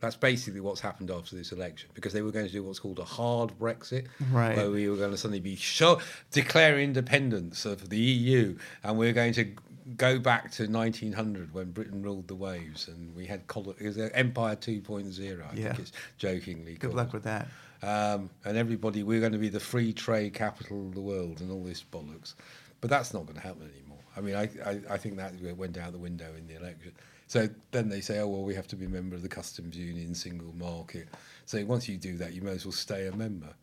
That's 0.00 0.16
basically 0.16 0.60
what's 0.60 0.80
happened 0.80 1.10
after 1.10 1.36
this 1.36 1.52
election 1.52 1.90
because 1.94 2.12
they 2.12 2.22
were 2.22 2.32
going 2.32 2.46
to 2.46 2.52
do 2.52 2.62
what's 2.62 2.78
called 2.78 2.98
a 2.98 3.04
hard 3.04 3.52
Brexit, 3.58 4.06
right. 4.32 4.56
where 4.56 4.70
we 4.70 4.88
were 4.88 4.96
going 4.96 5.10
to 5.10 5.18
suddenly 5.18 5.40
be 5.40 5.56
show, 5.56 6.00
declare 6.30 6.80
independence 6.80 7.66
of 7.66 7.90
the 7.90 7.98
EU, 7.98 8.56
and 8.82 8.98
we 8.98 9.08
are 9.08 9.12
going 9.12 9.34
to 9.34 9.52
go 9.96 10.18
back 10.18 10.50
to 10.52 10.66
1900 10.66 11.52
when 11.52 11.70
Britain 11.70 12.02
ruled 12.02 12.28
the 12.28 12.34
waves 12.34 12.88
and 12.88 13.14
we 13.14 13.26
had 13.26 13.42
it 13.48 13.82
was 13.82 13.98
Empire 13.98 14.56
2.0. 14.56 15.40
I 15.40 15.54
yeah. 15.54 15.68
think 15.68 15.78
it's 15.80 15.92
jokingly. 16.18 16.74
Good 16.74 16.80
called. 16.82 16.94
luck 16.94 17.12
with 17.12 17.24
that. 17.24 17.48
Um, 17.82 18.30
and 18.44 18.56
everybody, 18.56 19.02
we're 19.02 19.20
going 19.20 19.32
to 19.32 19.38
be 19.38 19.48
the 19.48 19.60
free 19.60 19.92
trade 19.92 20.34
capital 20.34 20.86
of 20.86 20.94
the 20.94 21.00
world 21.00 21.40
and 21.40 21.50
all 21.50 21.64
this 21.64 21.82
bollocks, 21.82 22.34
but 22.80 22.90
that's 22.90 23.14
not 23.14 23.24
going 23.24 23.36
to 23.36 23.40
happen 23.40 23.70
anymore. 23.74 23.98
I 24.16 24.20
mean, 24.20 24.34
I, 24.34 24.48
I, 24.64 24.94
I 24.94 24.96
think 24.98 25.16
that 25.16 25.34
went 25.56 25.78
out 25.78 25.92
the 25.92 25.98
window 25.98 26.34
in 26.36 26.46
the 26.46 26.56
election. 26.56 26.92
So 27.30 27.48
then 27.70 27.88
they 27.88 28.00
say, 28.00 28.18
oh, 28.18 28.26
well, 28.26 28.42
we 28.42 28.56
have 28.56 28.66
to 28.66 28.74
be 28.74 28.86
a 28.86 28.88
member 28.88 29.14
of 29.14 29.22
the 29.22 29.28
customs 29.28 29.76
union, 29.76 30.16
single 30.16 30.52
market. 30.52 31.06
So 31.46 31.64
once 31.64 31.88
you 31.88 31.96
do 31.96 32.16
that, 32.16 32.34
you 32.34 32.42
may 32.42 32.50
as 32.50 32.64
well 32.64 32.72
stay 32.72 33.06
a 33.06 33.14
member. 33.14 33.54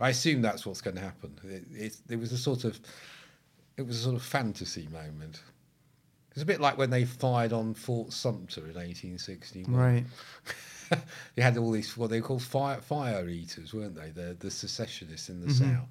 I 0.00 0.08
assume 0.08 0.42
that's 0.42 0.66
what's 0.66 0.80
going 0.80 0.96
to 0.96 1.02
happen. 1.02 1.38
It, 1.44 1.66
it, 1.72 1.96
it 2.10 2.18
was 2.18 2.32
a 2.32 2.36
sort 2.36 2.64
of, 2.64 2.80
it 3.76 3.86
was 3.86 4.00
a 4.00 4.02
sort 4.02 4.16
of 4.16 4.24
fantasy 4.24 4.88
moment. 4.92 5.40
It's 6.32 6.42
a 6.42 6.46
bit 6.46 6.60
like 6.60 6.78
when 6.78 6.90
they 6.90 7.04
fired 7.04 7.52
on 7.52 7.74
Fort 7.74 8.12
Sumter 8.12 8.62
in 8.62 8.74
1861. 8.74 9.72
Right. 9.72 10.04
they 11.36 11.42
had 11.42 11.56
all 11.58 11.70
these 11.70 11.96
what 11.96 12.10
they 12.10 12.20
called 12.20 12.42
fire 12.42 12.80
fire 12.80 13.28
eaters, 13.28 13.72
weren't 13.72 13.94
they? 13.94 14.10
The 14.10 14.36
the 14.38 14.50
secessionists 14.50 15.28
in 15.28 15.40
the 15.40 15.46
mm-hmm. 15.46 15.76
south 15.76 15.88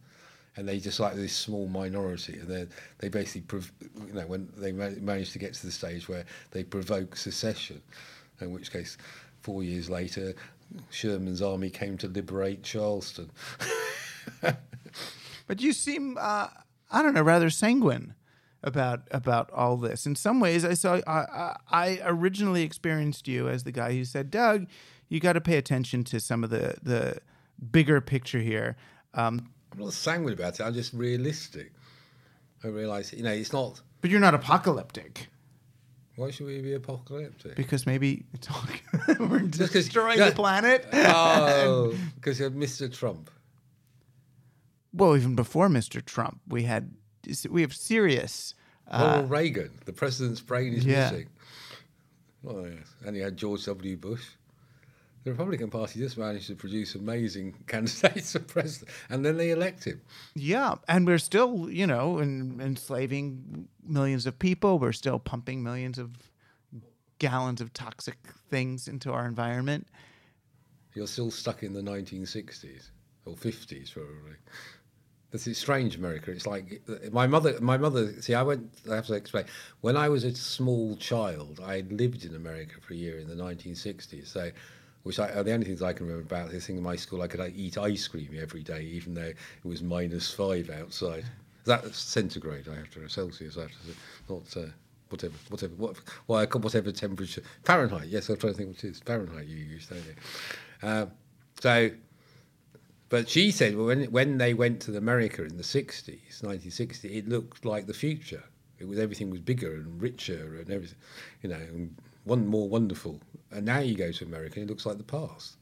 and 0.58 0.68
they 0.68 0.80
just 0.80 1.00
like 1.00 1.16
this 1.16 1.34
small 1.34 1.68
minority, 1.68 2.40
and 2.40 2.48
they 2.48 2.68
they 3.00 3.10
basically 3.10 3.42
prov- 3.42 3.72
you 4.08 4.14
know 4.14 4.28
when 4.28 4.50
they 4.58 4.72
ma- 4.72 4.90
managed 5.00 5.34
to 5.34 5.40
get 5.40 5.54
to 5.56 5.66
the 5.66 5.72
stage 5.72 6.08
where 6.08 6.26
they 6.52 6.64
provoke 6.64 7.16
secession, 7.16 7.82
in 8.42 8.52
which 8.52 8.72
case, 8.72 8.98
four 9.42 9.64
years 9.64 9.90
later, 9.90 10.34
Sherman's 10.90 11.42
army 11.42 11.70
came 11.70 11.98
to 11.98 12.08
liberate 12.08 12.64
Charleston. 12.64 13.32
but 14.42 15.62
you 15.62 15.74
seem 15.74 16.18
uh, 16.20 16.48
I 16.92 17.02
don't 17.02 17.14
know 17.14 17.22
rather 17.22 17.50
sanguine 17.50 18.14
about 18.64 19.02
about 19.12 19.52
all 19.52 19.78
this. 19.78 20.06
In 20.06 20.16
some 20.16 20.40
ways, 20.40 20.64
I 20.64 20.74
saw 20.74 21.00
I, 21.06 21.56
I 21.70 22.00
originally 22.04 22.64
experienced 22.64 23.28
you 23.28 23.50
as 23.50 23.64
the 23.64 23.72
guy 23.72 23.94
who 23.94 24.06
said, 24.06 24.32
"Doug, 24.32 24.68
you 25.10 25.20
got 25.20 25.34
to 25.34 25.42
pay 25.42 25.58
attention 25.58 26.04
to 26.06 26.20
some 26.20 26.44
of 26.44 26.50
the 26.50 26.76
the 26.82 27.20
bigger 27.72 28.02
picture 28.02 28.40
here. 28.40 28.76
Um, 29.14 29.50
I'm 29.76 29.84
not 29.84 29.94
sanguine 29.94 30.34
about 30.34 30.60
it. 30.60 30.64
I'm 30.64 30.74
just 30.74 30.94
realistic. 30.94 31.72
I 32.64 32.68
realise, 32.68 33.14
you 33.14 33.24
know, 33.24 33.32
it's 33.32 33.54
not. 33.54 33.82
but 34.02 34.10
you're 34.10 34.20
not 34.20 34.34
apocalyptic 34.34 35.28
Why 36.16 36.32
should 36.32 36.48
we 36.48 36.62
be 36.62 36.74
apocalyptic? 36.74 37.56
because 37.56 37.86
maybe 37.86 38.26
it's 38.34 38.50
all, 38.52 38.64
we're 39.28 39.40
destroying 39.40 40.18
yeah. 40.18 40.30
the 40.30 40.36
planet. 40.36 40.88
Oh, 40.94 41.94
because 42.16 42.40
you're 42.40 42.50
Mr. 42.52 42.92
Trump. 42.92 43.30
well, 44.94 45.16
even 45.16 45.36
before 45.36 45.68
Mr. 45.68 46.04
Trump, 46.04 46.40
we 46.48 46.64
had 46.64 46.92
we 47.50 47.62
have 47.62 47.74
serious. 47.76 48.54
Uh, 48.88 49.04
Ronald 49.04 49.32
Reagan, 49.32 49.72
the 49.86 49.94
president's 49.94 50.42
brain 50.42 50.74
is 50.74 50.86
yeah. 50.86 51.10
missing. 51.12 51.28
Oh, 52.48 52.66
yes. 52.66 52.94
And 53.06 53.16
you 53.16 53.24
had 53.24 53.36
George 53.36 53.66
W. 53.66 53.98
Bush. 53.98 54.24
The 55.26 55.32
Republican 55.32 55.72
Party 55.72 56.00
just 56.00 56.20
managed 56.20 56.48
to 56.48 56.56
produce 56.56 56.94
amazing 56.94 57.56
candidates 57.68 58.34
for 58.34 58.40
president, 58.40 58.92
and 59.10 59.26
then 59.26 59.38
they 59.38 59.50
elect 59.50 59.84
him. 59.84 60.00
Yeah, 60.36 60.76
and 60.88 61.08
we're 61.08 61.18
still, 61.18 61.68
you 61.68 61.88
know, 61.88 62.20
en- 62.20 62.62
enslaving 62.64 63.68
millions 63.84 64.28
of 64.28 64.38
people. 64.38 64.78
We're 64.78 64.92
still 64.92 65.18
pumping 65.18 65.64
millions 65.64 65.98
of 65.98 66.12
gallons 67.18 67.60
of 67.60 67.74
toxic 67.74 68.20
things 68.52 68.88
into 68.88 69.12
our 69.12 69.26
environment. 69.26 69.88
You're 70.94 71.08
still 71.08 71.32
stuck 71.32 71.64
in 71.64 71.74
the 71.74 71.82
1960s 71.82 72.92
or 73.26 73.34
50s, 73.34 73.92
probably. 73.94 74.36
This 75.32 75.48
is 75.48 75.58
strange, 75.58 75.96
America. 75.96 76.30
It's 76.30 76.46
like 76.46 76.84
my 77.12 77.26
mother. 77.26 77.60
My 77.62 77.78
mother. 77.78 78.22
See, 78.22 78.36
I 78.36 78.44
went. 78.44 78.72
I 78.90 78.94
have 78.94 79.08
to 79.08 79.16
explain. 79.16 79.46
When 79.82 79.98
I 79.98 80.08
was 80.08 80.24
a 80.24 80.36
small 80.36 80.96
child, 80.98 81.60
I 81.66 81.84
lived 81.90 82.26
in 82.26 82.36
America 82.36 82.76
for 82.80 82.94
a 82.94 82.96
year 82.96 83.18
in 83.18 83.28
the 83.28 83.34
1960s. 83.34 84.28
So, 84.28 84.52
which 85.06 85.20
I, 85.20 85.44
the 85.44 85.52
only 85.52 85.68
things 85.68 85.84
I 85.84 85.94
can 85.94 86.08
remember 86.08 86.26
about 86.26 86.52
this 86.52 86.66
thing 86.66 86.78
in 86.78 86.84
my 86.84 86.96
school, 86.96 87.22
I 87.22 87.28
could 87.28 87.40
uh, 87.40 87.50
eat 87.56 87.78
ice 87.78 88.08
cream 88.08 88.30
every 88.42 88.64
day, 88.64 88.82
even 88.82 89.14
though 89.14 89.22
it 89.22 89.38
was 89.64 89.84
minus 89.84 90.34
five 90.34 90.72
outside. 90.72 91.26
That's 91.64 92.00
centigrade. 92.00 92.68
I 92.68 92.76
have 92.76 92.90
to 92.92 93.08
Celsius. 93.08 93.56
I 93.56 93.62
have 93.62 93.72
to 93.72 93.78
say, 93.78 93.94
not. 94.28 94.58
Uh, 94.58 94.72
Whatever, 95.10 95.36
whatever, 95.50 95.76
what, 95.76 95.98
well, 96.28 96.46
whatever 96.48 96.92
temperature. 96.92 97.44
Fahrenheit, 97.64 98.08
yes, 98.08 98.28
I'm 98.28 98.38
trying 98.38 98.54
to 98.54 98.58
think 98.58 98.70
what 98.70 98.84
it 98.84 98.88
is. 98.88 99.00
Fahrenheit 99.02 99.46
you 99.46 99.58
use, 99.58 99.86
don't 99.86 100.00
you? 100.00 100.90
Uh, 100.90 101.06
so, 101.62 101.92
but 103.10 103.30
she 103.30 103.52
said 103.52 103.78
well, 103.78 103.86
when 103.86 104.06
when 104.06 104.40
they 104.40 104.56
went 104.56 104.82
to 104.82 104.98
America 104.98 105.44
in 105.44 105.58
the 105.58 105.64
60s, 105.64 106.42
1960, 106.42 107.08
it 107.20 107.30
looked 107.30 107.66
like 107.66 107.86
the 107.86 107.94
future. 107.94 108.44
It 108.80 108.88
was 108.88 108.98
everything 108.98 109.30
was 109.30 109.42
bigger 109.42 109.76
and 109.76 110.02
richer 110.02 110.58
and 110.60 110.72
everything, 110.72 110.98
you 111.44 111.50
know, 111.50 111.56
and 111.56 111.96
one 112.26 112.46
more 112.46 112.68
wonderful. 112.68 113.22
And 113.52 113.66
now 113.66 113.80
you 113.80 113.96
go 113.96 114.12
to 114.12 114.26
America, 114.26 114.60
and 114.60 114.70
it 114.70 114.72
looks 114.72 114.86
like 114.86 114.98
the 114.98 115.04
past, 115.04 115.56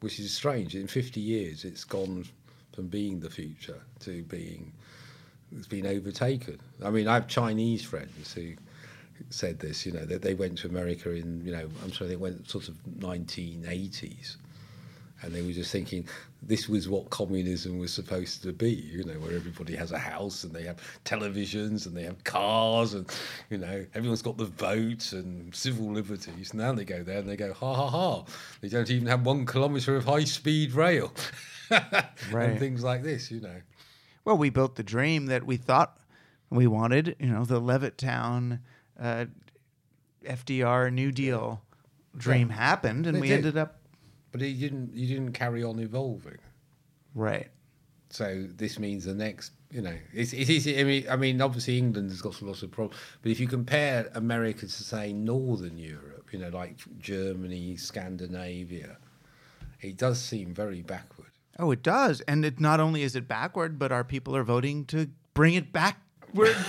which 0.00 0.18
is 0.18 0.34
strange. 0.34 0.74
In 0.74 0.86
50 0.86 1.20
years, 1.20 1.64
it's 1.64 1.84
gone 1.84 2.24
from 2.74 2.88
being 2.88 3.20
the 3.20 3.30
future 3.30 3.80
to 4.00 4.22
being 4.24 4.72
it's 5.56 5.66
been 5.66 5.86
overtaken. 5.86 6.60
I 6.84 6.90
mean, 6.90 7.08
I 7.08 7.14
have 7.14 7.28
Chinese 7.28 7.82
friends 7.82 8.32
who 8.32 8.54
said 9.30 9.58
this. 9.58 9.84
You 9.84 9.92
know, 9.92 10.04
that 10.04 10.22
they 10.22 10.34
went 10.34 10.58
to 10.58 10.68
America 10.68 11.10
in 11.10 11.44
you 11.44 11.52
know 11.52 11.68
I'm 11.82 11.92
sorry 11.92 12.10
they 12.10 12.16
went 12.16 12.48
sort 12.48 12.68
of 12.68 12.76
1980s, 12.98 14.36
and 15.22 15.32
they 15.34 15.42
were 15.42 15.52
just 15.52 15.70
thinking 15.70 16.06
this 16.42 16.68
was 16.68 16.88
what 16.88 17.10
communism 17.10 17.78
was 17.78 17.92
supposed 17.92 18.42
to 18.42 18.52
be. 18.52 18.70
You 18.72 19.04
know, 19.04 19.14
where 19.20 19.34
everybody 19.36 19.76
has 19.76 19.92
a 19.92 19.98
house 19.98 20.44
and 20.44 20.52
they 20.54 20.62
have 20.64 20.78
televisions 21.04 21.86
and 21.86 21.96
they 21.96 22.04
have 22.04 22.22
cars 22.24 22.94
and 22.94 23.06
you 23.50 23.58
know 23.58 23.84
everyone's 23.94 24.22
got 24.22 24.36
the 24.38 24.46
vote 24.46 25.12
and 25.12 25.54
civil 25.54 25.92
liberties. 25.92 26.54
Now 26.54 26.72
they 26.72 26.84
go 26.84 27.02
there 27.02 27.18
and 27.18 27.28
they 27.28 27.36
go 27.36 27.52
ha 27.52 27.74
ha 27.74 27.88
ha. 27.88 28.24
They 28.60 28.68
don't 28.68 28.90
even 28.90 29.06
have 29.08 29.26
one 29.26 29.44
kilometre 29.46 29.96
of 29.96 30.04
high 30.04 30.24
speed 30.24 30.72
rail. 30.72 31.12
Right. 32.32 32.48
and 32.50 32.58
things 32.58 32.82
like 32.82 33.02
this, 33.04 33.30
you 33.30 33.40
know. 33.40 33.60
Well, 34.24 34.36
we 34.36 34.50
built 34.50 34.74
the 34.74 34.82
dream 34.82 35.26
that 35.26 35.46
we 35.46 35.56
thought 35.56 35.96
we 36.50 36.66
wanted. 36.66 37.14
You 37.20 37.28
know, 37.28 37.44
the 37.44 37.60
Levittown, 37.60 38.58
uh, 38.98 39.26
FDR 40.24 40.92
New 40.92 41.12
Deal 41.12 41.62
dream 42.16 42.48
Yeah. 42.48 42.56
happened, 42.56 43.06
and 43.06 43.16
They 43.16 43.20
we 43.20 43.28
did. 43.28 43.36
ended 43.38 43.56
up 43.56 43.79
But 44.32 44.40
you 44.42 44.54
didn't. 44.54 44.94
You 44.94 45.06
didn't 45.06 45.32
carry 45.32 45.62
on 45.64 45.78
evolving. 45.78 46.38
right. 47.14 47.48
So 48.12 48.44
this 48.56 48.76
means 48.80 49.04
the 49.04 49.14
next, 49.14 49.52
you 49.70 49.82
know, 49.82 49.94
it's, 50.12 50.32
it 50.32 50.50
is. 50.50 50.66
I 50.66 50.82
mean, 50.82 51.06
I 51.08 51.14
mean, 51.14 51.40
obviously 51.40 51.78
England 51.78 52.10
has 52.10 52.20
got 52.20 52.42
lots 52.42 52.62
of 52.62 52.72
problems, 52.72 53.00
but 53.22 53.30
if 53.30 53.38
you 53.38 53.46
compare 53.46 54.10
America 54.14 54.62
to 54.62 54.68
say 54.68 55.12
Northern 55.12 55.78
Europe, 55.78 56.28
you 56.32 56.40
know, 56.40 56.48
like 56.48 56.78
Germany, 56.98 57.76
Scandinavia, 57.76 58.96
it 59.80 59.96
does 59.96 60.20
seem 60.20 60.52
very 60.52 60.82
backward. 60.82 61.30
Oh, 61.56 61.70
it 61.70 61.84
does, 61.84 62.20
and 62.22 62.44
it 62.44 62.58
not 62.58 62.80
only 62.80 63.02
is 63.02 63.14
it 63.14 63.28
backward, 63.28 63.78
but 63.78 63.92
our 63.92 64.02
people 64.02 64.34
are 64.34 64.42
voting 64.42 64.86
to 64.86 65.10
bring 65.34 65.54
it 65.54 65.72
backward 65.72 66.02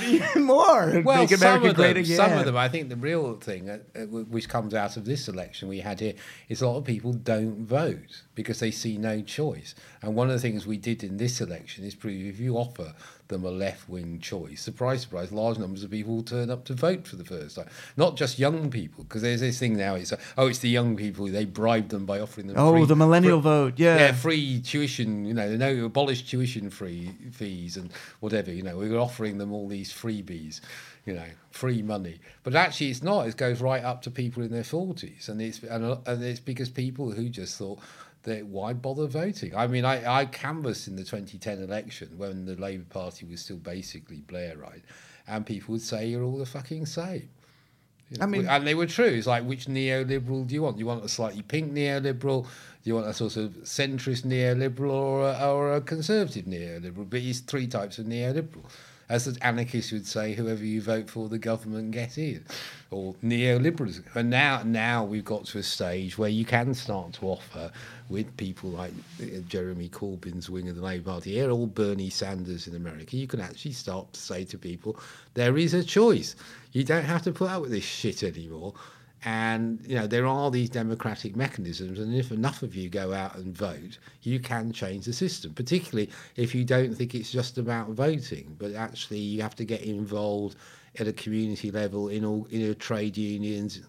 even 0.04 0.44
more. 0.44 1.02
Well, 1.04 1.20
make 1.20 1.30
some 1.30 1.42
America 1.42 1.70
of 1.70 1.76
great 1.76 1.94
them, 1.94 2.04
again. 2.04 2.18
some 2.18 2.34
of 2.34 2.46
them. 2.46 2.58
I 2.58 2.70
think 2.70 2.90
the 2.90 2.96
real 2.96 3.36
thing 3.36 3.70
uh, 3.70 3.80
uh, 3.96 4.02
which 4.06 4.50
comes 4.50 4.74
out 4.74 4.98
of 4.98 5.06
this 5.06 5.28
election 5.28 5.68
we 5.70 5.80
had 5.80 6.00
here 6.00 6.14
is 6.50 6.62
a 6.62 6.68
lot 6.68 6.78
of 6.78 6.86
people 6.86 7.14
don't 7.14 7.66
vote 7.66 8.24
because 8.36 8.60
they 8.60 8.72
see 8.72 8.98
no 8.98 9.22
choice. 9.22 9.76
And 10.02 10.16
one 10.16 10.30
of 10.30 10.34
the 10.34 10.42
things 10.42 10.66
we 10.66 10.78
did 10.78 11.04
in 11.04 11.18
this 11.18 11.42
election 11.42 11.84
is 11.84 11.96
prove 11.96 12.26
if 12.26 12.40
you 12.40 12.58
offer 12.58 12.94
them 13.32 13.44
a 13.44 13.50
left-wing 13.50 14.20
choice, 14.20 14.62
surprise, 14.62 15.02
surprise, 15.02 15.32
large 15.32 15.58
numbers 15.58 15.84
of 15.84 15.90
people 15.90 16.16
will 16.16 16.24
turn 16.24 16.52
up 16.52 16.66
to 16.66 16.76
vote 16.76 17.08
for 17.08 17.16
the 17.16 17.26
first 17.26 17.56
time. 17.56 17.68
Not 17.98 18.16
just 18.16 18.38
young 18.38 18.70
people, 18.70 19.04
because 19.04 19.24
there's 19.24 19.42
this 19.42 19.58
thing 19.58 19.76
now. 19.76 19.96
It's 19.96 20.14
oh, 20.38 20.48
it's 20.48 20.60
the 20.60 20.70
young 20.70 20.96
people. 20.96 21.26
They 21.26 21.46
bribe 21.46 21.90
them 21.90 22.06
by 22.06 22.20
offering 22.20 22.46
them. 22.48 22.58
Oh, 22.60 22.74
free- 22.74 22.86
the 22.86 22.96
millennial 22.96 23.42
free- 23.42 23.50
vote, 23.50 23.74
yeah. 23.78 23.98
yeah, 23.98 24.12
free 24.12 24.62
tuition. 24.62 25.26
You 25.26 25.34
know, 25.34 25.50
they 25.50 25.58
know 25.58 25.86
abolish 25.86 26.30
tuition 26.30 26.70
free 26.70 27.12
fees 27.32 27.76
and 27.76 27.90
whatever. 28.20 28.52
You 28.52 28.62
know, 28.62 28.78
we 28.78 28.88
were 28.90 29.00
offering 29.00 29.40
them 29.40 29.52
all 29.52 29.68
these 29.68 29.92
freebies. 29.92 30.62
You 31.04 31.16
know, 31.16 31.26
free 31.50 31.82
money, 31.82 32.20
but 32.44 32.54
actually 32.54 32.92
it's 32.92 33.02
not. 33.02 33.28
It 33.28 33.36
goes 33.36 33.60
right 33.60 33.84
up 33.84 34.04
to 34.04 34.12
people 34.12 34.44
in 34.44 34.52
their 34.52 34.64
forties, 34.64 35.30
and 35.30 35.42
it's 35.42 35.64
and, 35.64 35.98
and 36.06 36.24
it's 36.24 36.40
because 36.40 36.70
people 36.70 37.10
who 37.12 37.28
just 37.28 37.58
thought 37.58 37.80
that 38.24 38.46
why 38.46 38.74
bother 38.74 39.08
voting? 39.08 39.56
I 39.56 39.68
mean, 39.68 39.86
I, 39.86 40.22
I 40.22 40.26
canvassed 40.26 40.88
in 40.88 40.96
the 40.96 41.04
2010 41.04 41.62
election 41.62 42.10
when 42.18 42.46
the 42.46 42.56
Labour 42.56 42.86
Party 42.90 43.26
was 43.26 43.42
still 43.42 43.58
basically 43.58 44.24
Blairite, 44.28 44.84
and 45.28 45.46
people 45.46 45.74
would 45.74 45.82
say 45.82 46.08
you're 46.08 46.24
all 46.24 46.38
the 46.38 46.46
fucking 46.46 46.86
same. 46.86 47.30
You 48.10 48.18
I 48.20 48.26
mean- 48.26 48.48
and 48.48 48.68
they 48.68 48.76
were 48.76 48.88
true. 48.88 49.06
It's 49.06 49.28
like, 49.28 49.44
which 49.46 49.68
neoliberal 49.68 50.46
do 50.46 50.54
you 50.54 50.62
want? 50.62 50.76
Do 50.78 50.82
you 50.82 50.86
want 50.86 51.04
a 51.04 51.10
slightly 51.10 51.42
pink 51.42 51.72
neoliberal? 51.72 52.44
Do 52.44 52.90
you 52.90 52.96
want 52.96 53.08
a 53.08 53.14
sort 53.14 53.38
of 53.38 53.52
centrist 53.64 54.26
neoliberal 54.26 54.92
or 54.92 55.30
a, 55.30 55.50
or 55.50 55.76
a 55.76 55.82
conservative 55.82 56.46
neoliberal? 56.46 57.10
But 57.10 57.22
it's 57.22 57.40
three 57.40 57.68
types 57.68 58.00
of 58.00 58.06
neoliberal. 58.06 58.66
As 59.12 59.26
the 59.26 59.46
anarchists 59.46 59.92
would 59.92 60.08
say, 60.08 60.34
whoever 60.34 60.64
you 60.64 60.82
vote 60.82 61.10
for, 61.10 61.28
the 61.28 61.38
government 61.38 61.92
get 61.92 62.18
in, 62.18 62.46
or 62.92 63.14
neoliberalism. 63.16 64.06
And 64.16 64.30
now, 64.30 64.64
now 64.64 65.04
we've 65.04 65.26
got 65.26 65.44
to 65.48 65.58
a 65.58 65.64
stage 65.64 66.18
where 66.18 66.30
you 66.30 66.46
can 66.46 66.74
start 66.74 67.12
to 67.14 67.26
offer, 67.26 67.72
with 68.08 68.38
people 68.38 68.70
like 68.70 68.94
uh, 69.22 69.40
Jeremy 69.50 69.90
Corbyn's 69.90 70.50
wing 70.50 70.70
of 70.70 70.78
the 70.78 70.82
Labour 70.82 71.12
Party, 71.12 71.34
here, 71.34 71.50
all 71.50 71.68
Bernie 71.68 72.10
Sanders 72.10 72.68
in 72.68 72.76
America, 72.76 73.18
you 73.18 73.28
can 73.28 73.42
actually 73.42 73.74
start 73.74 74.14
to 74.14 74.20
say 74.20 74.46
to 74.46 74.58
people, 74.58 74.98
there 75.34 75.58
is 75.58 75.74
a 75.74 75.84
choice. 75.84 76.38
You 76.72 76.86
don't 76.86 77.04
have 77.04 77.24
to 77.24 77.34
put 77.34 77.50
up 77.50 77.64
with 77.64 77.72
this 77.72 77.84
shit 77.84 78.24
anymore. 78.24 78.74
And 79.24 79.80
you 79.86 79.96
know 79.96 80.08
there 80.08 80.26
are 80.26 80.50
these 80.50 80.70
democratic 80.70 81.36
mechanisms, 81.36 82.00
and 82.00 82.16
if 82.16 82.32
enough 82.32 82.64
of 82.64 82.76
you 82.76 82.90
go 82.90 83.14
out 83.14 83.36
and 83.36 83.56
vote, 83.56 84.00
you 84.24 84.40
can 84.40 84.72
change 84.72 85.06
the 85.06 85.14
system. 85.14 85.54
Particularly 85.54 86.10
if 86.36 86.56
you 86.56 86.66
don't 86.66 86.96
think 86.96 87.14
it's 87.14 87.32
just 87.32 87.58
about 87.60 87.90
voting, 87.90 88.56
but 88.58 88.74
actually 88.74 89.20
you 89.20 89.42
have 89.42 89.56
to 89.58 89.66
get 89.66 89.82
involved 89.82 90.56
at 91.00 91.08
a 91.08 91.14
community 91.14 91.72
level 91.72 92.10
in 92.10 92.26
all 92.26 92.48
in 92.50 92.62
your 92.62 92.74
trade 92.74 93.16
unions, 93.16 93.82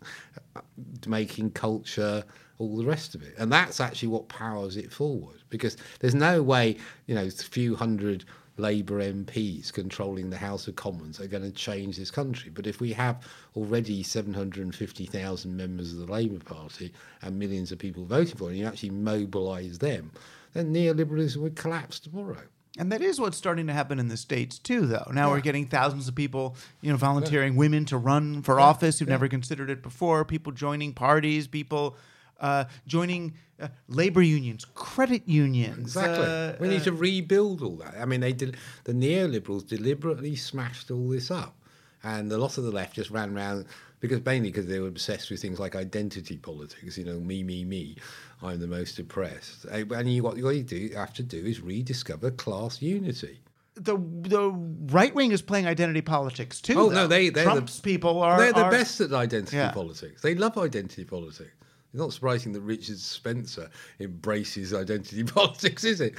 uh, 0.55 0.61
making 1.07 1.51
culture, 1.53 2.23
all 2.59 2.77
the 2.77 2.85
rest 2.85 3.15
of 3.15 3.23
it. 3.23 3.35
And 3.39 3.51
that's 3.51 3.81
actually 3.81 4.09
what 4.09 4.29
powers 4.29 4.77
it 4.77 4.93
forward. 4.93 5.39
Because 5.49 5.79
there's 6.01 6.15
no 6.15 6.43
way 6.43 6.77
you 7.07 7.15
know 7.15 7.25
a 7.25 7.31
few 7.31 7.75
hundred 7.75 8.25
Labour 8.59 9.01
MPs 9.01 9.73
controlling 9.73 10.31
the 10.31 10.37
House 10.37 10.69
of 10.69 10.77
Commons 10.77 11.21
are 11.21 11.27
going 11.27 11.43
to 11.43 11.51
change 11.51 11.97
this 11.97 12.11
country. 12.11 12.51
But 12.51 12.67
if 12.67 12.81
we 12.81 12.93
have 12.93 13.27
already 13.57 14.03
750,000 14.03 15.57
members 15.57 15.93
of 15.93 15.99
the 16.07 16.13
Labour 16.13 16.45
Party 16.45 16.93
and 17.23 17.39
millions 17.39 17.73
of 17.73 17.79
people 17.79 18.05
voting 18.05 18.37
for 18.37 18.45
it, 18.45 18.51
and 18.51 18.59
you 18.59 18.67
actually 18.67 18.91
mobilise 18.91 19.79
them, 19.79 20.11
then 20.53 20.73
neoliberalism 20.73 21.39
would 21.39 21.57
collapse 21.57 21.99
tomorrow. 21.99 22.43
And 22.79 22.91
that 22.91 23.03
is 23.03 23.21
what's 23.21 23.37
starting 23.37 23.67
to 23.67 23.73
happen 23.73 23.99
in 23.99 24.09
the 24.09 24.17
states 24.17 24.59
too, 24.59 24.87
though. 24.87 25.11
Now 25.13 25.29
Yeah. 25.29 25.35
we're 25.35 25.41
getting 25.41 25.67
thousands 25.67 26.09
of 26.09 26.15
people, 26.15 26.57
you 26.81 26.91
know, 26.91 26.97
volunteering 26.97 27.55
women 27.57 27.85
to 27.87 27.99
run 27.99 28.43
for 28.43 28.59
office 28.59 28.99
who've 28.99 29.09
never 29.09 29.29
considered 29.29 29.69
it 29.69 29.83
before. 29.83 30.25
People 30.25 30.53
joining 30.53 30.95
parties, 30.95 31.47
people 31.47 31.97
uh, 32.43 32.65
joining 32.87 33.33
uh, 33.61 33.69
labor 33.89 34.21
unions, 34.23 34.67
credit 34.75 35.23
unions. 35.27 35.79
Exactly. 35.97 36.27
uh, 36.27 36.53
we 36.61 36.69
need 36.69 36.83
uh, 36.83 36.85
to 36.85 36.93
rebuild 36.93 37.63
all 37.63 37.77
that. 37.77 37.95
I 37.99 38.05
mean, 38.05 38.21
they 38.21 38.33
did, 38.35 38.57
the 38.85 38.93
neoliberals 38.93 39.67
deliberately 39.67 40.37
smashed 40.37 40.91
all 40.91 41.09
this 41.09 41.31
up. 41.31 41.55
and 42.03 42.31
a 42.33 42.37
lot 42.39 42.59
of 42.59 42.65
the 42.65 42.73
left 42.73 42.95
just 42.97 43.11
ran 43.11 43.35
around 43.37 43.65
because 44.01 44.21
mainly 44.25 44.51
because 44.51 44.67
they 44.67 44.81
were 44.81 44.89
obsessed 44.89 45.31
with 45.31 45.41
things 45.41 45.61
like 45.61 45.77
identity 45.77 46.37
politics. 46.37 46.99
You 46.99 47.05
know, 47.05 47.21
me, 47.21 47.45
me, 47.45 47.65
me. 47.65 47.97
I'm 48.43 48.59
the 48.59 48.67
most 48.67 48.99
oppressed. 48.99 49.67
Uh, 49.67 49.85
And 49.95 50.13
you, 50.13 50.25
what 50.25 50.37
you 50.37 50.63
do 50.65 50.91
have 50.97 51.15
to 51.15 51.23
do 51.23 51.39
is 51.53 51.61
rediscover 51.61 52.33
class 52.33 52.83
unity. 52.83 53.39
The 53.75 53.97
the 53.97 54.51
right 54.99 55.15
wing 55.15 55.31
is 55.33 55.41
playing 55.41 55.67
identity 55.69 56.03
politics 56.03 56.61
too. 56.61 56.75
Oh 56.77 56.89
though. 56.89 56.95
no, 57.03 57.07
they 57.07 57.31
they're 57.31 57.45
Trump's 57.45 57.77
the, 57.77 57.83
people 57.83 58.21
are 58.21 58.37
they're 58.39 58.53
the 58.53 58.65
are- 58.65 58.71
best 58.71 59.01
at 59.01 59.13
identity 59.13 59.57
Yeah. 59.57 59.71
politics. 59.73 60.21
They 60.21 60.35
love 60.35 60.59
identity 60.59 61.05
politics. 61.05 61.55
It's 61.93 62.01
not 62.01 62.13
surprising 62.13 62.53
that 62.53 62.63
Richard 62.63 62.99
Spencer 62.99 63.69
embraces 64.01 64.73
identity 64.73 65.25
politics, 65.25 65.85
is 65.85 66.01
it? 66.01 66.15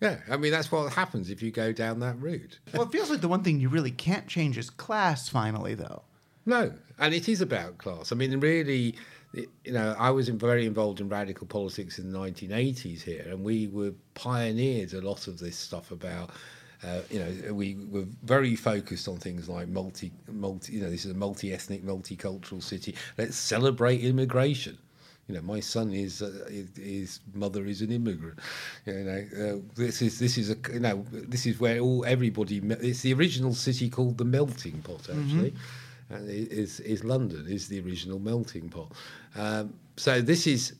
Yeah, 0.00 0.18
I 0.30 0.36
mean 0.36 0.52
that's 0.52 0.70
what 0.70 0.92
happens 0.92 1.30
if 1.30 1.42
you 1.42 1.50
go 1.50 1.72
down 1.72 2.00
that 2.00 2.20
route. 2.20 2.58
Well, 2.72 2.82
it 2.82 2.92
feels 2.92 3.10
like 3.10 3.20
the 3.20 3.28
one 3.28 3.42
thing 3.42 3.58
you 3.58 3.68
really 3.68 3.90
can't 3.90 4.28
change 4.28 4.56
is 4.58 4.70
class. 4.70 5.28
Finally, 5.28 5.74
though. 5.74 6.02
No, 6.46 6.72
and 6.98 7.14
it 7.14 7.28
is 7.28 7.40
about 7.40 7.78
class. 7.78 8.12
I 8.12 8.14
mean, 8.14 8.38
really, 8.38 8.96
you 9.32 9.72
know, 9.72 9.96
I 9.98 10.10
was 10.10 10.28
very 10.28 10.66
involved 10.66 11.00
in 11.00 11.08
radical 11.08 11.46
politics 11.46 11.98
in 11.98 12.12
the 12.12 12.18
1980s 12.18 13.02
here, 13.02 13.26
and 13.28 13.42
we 13.42 13.66
were 13.66 13.92
pioneered 14.14 14.92
a 14.92 15.00
lot 15.00 15.26
of 15.26 15.38
this 15.38 15.56
stuff 15.56 15.90
about. 15.90 16.30
Uh, 16.84 17.00
you 17.10 17.18
know, 17.18 17.54
we 17.54 17.74
were 17.90 18.04
very 18.22 18.54
focused 18.54 19.08
on 19.08 19.16
things 19.16 19.48
like 19.48 19.66
multi, 19.66 20.12
multi. 20.30 20.74
You 20.74 20.82
know, 20.82 20.90
this 20.90 21.04
is 21.04 21.10
a 21.10 21.14
multi-ethnic, 21.14 21.84
multicultural 21.84 22.62
city. 22.62 22.94
Let's 23.16 23.36
celebrate 23.36 24.04
immigration. 24.04 24.78
You 25.28 25.34
know, 25.34 25.42
my 25.42 25.60
son 25.60 25.92
is 25.92 26.22
uh, 26.22 26.48
his- 26.50 26.76
his 26.76 27.20
mother 27.34 27.66
is 27.66 27.82
an 27.82 27.92
immigrant. 27.92 28.38
You 28.86 29.04
know, 29.04 29.26
uh, 29.36 29.60
this 29.74 30.00
is 30.00 30.18
this 30.18 30.38
is 30.38 30.50
a 30.50 30.56
you 30.72 30.80
know 30.80 31.04
this 31.12 31.46
is 31.46 31.60
where 31.60 31.78
all 31.80 32.04
everybody. 32.06 32.60
me- 32.60 32.76
It's 32.80 33.02
the 33.02 33.12
original 33.12 33.54
city 33.54 33.90
called 33.90 34.16
the 34.18 34.24
melting 34.24 34.80
pot 34.82 35.08
actually 35.10 35.52
and 36.10 36.28
i- 36.28 36.32
is 36.32 36.80
is 36.80 37.04
London 37.04 37.46
is 37.46 37.68
the 37.68 37.80
original 37.80 38.18
melting 38.18 38.70
pot. 38.70 38.90
Um, 39.36 39.74
so 39.96 40.22
this 40.22 40.46
is, 40.46 40.72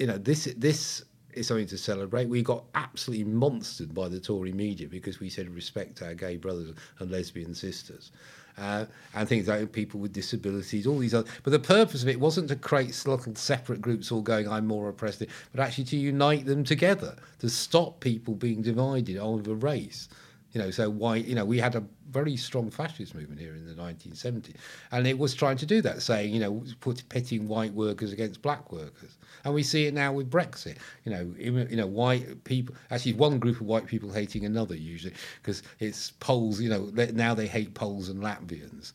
you 0.00 0.06
know, 0.08 0.18
this 0.18 0.52
this 0.56 1.04
is 1.32 1.46
something 1.46 1.66
to 1.68 1.78
celebrate. 1.78 2.28
We 2.28 2.42
got 2.42 2.64
absolutely 2.74 3.26
monstered 3.26 3.94
by 3.94 4.08
the 4.08 4.18
Tory 4.20 4.52
media 4.52 4.88
because 4.88 5.20
we 5.20 5.28
said 5.30 5.48
respect 5.50 6.02
our 6.02 6.14
gay 6.14 6.36
brothers 6.36 6.74
and 6.98 7.10
lesbian 7.12 7.54
sisters. 7.54 8.10
Uh, 8.56 8.84
and 9.14 9.28
things 9.28 9.48
like 9.48 9.72
people 9.72 9.98
with 9.98 10.12
disabilities, 10.12 10.86
all 10.86 10.98
these 10.98 11.12
other. 11.12 11.28
But 11.42 11.50
the 11.50 11.58
purpose 11.58 12.02
of 12.02 12.08
it 12.08 12.20
wasn't 12.20 12.48
to 12.48 12.56
create 12.56 13.02
little 13.04 13.34
separate 13.34 13.80
groups 13.80 14.12
all 14.12 14.22
going, 14.22 14.48
I'm 14.48 14.66
more 14.66 14.88
oppressed, 14.88 15.24
but 15.52 15.60
actually 15.60 15.84
to 15.84 15.96
unite 15.96 16.46
them 16.46 16.62
together, 16.62 17.16
to 17.40 17.50
stop 17.50 17.98
people 17.98 18.34
being 18.34 18.62
divided 18.62 19.16
over 19.16 19.54
race. 19.54 20.08
You 20.54 20.62
know, 20.62 20.70
so 20.70 20.88
why, 20.88 21.16
you 21.16 21.34
know, 21.34 21.44
we 21.44 21.58
had 21.58 21.74
a 21.74 21.82
very 22.10 22.36
strong 22.36 22.70
fascist 22.70 23.12
movement 23.12 23.40
here 23.40 23.56
in 23.56 23.66
the 23.66 23.74
1970s, 23.74 24.54
and 24.92 25.04
it 25.04 25.18
was 25.18 25.34
trying 25.34 25.56
to 25.56 25.66
do 25.66 25.82
that, 25.82 26.00
saying, 26.00 26.32
you 26.32 26.38
know, 26.38 26.62
put 26.78 27.06
pitting 27.08 27.48
white 27.48 27.74
workers 27.74 28.12
against 28.12 28.40
black 28.40 28.70
workers, 28.70 29.16
and 29.44 29.52
we 29.52 29.64
see 29.64 29.86
it 29.86 29.94
now 29.94 30.12
with 30.12 30.30
Brexit. 30.30 30.76
You 31.04 31.10
know, 31.10 31.34
you 31.36 31.76
know, 31.76 31.88
white 31.88 32.44
people 32.44 32.76
actually 32.92 33.14
one 33.14 33.40
group 33.40 33.60
of 33.60 33.66
white 33.66 33.86
people 33.86 34.12
hating 34.12 34.44
another 34.44 34.76
usually 34.76 35.14
because 35.42 35.64
it's 35.80 36.12
Poles. 36.12 36.60
You 36.60 36.70
know, 36.70 36.92
now 37.12 37.34
they 37.34 37.48
hate 37.48 37.74
Poles 37.74 38.08
and 38.08 38.22
Latvians. 38.22 38.92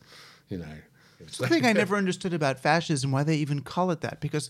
You 0.48 0.58
know, 0.58 0.74
It's 1.20 1.36
the 1.36 1.46
thing 1.46 1.66
I 1.66 1.74
never 1.74 1.96
understood 1.96 2.32
about 2.32 2.58
fascism, 2.58 3.12
why 3.12 3.22
they 3.22 3.36
even 3.36 3.60
call 3.60 3.90
it 3.90 4.00
that, 4.00 4.20
because 4.20 4.48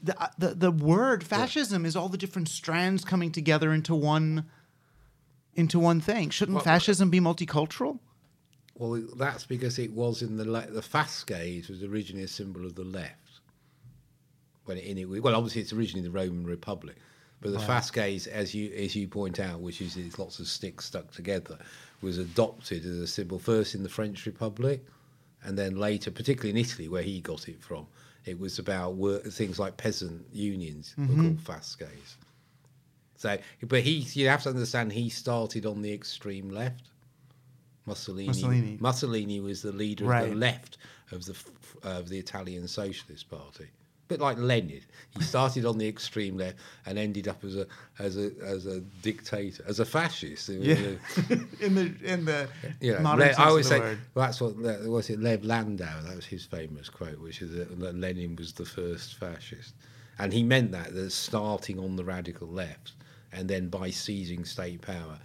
the 0.00 0.22
uh, 0.22 0.28
the, 0.38 0.54
the 0.54 0.70
word 0.70 1.24
fascism 1.24 1.84
is 1.84 1.96
all 1.96 2.08
the 2.08 2.16
different 2.16 2.48
strands 2.48 3.04
coming 3.04 3.32
together 3.32 3.72
into 3.72 3.96
one 3.96 4.44
into 5.56 5.78
one 5.78 6.00
thing. 6.00 6.30
Shouldn't 6.30 6.56
Well- 6.56 6.64
fascism 6.64 7.10
be 7.10 7.20
multicultural? 7.20 7.98
Well, 8.76 9.00
that's 9.16 9.46
because 9.46 9.78
it 9.78 9.92
was 9.92 10.20
in 10.22 10.36
the 10.36 10.44
le- 10.44 10.66
the 10.70 10.82
Fasces 10.82 11.68
was 11.68 11.82
originally 11.84 12.24
a 12.24 12.28
symbol 12.28 12.66
of 12.66 12.74
the 12.74 12.82
left. 12.82 13.40
When 14.64 14.78
it, 14.78 14.84
in 14.84 14.98
it, 14.98 15.04
well, 15.22 15.34
obviously 15.36 15.60
it's 15.62 15.72
originally 15.72 16.06
the 16.08 16.10
Roman 16.12 16.44
Republic, 16.44 16.96
but 17.40 17.52
the 17.52 17.58
Right. 17.58 17.66
Fasces, 17.66 18.26
as 18.26 18.52
you 18.54 18.72
as 18.72 18.96
you 18.96 19.06
point 19.06 19.38
out, 19.38 19.60
which 19.60 19.80
is 19.80 19.96
it's 19.96 20.18
lots 20.18 20.40
of 20.40 20.48
sticks 20.48 20.86
stuck 20.86 21.12
together, 21.12 21.58
was 22.00 22.18
adopted 22.18 22.84
as 22.84 22.96
a 22.98 23.06
symbol 23.06 23.38
first 23.38 23.74
in 23.76 23.82
the 23.84 23.88
French 23.88 24.26
Republic, 24.26 24.84
and 25.44 25.56
then 25.58 25.76
later, 25.76 26.10
particularly 26.10 26.50
in 26.50 26.56
Italy, 26.56 26.88
where 26.88 27.02
he 27.02 27.20
got 27.20 27.48
it 27.48 27.62
from. 27.62 27.86
It 28.24 28.40
was 28.40 28.58
about 28.58 28.96
work, 28.96 29.24
things 29.26 29.58
like 29.58 29.76
peasant 29.76 30.24
unions 30.32 30.94
were 30.96 31.04
Mhm. 31.04 31.20
called 31.20 31.40
Fasces. 31.42 32.16
So, 33.24 33.38
but 33.62 33.80
he, 33.80 34.06
you 34.20 34.28
have 34.28 34.42
to 34.42 34.50
understand, 34.50 34.92
he 34.92 35.08
started 35.08 35.64
on 35.64 35.80
the 35.80 35.90
extreme 35.90 36.50
left. 36.50 36.90
Mussolini. 37.86 38.26
Mussolini. 38.26 38.76
Mussolini 38.78 39.40
was 39.40 39.62
the 39.62 39.72
leader 39.72 40.12
of 40.12 40.28
the 40.28 40.34
left 40.34 40.76
of 41.10 41.24
the 41.24 41.34
of 41.82 42.10
the 42.10 42.18
Italian 42.18 42.68
Socialist 42.68 43.30
Party. 43.30 43.64
A 43.64 44.08
bit 44.08 44.20
like 44.20 44.36
Lenin, 44.36 44.82
he 45.16 45.22
started 45.22 45.64
on 45.64 45.78
the 45.78 45.88
extreme 45.88 46.36
left 46.36 46.58
and 46.84 46.98
ended 46.98 47.26
up 47.26 47.42
as 47.44 47.56
a 47.56 47.66
as 47.98 48.18
a 48.18 48.30
as 48.44 48.66
a 48.66 48.80
dictator, 49.00 49.64
as 49.66 49.80
a 49.80 49.86
fascist. 49.86 50.50
Yeah. 50.50 50.74
in 51.62 51.74
the 51.74 51.94
in 52.04 52.26
the 52.26 52.46
know, 52.82 53.00
modern 53.00 53.28
Le- 53.28 53.34
I 53.42 53.48
always 53.48 53.68
say 53.68 53.96
that's 54.14 54.38
what 54.38 54.58
Le- 54.58 54.90
was 54.90 55.08
it. 55.08 55.18
Lev 55.18 55.44
Landau, 55.44 56.02
that 56.02 56.14
was 56.14 56.26
his 56.26 56.44
famous 56.44 56.90
quote, 56.90 57.18
which 57.20 57.40
is 57.40 57.52
that 57.52 57.80
that 57.80 57.94
Lenin 57.94 58.36
was 58.36 58.52
the 58.52 58.66
first 58.66 59.14
fascist, 59.14 59.72
and 60.18 60.30
he 60.30 60.42
meant 60.42 60.72
that 60.72 60.92
that 60.92 61.10
starting 61.10 61.78
on 61.78 61.96
the 61.96 62.04
radical 62.04 62.48
left 62.48 62.92
and 63.34 63.48
then 63.48 63.68
by 63.68 63.90
seizing 63.90 64.44
state 64.44 64.80
power, 64.82 65.18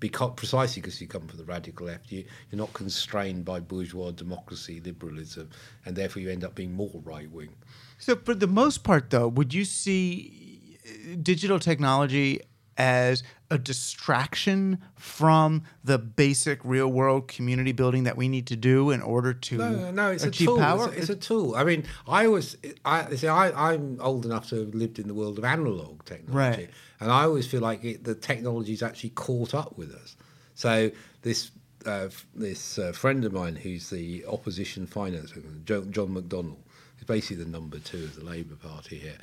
because 0.00 0.32
precisely 0.36 0.82
because 0.82 1.00
you 1.00 1.06
come 1.06 1.26
from 1.28 1.38
the 1.38 1.44
radical 1.44 1.86
left, 1.86 2.10
you 2.10 2.24
you're 2.50 2.58
not 2.58 2.72
constrained 2.72 3.44
by 3.44 3.60
bourgeois 3.60 4.10
democracy, 4.10 4.80
liberalism, 4.84 5.48
and 5.86 5.94
therefore 5.96 6.22
you 6.22 6.30
end 6.30 6.44
up 6.44 6.54
being 6.54 6.72
more 6.72 7.00
right 7.04 7.30
wing. 7.30 7.54
So, 7.98 8.16
for 8.16 8.34
the 8.34 8.48
most 8.48 8.82
part, 8.82 9.10
though, 9.10 9.28
would 9.28 9.54
you 9.54 9.64
see 9.64 10.78
uh, 10.84 11.16
digital 11.22 11.58
technology 11.60 12.40
as 12.78 13.22
a 13.50 13.58
distraction 13.58 14.78
from 14.96 15.62
the 15.84 15.98
basic 15.98 16.58
real 16.64 16.88
world 16.88 17.28
community 17.28 17.70
building 17.72 18.04
that 18.04 18.16
we 18.16 18.26
need 18.28 18.46
to 18.46 18.56
do 18.56 18.90
in 18.90 19.02
order 19.02 19.34
to 19.34 19.58
No, 19.58 19.90
no, 19.90 20.10
it's 20.10 20.24
a 20.24 20.30
tool. 20.30 20.58
power? 20.58 20.86
It's, 20.88 20.96
a, 20.96 21.00
it's 21.00 21.10
a 21.10 21.16
tool. 21.16 21.54
I 21.54 21.64
mean, 21.64 21.84
I 22.08 22.28
was, 22.28 22.56
I 22.84 23.14
see, 23.14 23.28
I, 23.28 23.72
I'm 23.72 23.98
old 24.00 24.24
enough 24.24 24.48
to 24.48 24.60
have 24.60 24.74
lived 24.74 24.98
in 24.98 25.06
the 25.06 25.14
world 25.14 25.38
of 25.38 25.44
analog 25.44 26.04
technology, 26.04 26.62
Right. 26.62 26.70
And 27.02 27.10
I 27.10 27.24
always 27.24 27.46
feel 27.46 27.60
like 27.60 27.84
it, 27.84 28.04
the 28.04 28.14
technology's 28.14 28.82
actually 28.82 29.10
caught 29.10 29.54
up 29.54 29.76
with 29.76 29.92
us. 29.92 30.16
So 30.54 30.90
this. 31.22 31.50
Uh, 31.84 32.08
this 32.32 32.78
uh, 32.78 32.92
friend 32.92 33.24
of 33.24 33.32
mine, 33.32 33.56
who's 33.56 33.90
the 33.90 34.24
opposition 34.26 34.86
finance, 34.86 35.32
John, 35.64 35.90
John 35.90 36.14
McDonnell, 36.14 36.62
is 36.98 37.04
basically 37.04 37.42
the 37.42 37.50
number 37.50 37.80
two 37.80 38.04
of 38.04 38.14
the 38.14 38.24
Labour 38.24 38.54
Party 38.54 38.98
here, 38.98 39.18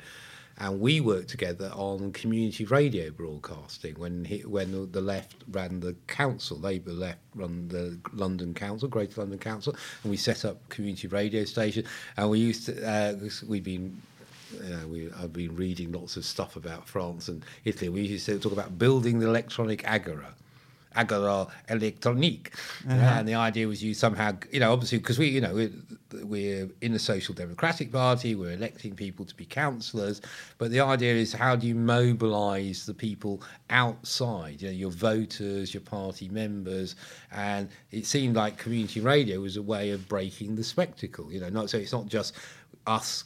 and 0.58 0.78
we 0.78 1.00
worked 1.00 1.30
together 1.30 1.72
on 1.74 2.12
community 2.12 2.66
radio 2.66 3.10
broadcasting 3.10 3.94
when 3.94 4.26
he, 4.26 4.40
when 4.40 4.92
the 4.92 5.00
left 5.00 5.36
ran 5.50 5.80
the 5.80 5.96
council, 6.06 6.58
Labour 6.58 6.92
left 6.92 7.20
run 7.34 7.68
the 7.68 7.98
London 8.12 8.52
Council, 8.52 8.88
Greater 8.88 9.22
London 9.22 9.38
Council, 9.38 9.74
and 10.02 10.10
we 10.10 10.18
set 10.18 10.44
up 10.44 10.68
community 10.68 11.08
radio 11.08 11.46
station, 11.46 11.86
and 12.18 12.28
we 12.28 12.40
used 12.40 12.66
to 12.66 12.86
uh, 12.86 13.14
we've 13.48 13.64
been. 13.64 14.02
You 14.52 14.68
know, 14.70 14.86
we, 14.88 15.10
I've 15.12 15.32
been 15.32 15.54
reading 15.56 15.92
lots 15.92 16.16
of 16.16 16.24
stuff 16.24 16.56
about 16.56 16.88
France 16.88 17.28
and 17.28 17.44
Italy. 17.64 17.88
We 17.88 18.02
used 18.02 18.26
to 18.26 18.38
talk 18.38 18.52
about 18.52 18.78
building 18.78 19.18
the 19.20 19.26
electronic 19.28 19.86
agora, 19.86 20.34
agora 20.96 21.46
électronique, 21.68 22.48
Uh-huh. 22.88 22.94
and 23.18 23.28
the 23.28 23.34
idea 23.34 23.68
was 23.68 23.82
you 23.82 23.94
somehow, 23.94 24.32
you 24.50 24.58
know, 24.58 24.72
obviously 24.72 24.98
because 24.98 25.18
we, 25.18 25.28
you 25.28 25.40
know, 25.40 25.54
we're, 25.54 25.70
we're 26.24 26.68
in 26.80 26.92
the 26.92 26.98
Social 26.98 27.32
Democratic 27.34 27.92
Party, 27.92 28.34
we're 28.34 28.50
electing 28.52 28.96
people 28.96 29.24
to 29.24 29.34
be 29.36 29.44
councillors, 29.44 30.20
but 30.58 30.72
the 30.72 30.80
idea 30.80 31.14
is 31.14 31.32
how 31.32 31.54
do 31.54 31.66
you 31.68 31.76
mobilise 31.76 32.86
the 32.86 32.94
people 32.94 33.40
outside, 33.70 34.60
you 34.62 34.68
know, 34.68 34.74
your 34.74 34.90
voters, 34.90 35.72
your 35.72 35.82
party 35.82 36.28
members, 36.28 36.96
and 37.30 37.68
it 37.92 38.04
seemed 38.04 38.34
like 38.34 38.58
community 38.58 39.00
radio 39.00 39.40
was 39.40 39.56
a 39.56 39.62
way 39.62 39.90
of 39.90 40.08
breaking 40.08 40.56
the 40.56 40.64
spectacle, 40.64 41.30
you 41.32 41.38
know, 41.40 41.48
not 41.50 41.70
so 41.70 41.78
it's 41.78 41.92
not 41.92 42.06
just 42.06 42.34
us 42.86 43.24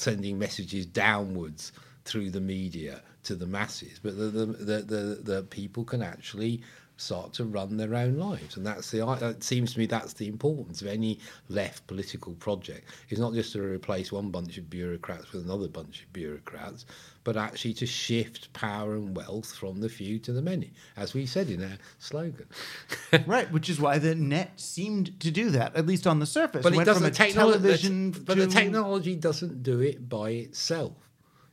sending 0.00 0.38
messages 0.38 0.86
downwards 0.86 1.72
through 2.04 2.30
the 2.30 2.40
media 2.40 3.02
to 3.24 3.34
the 3.34 3.46
masses, 3.46 4.00
but 4.02 4.16
the 4.16 4.24
the, 4.24 4.46
the, 4.46 4.82
the, 4.82 5.20
the 5.22 5.42
people 5.50 5.84
can 5.84 6.02
actually 6.02 6.62
start 7.00 7.32
to 7.34 7.44
run 7.44 7.76
their 7.76 7.94
own 7.94 8.18
lives, 8.18 8.56
and 8.56 8.66
that's 8.66 8.90
the. 8.90 9.06
It 9.22 9.42
seems 9.42 9.72
to 9.72 9.78
me 9.78 9.86
that's 9.86 10.12
the 10.12 10.28
importance 10.28 10.82
of 10.82 10.88
any 10.88 11.18
left 11.48 11.86
political 11.86 12.34
project. 12.34 12.86
It's 13.08 13.20
not 13.20 13.34
just 13.34 13.52
to 13.52 13.62
replace 13.62 14.12
one 14.12 14.30
bunch 14.30 14.58
of 14.58 14.68
bureaucrats 14.68 15.32
with 15.32 15.44
another 15.44 15.68
bunch 15.68 16.02
of 16.02 16.12
bureaucrats, 16.12 16.86
but 17.24 17.36
actually 17.36 17.74
to 17.74 17.86
shift 17.86 18.52
power 18.52 18.94
and 18.94 19.16
wealth 19.16 19.54
from 19.54 19.80
the 19.80 19.88
few 19.88 20.18
to 20.20 20.32
the 20.32 20.42
many, 20.42 20.72
as 20.96 21.14
we 21.14 21.26
said 21.26 21.48
in 21.48 21.62
our 21.62 21.78
slogan. 21.98 22.46
right, 23.26 23.50
which 23.50 23.68
is 23.68 23.80
why 23.80 23.98
the 23.98 24.14
net 24.14 24.60
seemed 24.60 25.18
to 25.20 25.30
do 25.30 25.50
that, 25.50 25.74
at 25.76 25.86
least 25.86 26.06
on 26.06 26.18
the 26.18 26.26
surface. 26.26 26.62
But 26.62 26.74
it 26.74 26.84
doesn't. 26.84 26.94
from 26.94 27.02
The 27.02 27.08
a 27.08 27.12
technology, 27.12 27.58
television 27.58 28.10
but 28.10 28.34
to 28.34 28.46
the 28.46 28.52
technology 28.52 29.16
doesn't 29.16 29.62
do 29.62 29.80
it 29.80 30.08
by 30.08 30.30
itself. 30.30 30.92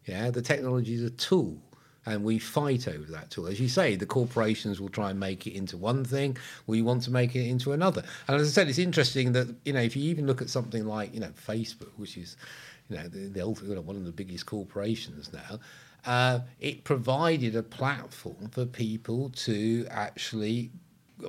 Yeah, 0.05 0.29
the 0.29 0.41
technology 0.41 0.93
is 0.93 1.03
a 1.03 1.09
tool, 1.09 1.61
and 2.07 2.23
we 2.23 2.39
fight 2.39 2.87
over 2.87 3.11
that 3.11 3.29
tool. 3.29 3.47
As 3.47 3.59
you 3.59 3.67
say, 3.67 3.97
the 3.97 4.05
corporations 4.05 4.79
will 4.79 4.87
try 4.89 5.09
and 5.09 5.19
make 5.19 5.45
it 5.45 5.53
into 5.53 5.75
one 5.75 6.05
thing. 6.05 6.37
We 6.65 6.81
want 6.81 7.03
to 7.03 7.11
make 7.11 7.35
it 7.35 7.45
into 7.45 7.73
another. 7.73 8.01
And 8.27 8.39
as 8.39 8.47
I 8.47 8.51
said, 8.51 8.69
it's 8.69 8.79
interesting 8.79 9.33
that 9.33 9.53
you 9.65 9.73
know 9.73 9.81
if 9.81 9.95
you 9.95 10.03
even 10.09 10.25
look 10.25 10.41
at 10.41 10.49
something 10.49 10.85
like 10.85 11.13
you 11.13 11.19
know 11.19 11.31
Facebook, 11.47 11.91
which 11.97 12.17
is 12.17 12.37
you 12.89 12.95
know 12.95 13.07
the, 13.09 13.27
the 13.27 13.39
know, 13.75 13.81
one 13.81 13.97
of 13.97 14.05
the 14.05 14.13
biggest 14.13 14.45
corporations 14.45 15.31
now. 15.33 15.59
Uh, 16.05 16.39
it 16.61 16.85
provided 16.85 17.53
a 17.57 17.63
platform 17.63 18.47
for 18.51 18.65
people 18.65 19.29
to 19.31 19.85
actually 19.89 20.71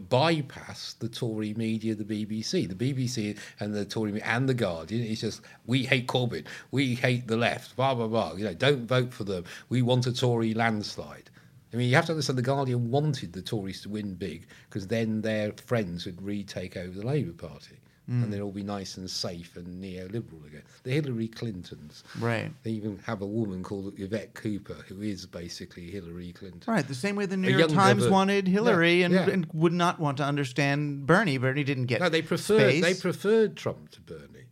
bypass 0.09 0.95
the 0.95 1.09
Tory 1.09 1.55
media, 1.55 1.95
the 1.95 2.05
BBC. 2.05 2.69
The 2.69 2.75
BBC 2.75 3.39
and 3.61 3.75
the 3.75 3.85
Tory 3.85 4.13
media 4.13 4.27
and 4.29 4.49
the 4.49 4.55
Guardian 4.55 5.05
is 5.05 5.21
just 5.21 5.41
we 5.67 5.85
hate 5.85 6.07
Corbyn, 6.07 6.47
we 6.71 6.95
hate 6.95 7.27
the 7.27 7.37
left, 7.37 7.77
blah 7.77 7.95
blah 7.95 8.09
blah. 8.09 8.35
You 8.35 8.45
know, 8.45 8.55
don't 8.55 8.87
vote 8.87 9.13
for 9.13 9.25
them. 9.25 9.45
We 9.69 9.83
want 9.83 10.07
a 10.07 10.13
Tory 10.13 10.55
landslide. 10.55 11.31
I 11.73 11.77
mean, 11.77 11.89
you 11.91 11.97
have 11.97 12.07
to 12.07 12.13
understand 12.13 12.39
the 12.39 12.43
Guardian 12.43 12.91
wanted 12.91 13.33
the 13.33 13.43
Tories 13.43 13.83
to 13.83 13.91
win 13.91 14.15
big 14.15 14.47
because 14.69 14.87
then 14.87 15.21
their 15.21 15.53
friends 15.67 16.07
would 16.07 16.23
retake 16.23 16.77
over 16.77 16.99
the 16.99 17.07
Labour 17.07 17.33
Party. 17.33 17.79
Mm. 18.11 18.25
And 18.25 18.33
they'd 18.33 18.41
all 18.41 18.53
be 18.53 18.63
nice 18.63 18.97
and 18.97 19.09
safe 19.11 19.57
and 19.57 19.83
neoliberal 19.85 20.47
again. 20.47 20.63
The 20.83 20.93
Hillary 20.93 21.29
Clintons. 21.29 22.05
Right. 22.19 22.51
They 22.63 22.71
even 22.71 22.99
have 23.05 23.21
a 23.21 23.27
woman 23.27 23.63
called 23.63 23.99
Yvette 23.99 24.33
Cooper, 24.33 24.77
who 24.89 25.03
is 25.03 25.27
basically 25.27 25.91
Hillary 25.91 26.33
Clinton. 26.33 26.63
Right. 26.67 26.87
The 26.87 26.95
same 26.95 27.17
way 27.17 27.27
the 27.27 27.37
New 27.37 27.55
York 27.55 27.71
Times 27.71 28.09
wanted 28.09 28.49
Hillary 28.49 29.01
yeah, 29.01 29.05
and, 29.07 29.15
yeah. 29.15 29.31
and, 29.31 29.47
would 29.53 29.75
not 29.75 30.01
want 30.01 30.17
to 30.19 30.25
understand 30.25 31.07
Bernie. 31.07 31.37
Bernie 31.37 31.65
didn't 31.65 31.87
get. 31.87 32.01
No, 32.01 32.09
they 32.09 32.23
preferred 32.23 32.61
space. 32.61 32.83
they 32.83 32.95
preferred 32.95 33.57
Trump 33.57 33.91
to 33.91 34.01
Bernie. 34.01 34.47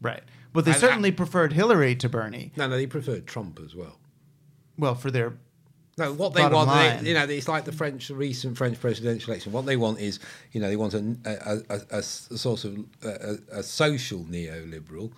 Right. 0.00 0.22
But 0.52 0.64
they 0.64 0.72
and, 0.72 0.80
certainly 0.80 1.12
preferred 1.12 1.52
Hillary 1.52 1.94
to 1.96 2.08
Bernie. 2.08 2.52
No, 2.56 2.66
no, 2.66 2.76
they 2.76 2.86
preferred 2.86 3.26
Trump 3.28 3.60
as 3.64 3.76
well. 3.76 3.98
Well, 4.76 4.96
for 4.96 5.10
their 5.10 5.34
no, 5.98 6.12
what 6.12 6.34
they 6.34 6.46
want, 6.46 6.70
they, 6.70 7.08
you 7.08 7.14
know, 7.14 7.24
it's 7.24 7.48
like 7.48 7.64
the 7.64 7.72
French 7.72 8.10
recent 8.10 8.56
French 8.56 8.80
presidential 8.80 9.32
election. 9.32 9.52
What 9.52 9.66
they 9.66 9.76
want 9.76 10.00
is, 10.00 10.20
you 10.52 10.60
know, 10.60 10.68
they 10.68 10.76
want 10.76 10.94
a, 10.94 11.16
a, 11.24 11.76
a, 11.76 11.98
a 11.98 12.02
sort 12.02 12.64
of 12.64 12.84
a, 13.02 13.62
social 13.62 14.20
neoliberal 14.20 15.10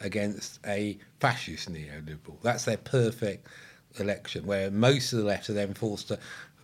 against 0.00 0.58
a 0.66 0.98
fascist 1.20 1.72
neoliberal. 1.72 2.40
That's 2.42 2.64
their 2.64 2.78
perfect 2.78 3.46
election, 3.98 4.46
where 4.46 4.70
most 4.70 5.12
of 5.12 5.18
the 5.18 5.24
left 5.24 5.50
are 5.50 5.54
then 5.54 5.74
forced 5.74 6.08
to 6.08 6.18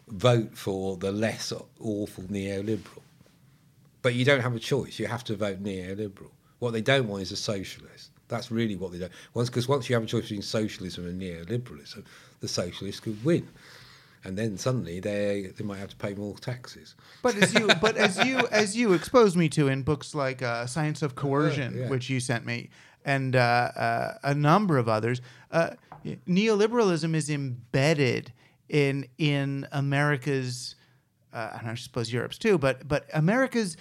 vote 0.09 0.57
for 0.57 0.97
the 0.97 1.13
less 1.13 1.53
awful 1.81 2.25
neoliberal. 2.25 3.03
But 4.01 4.15
you 4.15 4.25
don't 4.25 4.41
have 4.41 4.55
a 4.55 4.61
choice. 4.61 4.99
You 4.99 5.07
have 5.07 5.25
to 5.25 5.37
vote 5.37 5.63
neoliberal. 5.63 6.31
What 6.59 6.73
they 6.73 6.81
don't 6.81 7.09
want 7.09 7.23
is 7.23 7.33
a 7.33 7.37
socialist. 7.37 8.08
That's 8.29 8.51
really 8.51 8.77
what 8.77 8.93
they 8.93 8.99
don't. 8.99 9.13
Once 9.35 9.49
because 9.49 9.67
once 9.67 9.89
you 9.89 9.97
have 9.97 10.03
a 10.05 10.07
choice 10.07 10.23
between 10.23 10.43
socialism 10.43 11.07
and 11.07 11.21
neoliberalism, 11.21 12.05
the 12.41 12.49
socialists 12.49 13.01
could 13.01 13.25
win. 13.25 13.49
And 14.25 14.37
then 14.37 14.59
suddenly 14.59 15.01
they 15.01 15.53
they 15.57 15.65
might 15.65 15.79
have 15.79 15.91
to 15.91 15.97
pay 15.97 16.15
more 16.15 16.37
taxes. 16.37 16.95
But 17.23 17.37
as 17.37 17.55
you 17.55 17.69
but 17.81 17.97
as 17.97 18.23
you 18.25 18.47
as 18.51 18.77
you 18.77 18.93
exposed 18.93 19.37
me 19.37 19.49
to 19.51 19.69
in 19.69 19.83
books 19.83 20.15
like 20.15 20.43
uh, 20.43 20.67
Science 20.67 21.03
of 21.03 21.15
Coercion, 21.15 21.75
uh, 21.75 21.83
yeah. 21.83 21.89
which 21.89 22.11
you 22.11 22.21
sent 22.21 22.45
me, 22.45 22.71
and 23.05 23.35
uh, 23.35 23.39
uh 23.39 24.15
a 24.25 24.35
number 24.35 24.77
of 24.77 24.89
others, 24.89 25.21
uh, 25.51 25.71
neoliberalism 26.05 27.15
is 27.15 27.31
embedded 27.31 28.33
in 28.69 29.07
in 29.19 29.67
America's. 29.73 30.75
Uh, 31.31 31.59
and 31.61 31.69
I 31.69 31.75
suppose 31.75 32.11
Europe's 32.11 32.39
too, 32.39 32.57
but 32.57 32.89
but 32.89 33.07
America's 33.13 33.77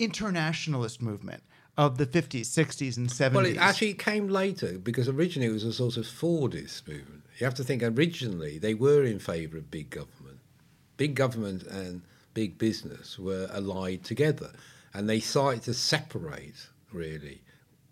internationalist 0.00 1.00
movement 1.00 1.42
of 1.78 1.96
the 1.98 2.06
50s, 2.06 2.42
60s, 2.42 2.96
and 2.96 3.08
70s. 3.08 3.32
Well, 3.32 3.46
it 3.46 3.56
actually 3.56 3.94
came 3.94 4.28
later 4.28 4.78
because 4.78 5.08
originally 5.08 5.50
it 5.50 5.54
was 5.54 5.64
a 5.64 5.72
sort 5.72 5.96
of 5.96 6.04
Fordist 6.04 6.86
movement. 6.86 7.22
You 7.38 7.44
have 7.44 7.54
to 7.54 7.64
think 7.64 7.82
originally 7.82 8.58
they 8.58 8.74
were 8.74 9.04
in 9.04 9.18
favour 9.18 9.58
of 9.58 9.70
big 9.70 9.90
government. 9.90 10.38
Big 10.96 11.14
government 11.14 11.62
and 11.64 12.02
big 12.34 12.58
business 12.58 13.18
were 13.18 13.48
allied 13.52 14.04
together, 14.04 14.52
and 14.92 15.08
they 15.08 15.20
started 15.20 15.62
to 15.62 15.74
separate 15.74 16.68
really 16.92 17.40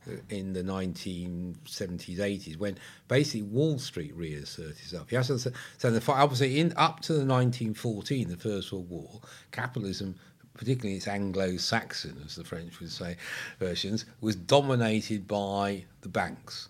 uh, 0.06 0.12
in 0.28 0.52
the 0.52 0.62
1970s, 0.62 2.18
80s, 2.18 2.56
when 2.58 2.78
basically 3.08 3.42
Wall 3.42 3.78
Street 3.78 4.14
reasserted 4.14 4.72
itself. 4.72 5.10
You 5.10 5.18
have 5.18 5.26
to 5.28 5.38
so 5.38 5.50
the, 5.90 6.12
obviously 6.12 6.60
in 6.60 6.72
up 6.76 7.00
to 7.00 7.14
the 7.14 7.24
1914, 7.24 8.28
the 8.28 8.36
First 8.36 8.72
World 8.72 8.90
War, 8.90 9.20
capitalism 9.52 10.16
particularly 10.54 10.96
its 10.96 11.08
Anglo-Saxon, 11.08 12.22
as 12.24 12.36
the 12.36 12.44
French 12.44 12.80
would 12.80 12.90
say, 12.90 13.16
versions, 13.58 14.04
was 14.20 14.36
dominated 14.36 15.26
by 15.26 15.84
the 16.02 16.08
banks. 16.08 16.68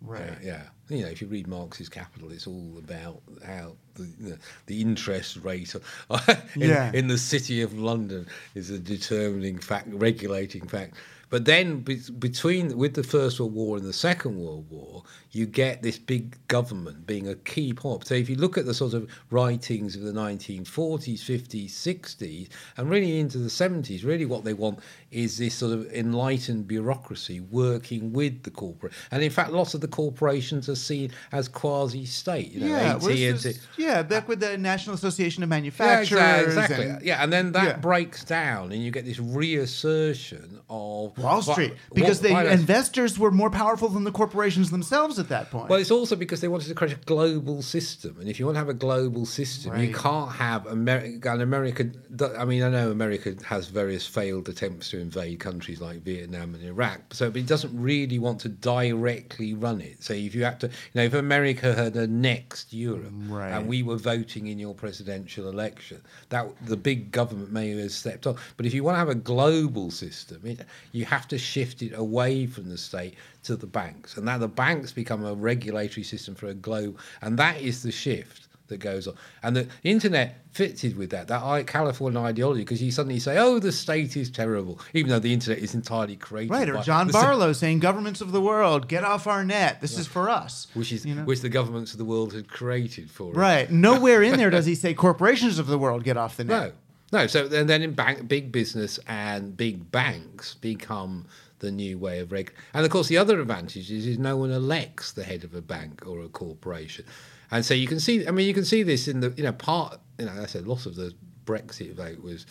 Right. 0.00 0.30
Uh, 0.30 0.34
yeah. 0.42 0.62
You 0.88 1.02
know, 1.02 1.08
if 1.08 1.22
you 1.22 1.28
read 1.28 1.46
Marx's 1.46 1.88
Capital, 1.88 2.30
it's 2.32 2.46
all 2.46 2.74
about 2.78 3.22
how 3.46 3.72
the 3.94 4.04
you 4.20 4.30
know, 4.30 4.36
the 4.66 4.80
interest 4.80 5.38
rate 5.38 5.74
in, 6.54 6.62
yeah. 6.62 6.90
in 6.92 7.06
the 7.06 7.16
city 7.18 7.62
of 7.62 7.78
London 7.78 8.26
is 8.54 8.70
a 8.70 8.78
determining 8.78 9.58
fact, 9.58 9.88
regulating 9.90 10.66
fact. 10.66 10.94
But 11.32 11.46
then 11.46 11.80
be- 11.80 11.98
between 12.18 12.76
with 12.76 12.92
the 12.92 13.02
First 13.02 13.40
World 13.40 13.54
War 13.54 13.78
and 13.78 13.86
the 13.86 13.94
Second 13.94 14.36
World 14.36 14.66
War, 14.68 15.02
you 15.30 15.46
get 15.46 15.80
this 15.80 15.98
big 15.98 16.36
government 16.46 17.06
being 17.06 17.26
a 17.26 17.36
key 17.36 17.72
point. 17.72 18.06
So 18.06 18.14
if 18.14 18.28
you 18.28 18.36
look 18.36 18.58
at 18.58 18.66
the 18.66 18.74
sort 18.74 18.92
of 18.92 19.10
writings 19.30 19.96
of 19.96 20.02
the 20.02 20.12
1940s, 20.12 21.20
50s, 21.20 21.70
60s, 21.70 22.48
and 22.76 22.90
really 22.90 23.18
into 23.18 23.38
the 23.38 23.48
70s, 23.48 24.04
really 24.04 24.26
what 24.26 24.44
they 24.44 24.52
want 24.52 24.80
is 25.12 25.38
this 25.38 25.54
sort 25.54 25.72
of 25.72 25.92
enlightened 25.92 26.66
bureaucracy 26.66 27.40
working 27.40 28.12
with 28.12 28.42
the 28.42 28.50
corporate. 28.50 28.92
And 29.10 29.22
in 29.22 29.30
fact, 29.30 29.52
lots 29.52 29.74
of 29.74 29.80
the 29.80 29.88
corporations 29.88 30.68
are 30.68 30.74
seen 30.74 31.10
as 31.32 31.48
quasi-state. 31.48 32.52
You 32.52 32.60
know, 32.60 32.66
yeah, 32.66 33.32
AT&T. 33.34 33.52
yeah, 33.76 34.02
back 34.02 34.28
with 34.28 34.40
the 34.40 34.56
National 34.56 34.94
Association 34.94 35.42
of 35.42 35.48
Manufacturers. 35.48 36.20
Yeah, 36.20 36.40
exactly. 36.40 36.86
And, 36.86 37.02
yeah, 37.02 37.22
and 37.22 37.32
then 37.32 37.52
that 37.52 37.64
yeah. 37.64 37.76
breaks 37.76 38.24
down, 38.24 38.72
and 38.72 38.82
you 38.82 38.90
get 38.90 39.04
this 39.04 39.18
reassertion 39.18 40.60
of 40.70 41.16
Wall 41.18 41.42
Street 41.42 41.74
because 41.94 42.20
the 42.20 42.50
investors 42.50 43.18
were 43.18 43.30
more 43.30 43.50
powerful 43.50 43.88
than 43.88 44.04
the 44.04 44.12
corporations 44.12 44.70
themselves 44.70 45.18
at 45.18 45.28
that 45.28 45.50
point. 45.50 45.68
Well, 45.68 45.78
it's 45.78 45.90
also 45.90 46.16
because 46.16 46.40
they 46.40 46.48
wanted 46.48 46.68
to 46.68 46.74
create 46.74 46.94
a 46.96 47.00
global 47.00 47.60
system, 47.60 48.16
and 48.18 48.28
if 48.28 48.38
you 48.38 48.46
want 48.46 48.56
to 48.56 48.60
have 48.60 48.68
a 48.68 48.74
global 48.74 49.26
system, 49.26 49.72
right. 49.72 49.88
you 49.88 49.94
can't 49.94 50.32
have 50.32 50.66
America. 50.66 51.32
And 51.32 51.42
America, 51.42 51.90
I 52.38 52.44
mean, 52.44 52.62
I 52.62 52.68
know 52.68 52.90
America 52.90 53.34
has 53.44 53.68
various 53.68 54.06
failed 54.06 54.48
attempts 54.48 54.90
to 54.90 55.01
invade 55.02 55.38
countries 55.40 55.80
like 55.80 56.02
Vietnam 56.02 56.54
and 56.54 56.64
Iraq, 56.64 57.12
so 57.12 57.30
but 57.30 57.40
it 57.40 57.46
doesn't 57.46 57.78
really 57.78 58.18
want 58.18 58.40
to 58.40 58.48
directly 58.48 59.52
run 59.52 59.80
it. 59.80 60.02
So 60.02 60.14
if 60.14 60.34
you 60.34 60.44
have 60.44 60.58
to, 60.60 60.68
you 60.68 60.94
know, 60.94 61.02
if 61.02 61.14
America 61.14 61.74
had 61.74 61.94
a 61.96 62.06
next 62.06 62.72
Europe, 62.72 63.12
right. 63.28 63.50
and 63.50 63.68
we 63.68 63.82
were 63.82 63.96
voting 63.96 64.46
in 64.46 64.58
your 64.58 64.74
presidential 64.74 65.48
election, 65.48 66.00
that 66.30 66.46
the 66.66 66.76
big 66.76 67.12
government 67.12 67.52
may 67.52 67.70
have 67.70 67.92
stepped 67.92 68.26
off. 68.26 68.54
But 68.56 68.66
if 68.66 68.72
you 68.72 68.84
want 68.84 68.94
to 68.94 68.98
have 69.00 69.08
a 69.08 69.14
global 69.14 69.90
system, 69.90 70.40
it, 70.44 70.60
you 70.92 71.04
have 71.04 71.28
to 71.28 71.38
shift 71.38 71.82
it 71.82 71.92
away 71.94 72.46
from 72.46 72.68
the 72.68 72.78
state 72.78 73.16
to 73.44 73.56
the 73.56 73.66
banks. 73.66 74.16
And 74.16 74.24
now 74.24 74.38
the 74.38 74.48
banks 74.48 74.92
become 74.92 75.24
a 75.24 75.34
regulatory 75.34 76.04
system 76.04 76.34
for 76.34 76.46
a 76.46 76.54
globe. 76.54 76.98
And 77.20 77.38
that 77.38 77.60
is 77.60 77.82
the 77.82 77.92
shift 77.92 78.48
that 78.72 78.80
goes 78.80 79.06
on. 79.06 79.14
And 79.42 79.56
the 79.56 79.68
internet 79.84 80.44
fitted 80.50 80.96
with 80.96 81.10
that, 81.10 81.28
that 81.28 81.42
I 81.42 81.62
California 81.62 82.20
ideology, 82.20 82.62
because 82.62 82.82
you 82.82 82.90
suddenly 82.90 83.18
say, 83.18 83.38
oh, 83.38 83.58
the 83.58 83.72
state 83.72 84.16
is 84.16 84.30
terrible, 84.30 84.80
even 84.92 85.10
though 85.10 85.18
the 85.18 85.32
internet 85.32 85.62
is 85.62 85.74
entirely 85.74 86.16
created. 86.16 86.50
Right, 86.50 86.68
or 86.68 86.82
John 86.82 87.08
Barlow 87.08 87.52
saying, 87.52 87.78
governments 87.78 88.20
of 88.20 88.32
the 88.32 88.40
world, 88.40 88.88
get 88.88 89.04
off 89.04 89.26
our 89.26 89.44
net. 89.44 89.80
This 89.80 89.98
is 89.98 90.06
for 90.06 90.28
us. 90.28 90.66
Which 90.74 90.92
is 90.92 91.06
you 91.06 91.14
know? 91.14 91.24
which 91.24 91.40
the 91.40 91.48
governments 91.48 91.92
of 91.92 91.98
the 91.98 92.04
world 92.04 92.32
had 92.34 92.48
created 92.48 93.10
for 93.10 93.32
Right. 93.32 93.70
Nowhere 93.70 94.22
in 94.22 94.36
there 94.36 94.50
does 94.50 94.66
he 94.66 94.74
say 94.74 94.94
corporations 94.94 95.58
of 95.58 95.66
the 95.66 95.78
world 95.78 96.04
get 96.04 96.16
off 96.16 96.36
the 96.36 96.44
net. 96.44 96.68
No. 96.68 96.72
No, 97.12 97.26
so 97.26 97.44
and 97.44 97.68
then 97.68 97.82
in 97.82 97.92
bank, 97.92 98.26
big 98.26 98.50
business 98.50 98.98
and 99.06 99.54
big 99.54 99.92
banks 99.92 100.54
become 100.54 101.26
the 101.62 101.70
new 101.70 101.98
way 101.98 102.18
of 102.20 102.32
reg. 102.32 102.52
And 102.74 102.84
of 102.84 102.90
course, 102.90 103.08
the 103.08 103.18
other 103.18 103.40
advantage 103.40 103.90
is, 103.90 104.06
is 104.06 104.18
no 104.18 104.36
one 104.36 104.50
elects 104.50 105.12
the 105.12 105.24
head 105.24 105.44
of 105.44 105.54
a 105.54 105.62
bank 105.62 106.06
or 106.06 106.22
a 106.22 106.28
corporation, 106.28 107.06
and 107.52 107.64
so 107.64 107.74
you 107.74 107.86
can 107.86 108.00
see. 108.00 108.26
I 108.26 108.30
mean, 108.30 108.48
you 108.48 108.54
can 108.54 108.64
see 108.64 108.82
this 108.82 109.06
in 109.06 109.20
the 109.20 109.32
you 109.36 109.44
know 109.44 109.52
part. 109.52 110.00
You 110.18 110.26
know, 110.26 110.32
I 110.42 110.46
said 110.46 110.66
lots 110.66 110.86
of 110.86 110.96
the 110.96 111.12
Brexit 111.44 111.94
vote 111.94 112.20
was 112.22 112.46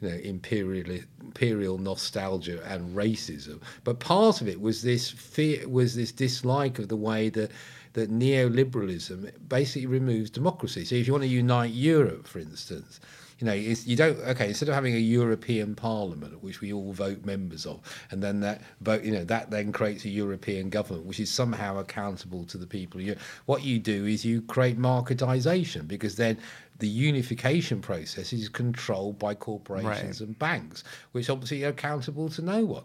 you 0.00 0.08
know 0.08 0.16
imperial 0.16 0.98
imperial 1.20 1.78
nostalgia 1.78 2.60
and 2.64 2.96
racism, 2.96 3.60
but 3.84 4.00
part 4.00 4.40
of 4.40 4.48
it 4.48 4.60
was 4.60 4.82
this 4.82 5.10
fear 5.10 5.68
was 5.68 5.94
this 5.94 6.10
dislike 6.10 6.78
of 6.78 6.88
the 6.88 6.96
way 6.96 7.28
that 7.28 7.52
that 7.92 8.10
neoliberalism 8.10 9.30
basically 9.48 9.86
removes 9.86 10.30
democracy. 10.30 10.84
So 10.84 10.94
if 10.94 11.06
you 11.06 11.12
want 11.12 11.24
to 11.24 11.28
unite 11.28 11.72
Europe, 11.72 12.26
for 12.26 12.38
instance 12.38 13.00
you 13.38 13.46
know, 13.46 13.52
you 13.52 13.96
don't 13.96 14.18
okay. 14.20 14.48
Instead 14.48 14.68
of 14.68 14.74
having 14.74 14.94
a 14.94 14.98
European 14.98 15.74
Parliament, 15.74 16.42
which 16.42 16.60
we 16.60 16.72
all 16.72 16.92
vote 16.92 17.24
members 17.24 17.66
of, 17.66 17.80
and 18.10 18.22
then 18.22 18.40
that 18.40 18.62
vote, 18.80 19.04
you 19.04 19.12
know, 19.12 19.24
that 19.24 19.50
then 19.50 19.70
creates 19.72 20.04
a 20.04 20.08
European 20.08 20.70
government, 20.70 21.06
which 21.06 21.20
is 21.20 21.30
somehow 21.30 21.78
accountable 21.78 22.44
to 22.46 22.58
the 22.58 22.66
people. 22.66 23.00
You, 23.00 23.16
what 23.46 23.62
you 23.62 23.78
do 23.78 24.06
is 24.06 24.24
you 24.24 24.42
create 24.42 24.78
marketization 24.78 25.86
because 25.86 26.16
then 26.16 26.38
the 26.78 26.88
unification 26.88 27.80
process 27.80 28.32
is 28.32 28.48
controlled 28.48 29.18
by 29.18 29.34
corporations 29.34 30.20
right. 30.20 30.28
and 30.28 30.38
banks, 30.38 30.82
which 31.12 31.30
obviously 31.30 31.64
are 31.64 31.68
accountable 31.68 32.28
to 32.30 32.42
no 32.42 32.64
one, 32.64 32.84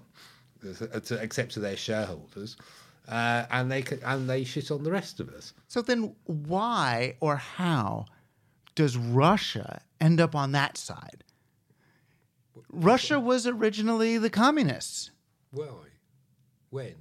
except 1.20 1.51
to 1.54 1.60
their 1.60 1.78
shareholders 1.78 2.58
uh, 3.08 3.45
and 3.51 3.72
they 3.72 3.84
and 4.06 4.30
they 4.30 4.43
shit 4.43 4.72
on 4.72 4.84
the 4.84 4.91
rest 4.91 5.20
of 5.20 5.30
us. 5.30 5.54
So 5.68 5.82
then, 5.82 6.16
why 6.26 7.16
or 7.20 7.36
how 7.36 8.06
does 8.76 8.97
Russia 8.97 9.82
end 10.04 10.20
up 10.20 10.36
on 10.36 10.51
that 10.51 10.78
side? 10.78 11.24
Russia 12.70 13.20
was 13.20 13.47
originally 13.47 14.18
the 14.18 14.30
communists. 14.30 15.12
Why? 15.51 15.66
When? 16.70 16.95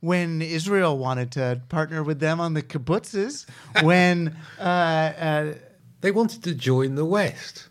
When 0.00 0.40
Israel 0.40 0.96
wanted 0.98 1.32
to 1.32 1.60
partner 1.68 2.02
with 2.02 2.20
them 2.20 2.40
on 2.40 2.54
the 2.54 2.62
kibbutzes, 2.62 3.46
when 3.82 4.36
uh, 4.58 4.62
uh, 4.62 5.54
They 6.00 6.10
wanted 6.12 6.44
to 6.44 6.54
join 6.54 6.94
the 6.94 7.04
West, 7.04 7.68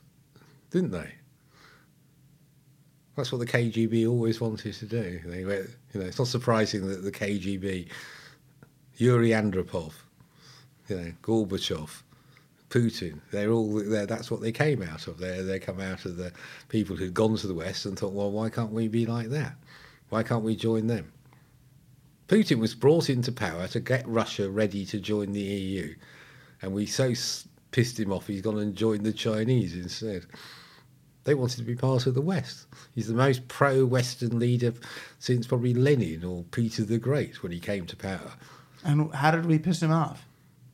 didn't 0.72 0.92
they? 0.92 1.12
That's 3.16 3.32
what 3.32 3.40
the 3.40 3.46
KGB 3.46 4.10
always 4.10 4.42
wanted 4.42 4.74
to 4.74 4.86
do. 4.86 5.22
They 5.26 5.46
went, 5.46 5.70
you 5.94 6.02
know, 6.02 6.06
it's 6.06 6.20
not 6.20 6.28
surprising 6.28 6.88
that 6.88 7.04
the 7.04 7.12
KGB, 7.12 7.88
Yuri 8.98 9.30
Andropov, 9.30 9.94
you 10.90 10.98
know, 10.98 11.14
Gorbachev, 11.22 12.02
Putin, 12.70 13.20
they're 13.32 13.52
all 13.52 13.74
they're, 13.74 14.06
that's 14.06 14.32
what 14.32 14.42
they 14.42 14.52
came 14.52 14.82
out 14.82 15.08
of. 15.08 15.18
They 15.18 15.42
they 15.42 15.60
come 15.60 15.80
out 15.80 16.06
of 16.06 16.18
the 16.18 16.32
people 16.70 16.96
who'd 16.96 17.14
gone 17.14 17.38
to 17.38 17.48
the 17.48 17.54
West 17.54 17.86
and 17.86 17.98
thought, 17.98 18.14
well, 18.14 18.32
why 18.32 18.50
can't 18.50 18.72
we 18.72 18.88
be 18.88 19.06
like 19.06 19.30
that? 19.30 19.56
Why 20.10 20.24
can't 20.24 20.44
we 20.44 20.56
join 20.56 20.88
them? 20.88 21.12
Putin 22.28 22.60
was 22.60 22.74
brought 22.74 23.10
into 23.10 23.32
power 23.32 23.68
to 23.68 23.80
get 23.80 24.08
Russia 24.08 24.50
ready 24.50 24.86
to 24.88 25.00
join 25.00 25.32
the 25.32 25.42
EU, 25.42 25.96
and 26.62 26.74
we 26.74 26.86
so 26.86 27.14
pissed 27.72 28.00
him 28.00 28.12
off 28.12 28.28
he's 28.28 28.42
gone 28.42 28.58
and 28.58 28.76
joined 28.76 29.06
the 29.06 29.14
Chinese 29.14 29.76
instead. 29.76 30.26
They 31.26 31.34
wanted 31.34 31.58
to 31.58 31.64
be 31.64 31.76
part 31.76 32.06
of 32.06 32.14
the 32.14 32.22
West. 32.22 32.68
He's 32.94 33.08
the 33.08 33.14
most 33.14 33.48
pro-Western 33.48 34.40
leader 34.40 34.74
since 35.20 35.48
probably 35.48 35.74
Lenin 35.74 36.24
or 36.24 36.44
Peter 36.52 36.84
the 36.84 37.00
Great 37.00 37.42
when 37.42 37.52
he 37.52 37.60
came 37.60 37.86
to 37.88 37.96
power. 37.96 38.32
and 38.84 39.14
how 39.14 39.32
did 39.32 39.46
we 39.46 39.60
piss 39.60 39.82
him 39.82 39.92
off? 39.92 40.26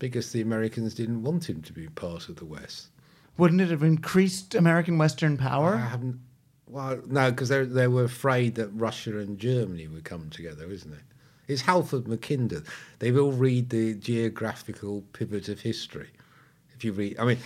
Because 0.02 0.32
the 0.32 0.42
Americans 0.42 0.96
didn't 0.96 1.22
want 1.22 1.48
him 1.48 1.62
to 1.62 1.72
be 1.72 1.88
part 1.90 2.28
of 2.28 2.38
the 2.38 2.46
West. 2.46 2.88
Wouldn't 3.38 3.62
it 3.62 3.70
have 3.70 3.84
increased 3.84 4.56
American 4.56 4.98
Western 4.98 5.38
power? 5.38 5.76
I 5.76 5.90
haven't. 5.90 6.20
Well, 6.66 7.00
no, 7.06 7.30
because 7.30 7.50
they 7.50 7.64
they 7.66 7.88
were 7.88 8.06
afraid 8.06 8.56
that 8.56 8.70
Russia 8.70 9.20
and 9.20 9.38
Germany 9.38 9.88
would 9.88 10.04
come 10.04 10.32
together, 10.32 10.72
isn't 10.72 10.92
it? 10.92 11.04
It's 11.48 11.62
Halford 11.62 12.06
Mackinder. 12.06 12.66
They 12.98 13.12
will 13.12 13.32
read 13.32 13.70
the 13.70 13.94
geographical 13.94 15.04
pivot 15.14 15.50
of 15.50 15.60
history. 15.60 16.10
If 16.74 16.84
you 16.84 16.94
read, 16.94 17.20
I 17.20 17.26
mean, 17.26 17.38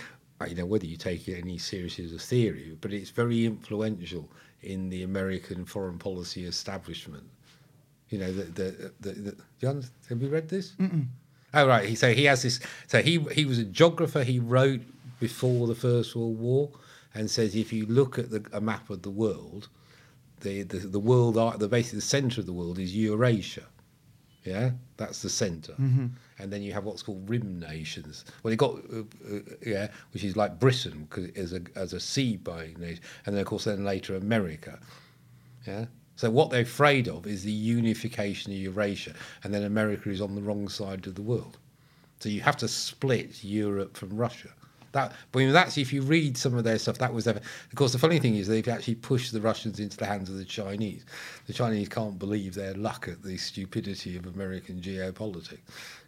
you 0.48 0.54
know, 0.54 0.64
whether 0.64 0.86
you 0.86 0.96
take 0.96 1.28
it 1.28 1.38
any 1.38 1.58
seriously 1.58 2.06
as 2.06 2.14
a 2.14 2.18
theory, 2.18 2.74
but 2.80 2.90
it's 2.90 3.10
very 3.10 3.44
influential 3.44 4.30
in 4.62 4.88
the 4.88 5.02
American 5.02 5.66
foreign 5.66 5.98
policy 5.98 6.46
establishment. 6.46 7.24
You 8.08 8.18
know, 8.20 8.32
the 8.32 8.44
the, 8.44 8.92
the, 9.00 9.34
the 9.60 9.90
have 10.08 10.22
you 10.22 10.28
read 10.28 10.48
this? 10.48 10.72
Mm-mm. 10.80 11.06
Oh 11.56 11.66
right, 11.66 11.96
so 11.96 12.12
he 12.12 12.24
has 12.24 12.42
this. 12.42 12.60
So 12.86 13.00
he 13.02 13.18
he 13.32 13.44
was 13.46 13.58
a 13.58 13.64
geographer. 13.64 14.22
He 14.22 14.38
wrote 14.38 14.82
before 15.20 15.66
the 15.66 15.74
First 15.74 16.14
World 16.14 16.38
War, 16.38 16.70
and 17.14 17.30
says 17.30 17.56
if 17.56 17.72
you 17.72 17.86
look 17.86 18.18
at 18.18 18.30
the, 18.30 18.44
a 18.52 18.60
map 18.60 18.90
of 18.90 19.00
the 19.02 19.10
world, 19.10 19.68
the 20.40 20.62
the, 20.62 20.78
the 20.78 21.00
world 21.00 21.38
are 21.38 21.56
the 21.56 21.66
basically 21.68 21.98
the 22.00 22.02
centre 22.16 22.40
of 22.42 22.46
the 22.46 22.52
world 22.52 22.78
is 22.78 22.94
Eurasia. 22.94 23.64
Yeah, 24.44 24.70
that's 24.96 25.22
the 25.22 25.28
center 25.28 25.72
Mhm. 25.72 26.10
and 26.38 26.52
then 26.52 26.62
you 26.62 26.72
have 26.72 26.84
what's 26.84 27.02
called 27.02 27.28
rim 27.28 27.58
nations. 27.58 28.24
Well, 28.44 28.52
you 28.52 28.56
got 28.56 28.74
uh, 28.94 29.00
uh, 29.34 29.40
yeah, 29.66 29.88
which 30.12 30.22
is 30.22 30.36
like 30.36 30.60
Britain 30.60 31.08
because 31.10 31.30
as 31.36 31.52
a 31.52 31.62
as 31.74 31.92
a 31.92 31.98
sea 31.98 32.36
buying 32.36 32.78
nation, 32.78 33.02
and 33.24 33.34
then 33.34 33.40
of 33.40 33.46
course 33.48 33.64
then 33.64 33.84
later 33.84 34.14
America. 34.14 34.78
Yeah. 35.66 35.86
So 36.16 36.30
what 36.30 36.50
they're 36.50 36.62
afraid 36.62 37.08
of 37.08 37.26
is 37.26 37.44
the 37.44 37.52
unification 37.52 38.52
of 38.52 38.58
Eurasia, 38.58 39.14
and 39.44 39.54
then 39.54 39.64
America 39.64 40.10
is 40.10 40.20
on 40.20 40.34
the 40.34 40.42
wrong 40.42 40.68
side 40.68 41.06
of 41.06 41.14
the 41.14 41.22
world. 41.22 41.58
So 42.20 42.30
you 42.30 42.40
have 42.40 42.56
to 42.58 42.68
split 42.68 43.44
Europe 43.44 43.96
from 43.96 44.16
Russia. 44.16 44.48
That, 44.92 45.12
but 45.30 45.52
that's 45.52 45.76
if 45.76 45.92
you 45.92 46.00
read 46.00 46.38
some 46.38 46.54
of 46.56 46.64
their 46.64 46.78
stuff. 46.78 46.96
That 46.96 47.12
was 47.12 47.26
ever. 47.26 47.38
Of 47.38 47.74
course, 47.74 47.92
the 47.92 47.98
funny 47.98 48.18
thing 48.18 48.36
is 48.36 48.48
they've 48.48 48.66
actually 48.66 48.94
pushed 48.94 49.30
the 49.32 49.42
Russians 49.42 49.78
into 49.78 49.98
the 49.98 50.06
hands 50.06 50.30
of 50.30 50.38
the 50.38 50.44
Chinese. 50.44 51.04
The 51.46 51.52
Chinese 51.52 51.90
can't 51.90 52.18
believe 52.18 52.54
their 52.54 52.72
luck 52.72 53.06
at 53.08 53.22
the 53.22 53.36
stupidity 53.36 54.16
of 54.16 54.24
American 54.24 54.80
geopolitics, 54.80 55.58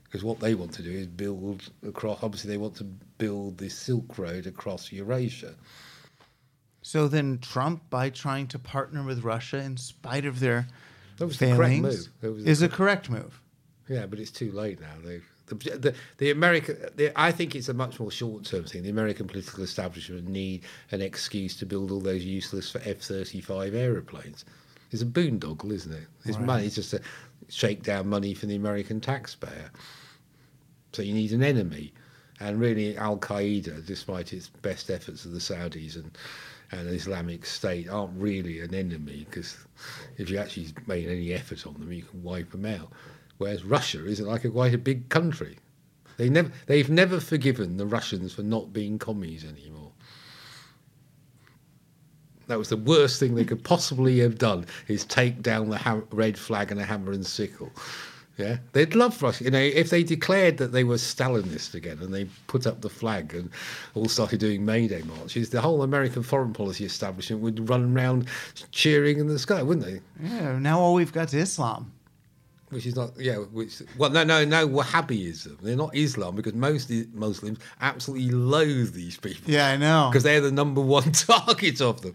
because 0.05 0.25
what 0.25 0.41
they 0.41 0.55
want 0.55 0.73
to 0.73 0.83
do 0.83 0.91
is 0.91 1.07
build 1.07 1.71
across. 1.87 2.23
Obviously, 2.23 2.49
they 2.49 2.57
want 2.57 2.77
to 2.77 2.85
build 2.85 3.59
the 3.59 3.69
Silk 3.69 4.17
Road 4.17 4.47
across 4.47 4.91
Eurasia. 4.91 5.55
So 6.89 7.07
then 7.07 7.39
Trump, 7.43 7.91
by 7.91 8.09
trying 8.09 8.47
to 8.47 8.59
partner 8.59 9.03
with 9.03 9.23
Russia 9.23 9.59
in 9.59 9.77
spite 9.77 10.25
of 10.25 10.41
their 10.41 10.67
That 11.19 11.27
was 11.27 11.39
the 11.39 11.49
correct 11.55 11.75
failings, 11.75 12.09
move. 12.23 12.35
Was 12.37 12.45
the 12.45 12.51
is 12.51 12.63
a 12.63 12.69
correct- 12.71 13.11
move. 13.11 13.43
Yeah, 13.91 14.07
but 14.07 14.19
it's 14.19 14.31
too 14.31 14.51
late 14.53 14.81
now. 14.81 14.95
The, 15.05 15.21
the, 15.77 15.95
the 16.17 16.31
American, 16.31 16.79
the, 16.97 17.13
I 17.15 17.31
think 17.31 17.55
it's 17.55 17.69
a 17.69 17.75
much 17.75 18.01
more 18.01 18.11
short-term 18.11 18.65
thing. 18.65 18.85
The 18.85 18.89
American 18.89 19.27
political 19.27 19.65
establishment 19.65 20.29
need 20.29 20.65
an 20.91 21.03
excuse 21.03 21.59
to 21.59 21.67
build 21.67 21.91
all 21.91 22.01
those 22.01 22.25
useless 22.25 22.75
F-35 22.75 23.75
aeroplanes. 23.75 24.47
It's 24.91 25.03
a 25.03 25.07
boondoggle, 25.07 25.71
isn't 25.73 25.93
it? 25.93 26.07
It's 26.25 26.39
Right. 26.39 26.47
money. 26.47 26.65
It's 26.67 26.77
just 26.77 26.93
to 26.93 27.03
shake 27.51 27.83
down 27.83 28.09
money 28.09 28.33
from 28.33 28.49
the 28.49 28.57
American 28.57 28.99
taxpayer. 29.03 29.71
So 30.95 31.03
you 31.03 31.13
need 31.13 31.33
an 31.33 31.43
enemy, 31.43 31.93
and 32.41 32.59
really 32.59 32.97
Al 32.97 33.19
Qaeda, 33.19 33.85
despite 33.85 34.33
its 34.33 34.49
best 34.49 34.89
efforts 34.91 35.27
of 35.27 35.33
the 35.33 35.39
Saudis 35.39 35.97
and 35.97 36.17
and 36.71 36.89
Islamic 36.89 37.47
State, 37.47 37.89
aren't 37.89 38.19
really 38.21 38.61
an 38.61 38.75
enemy 38.75 39.27
because 39.29 39.57
if 40.17 40.31
you 40.31 40.39
actually 40.39 40.69
made 40.87 41.09
any 41.09 41.33
effort 41.33 41.67
on 41.67 41.75
them, 41.75 41.93
you 41.93 42.03
can 42.03 42.23
wipe 42.23 42.51
them 42.51 42.67
out. 42.67 42.93
Whereas 43.39 43.65
Russia 43.65 44.05
is 44.05 44.21
like 44.21 44.45
a, 44.45 44.51
quite 44.51 44.75
a 44.75 44.79
big 44.79 45.09
country. 45.09 45.57
They 46.17 46.29
never, 46.29 46.51
they've 46.67 46.91
never 46.91 47.21
forgiven 47.21 47.77
the 47.77 47.87
Russians 47.87 48.35
for 48.35 48.43
not 48.43 48.73
being 48.73 48.99
commies 48.99 49.45
anymore. 49.45 49.93
That 52.49 52.59
was 52.59 52.71
the 52.71 52.77
worst 52.77 53.21
thing 53.21 53.35
they 53.35 53.45
could 53.45 53.63
possibly 53.63 54.19
have 54.21 54.39
done 54.39 54.67
is 54.89 55.05
take 55.05 55.43
down 55.43 55.69
the 55.69 56.05
red 56.11 56.39
flag 56.39 56.73
and 56.73 56.81
a 56.81 56.85
hammer 56.85 57.13
and 57.13 57.25
sickle. 57.25 57.71
Yeah, 58.39 58.59
they'd 58.73 58.95
love 58.95 59.21
Russia. 59.21 59.45
You 59.45 59.51
know, 59.51 59.59
if 59.59 59.91
they 59.91 60.05
declared 60.05 60.59
that 60.59 60.71
they 60.71 60.85
were 60.85 60.95
Stalinist 60.95 61.75
again 61.75 61.99
and 62.01 62.15
they 62.15 62.27
put 62.47 62.69
up 62.69 62.81
the 62.81 62.89
flag 62.89 63.35
and 63.35 63.51
all 63.95 64.07
started 64.09 64.39
doing 64.39 64.65
May 64.65 64.87
Day 64.87 65.03
marches, 65.03 65.51
the 65.51 65.61
whole 65.61 65.83
American 65.83 66.23
foreign 66.23 66.53
policy 66.53 66.85
establishment 66.85 67.43
would 67.43 67.69
run 67.69 67.97
around 67.97 68.29
cheering 68.71 69.19
in 69.19 69.27
the 69.27 69.41
sky, 69.41 69.61
wouldn't 69.63 69.85
they? 69.85 70.01
Yeah, 70.23 70.57
now 70.59 70.79
all 70.79 70.95
we've 70.95 71.13
got 71.13 71.29
is 71.29 71.35
Islam. 71.35 71.93
Which 72.71 72.87
is 72.87 72.95
not, 72.95 73.19
yeah, 73.19 73.37
which, 73.37 73.83
well, 73.97 74.11
no, 74.11 74.25
no, 74.25 74.45
no, 74.45 74.69
Wahhabism. 74.69 75.59
They're 75.61 75.75
not 75.75 75.97
Islam 75.97 76.37
because 76.37 76.55
most 76.55 76.91
Muslims 77.15 77.59
absolutely 77.81 78.31
loathe 78.31 78.93
these 78.93 79.17
people. 79.17 79.51
Yeah, 79.51 79.69
I 79.71 79.77
know. 79.79 80.11
Because 80.11 80.23
they're 80.23 80.43
the 80.43 80.53
number 80.53 80.83
one 80.83 81.11
target 81.13 81.81
of 81.81 82.03
them. 82.03 82.15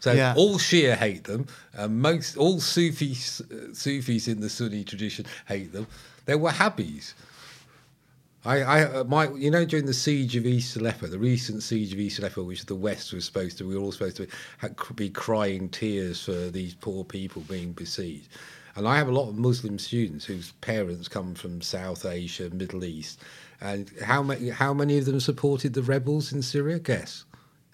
So 0.00 0.12
Yeah. 0.12 0.34
all 0.36 0.58
Shia 0.58 0.96
hate 0.96 1.24
them. 1.24 1.46
Um, 1.76 2.00
most 2.00 2.36
all 2.36 2.60
Sufis, 2.60 3.42
Sufis 3.72 4.28
in 4.28 4.40
the 4.40 4.48
Sunni 4.48 4.84
tradition 4.84 5.26
hate 5.46 5.72
them. 5.72 5.86
They 6.26 6.34
were 6.34 6.50
Wahhabis. 6.50 7.14
I, 8.44 8.62
I, 8.84 9.02
my, 9.02 9.28
you 9.32 9.50
know, 9.50 9.64
during 9.64 9.86
the 9.86 9.92
siege 9.92 10.36
of 10.36 10.46
East 10.46 10.76
Aleppo, 10.76 11.08
the 11.08 11.18
recent 11.18 11.62
siege 11.62 11.92
of 11.92 11.98
East 11.98 12.18
Aleppo, 12.20 12.44
which 12.44 12.64
the 12.66 12.74
West 12.74 13.12
was 13.12 13.24
supposed 13.24 13.58
to, 13.58 13.66
we 13.66 13.74
were 13.76 13.82
all 13.82 13.92
supposed 13.92 14.16
to 14.18 14.28
be 14.94 15.10
crying 15.10 15.68
tears 15.68 16.22
for 16.24 16.48
these 16.48 16.72
poor 16.74 17.04
people 17.04 17.42
being 17.42 17.72
besieged. 17.72 18.28
And 18.76 18.86
I 18.86 18.96
have 18.96 19.08
a 19.08 19.12
lot 19.12 19.28
of 19.28 19.36
Muslim 19.36 19.76
students 19.78 20.24
whose 20.24 20.52
parents 20.60 21.08
come 21.08 21.34
from 21.34 21.60
South 21.60 22.06
Asia, 22.06 22.48
Middle 22.50 22.84
East, 22.84 23.20
and 23.60 23.90
how 24.04 24.22
many, 24.22 24.50
how 24.50 24.72
many 24.72 24.98
of 24.98 25.04
them 25.04 25.18
supported 25.18 25.74
the 25.74 25.82
rebels 25.82 26.32
in 26.32 26.40
Syria? 26.42 26.78
Guess, 26.78 27.24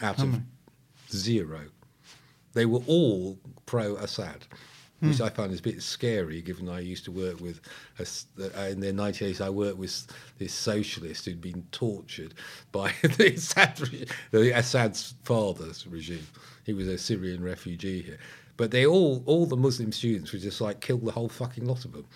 out 0.00 0.16
How 0.16 0.22
of 0.24 0.30
many? 0.30 0.42
zero. 1.10 1.60
They 2.54 2.66
were 2.66 2.82
all 2.86 3.38
pro-Assad, 3.66 4.46
which 5.00 5.18
Hmm. 5.18 5.24
I 5.24 5.28
find 5.28 5.52
is 5.52 5.60
a 5.60 5.62
bit 5.62 5.82
scary, 5.82 6.40
given 6.40 6.68
I 6.68 6.80
used 6.80 7.04
to 7.04 7.12
work 7.12 7.40
with, 7.40 7.60
a 7.98 8.06
uh, 8.58 8.68
in 8.68 8.80
the 8.80 8.92
1980s, 8.92 9.40
I 9.40 9.50
worked 9.50 9.76
with 9.76 10.06
this 10.38 10.54
socialist 10.54 11.24
who'd 11.24 11.40
been 11.40 11.66
tortured 11.72 12.34
by 12.72 12.92
the 13.02 13.34
Assad, 13.34 13.76
the 14.30 14.56
Assad's 14.56 15.14
father's 15.24 15.86
regime. 15.86 16.26
He 16.64 16.72
was 16.72 16.88
a 16.88 16.96
Syrian 16.96 17.42
refugee 17.42 18.02
here. 18.02 18.18
But 18.56 18.70
they 18.70 18.86
all, 18.86 19.22
all 19.26 19.46
the 19.46 19.56
Muslim 19.56 19.90
students 19.92 20.32
were 20.32 20.38
just 20.38 20.60
like, 20.60 20.80
kill 20.80 20.98
the 20.98 21.10
whole 21.12 21.28
fucking 21.28 21.66
lot 21.66 21.84
of 21.84 21.92
them. 21.92 22.06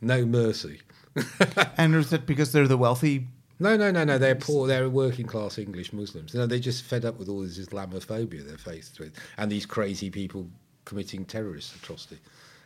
No 0.00 0.24
mercy. 0.24 0.80
and 1.76 1.94
is 1.94 2.10
that 2.10 2.26
because 2.26 2.52
they're 2.52 2.68
the 2.68 2.76
wealthy? 2.78 3.26
No, 3.58 3.76
no, 3.76 3.90
no, 3.90 4.04
no. 4.04 4.18
They're 4.18 4.34
poor. 4.34 4.66
They're 4.66 4.88
working 4.88 5.26
class 5.26 5.58
English 5.58 5.92
Muslims. 5.92 6.34
No, 6.34 6.46
they're 6.46 6.58
just 6.58 6.84
fed 6.84 7.04
up 7.04 7.18
with 7.18 7.28
all 7.28 7.40
this 7.40 7.58
Islamophobia 7.58 8.46
they're 8.46 8.58
faced 8.58 8.98
with, 8.98 9.14
and 9.38 9.50
these 9.50 9.66
crazy 9.66 10.10
people 10.10 10.48
committing 10.84 11.24
terrorist 11.24 11.74
atrocity. 11.76 12.18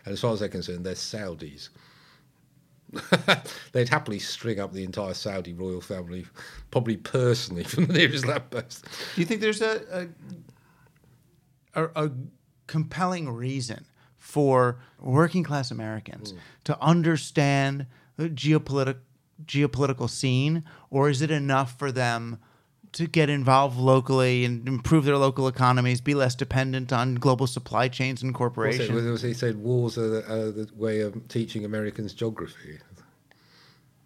And 0.04 0.12
as 0.12 0.20
far 0.20 0.32
as 0.32 0.40
they're 0.40 0.48
concerned, 0.48 0.84
they're 0.84 0.94
Saudis. 0.94 1.68
They'd 3.72 3.88
happily 3.88 4.18
string 4.18 4.58
up 4.58 4.72
the 4.72 4.82
entire 4.82 5.14
Saudi 5.14 5.52
royal 5.52 5.80
family, 5.80 6.26
probably 6.70 6.96
personally 6.96 7.64
from 7.64 7.86
the 7.86 7.92
nearest 7.92 8.26
lamppost. 8.26 8.84
Do 9.14 9.20
you 9.20 9.26
think 9.26 9.40
there's 9.40 9.62
a 9.62 10.08
a, 11.74 11.84
a, 11.84 12.06
a 12.06 12.10
compelling 12.66 13.28
reason 13.28 13.84
for 14.16 14.80
working 14.98 15.44
class 15.44 15.70
Americans 15.70 16.32
hmm. 16.32 16.38
to 16.64 16.80
understand 16.80 17.86
geopolitical 18.18 18.98
geopolitical 19.46 20.08
scene, 20.08 20.64
or 20.90 21.08
is 21.10 21.22
it 21.22 21.30
enough 21.30 21.78
for 21.78 21.90
them 21.92 22.38
to 22.92 23.06
get 23.06 23.30
involved 23.30 23.78
locally 23.78 24.44
and 24.44 24.66
improve 24.66 25.04
their 25.04 25.16
local 25.16 25.46
economies, 25.46 26.00
be 26.00 26.14
less 26.14 26.34
dependent 26.34 26.92
on 26.92 27.14
global 27.14 27.46
supply 27.46 27.88
chains 27.88 28.22
and 28.22 28.34
corporations? 28.34 28.90
Also, 28.90 29.26
he 29.28 29.34
said 29.34 29.56
wars 29.56 29.96
are 29.96 30.08
the, 30.08 30.32
are 30.32 30.50
the 30.50 30.68
way 30.74 31.00
of 31.00 31.28
teaching 31.28 31.64
Americans 31.64 32.12
geography. 32.12 32.78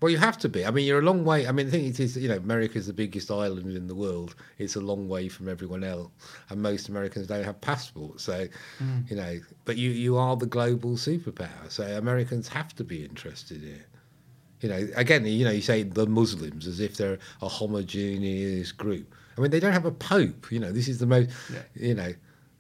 Well, 0.01 0.11
you 0.11 0.19
have 0.19 0.37
to 0.39 0.51
be. 0.51 0.67
I 0.67 0.71
mean, 0.71 0.85
you're 0.85 0.99
a 0.99 1.03
long 1.03 1.25
way. 1.25 1.47
I 1.47 1.53
mean, 1.53 1.65
the 1.67 1.73
thing 1.73 1.85
is, 1.87 2.17
you 2.19 2.29
know, 2.29 2.37
America 2.37 2.77
is 2.77 2.87
the 2.89 2.93
biggest 2.93 3.31
island 3.31 3.75
in 3.75 3.87
the 3.87 3.95
world. 3.95 4.35
It's 4.59 4.77
a 4.77 4.81
long 4.81 5.09
way 5.09 5.31
from 5.31 5.49
everyone 5.49 5.83
else, 5.83 6.11
and 6.51 6.61
most 6.61 6.91
Americans 6.91 7.29
don't 7.29 7.43
have 7.45 7.59
passports. 7.63 8.25
So, 8.25 8.47
Mm. 8.83 9.09
you 9.11 9.17
know, 9.17 9.41
but 9.65 9.79
you 9.79 9.89
you 9.91 10.19
are 10.19 10.37
the 10.37 10.45
global 10.47 10.97
superpower. 10.97 11.71
So 11.71 11.85
Americans 11.97 12.49
have 12.49 12.75
to 12.77 12.85
be 12.85 13.03
interested 13.03 13.63
in 13.63 13.77
it. 13.77 13.87
You 14.65 14.71
know, 14.71 14.89
again, 14.97 15.27
you 15.27 15.45
know, 15.45 15.51
you 15.51 15.61
say 15.61 15.83
the 15.83 16.07
Muslims 16.07 16.67
as 16.67 16.81
if 16.81 16.97
they're 16.97 17.19
a 17.43 17.49
homogeneous 17.49 18.73
group. 18.73 19.15
I 19.37 19.43
mean, 19.43 19.51
they 19.51 19.61
don't 19.61 19.75
have 19.75 19.85
a 19.85 19.93
pope. 19.93 20.51
You 20.51 20.59
know, 20.59 20.73
this 20.73 20.89
is 20.89 20.99
the 20.99 21.07
most. 21.07 21.29
You 21.75 21.95
know. 21.95 22.13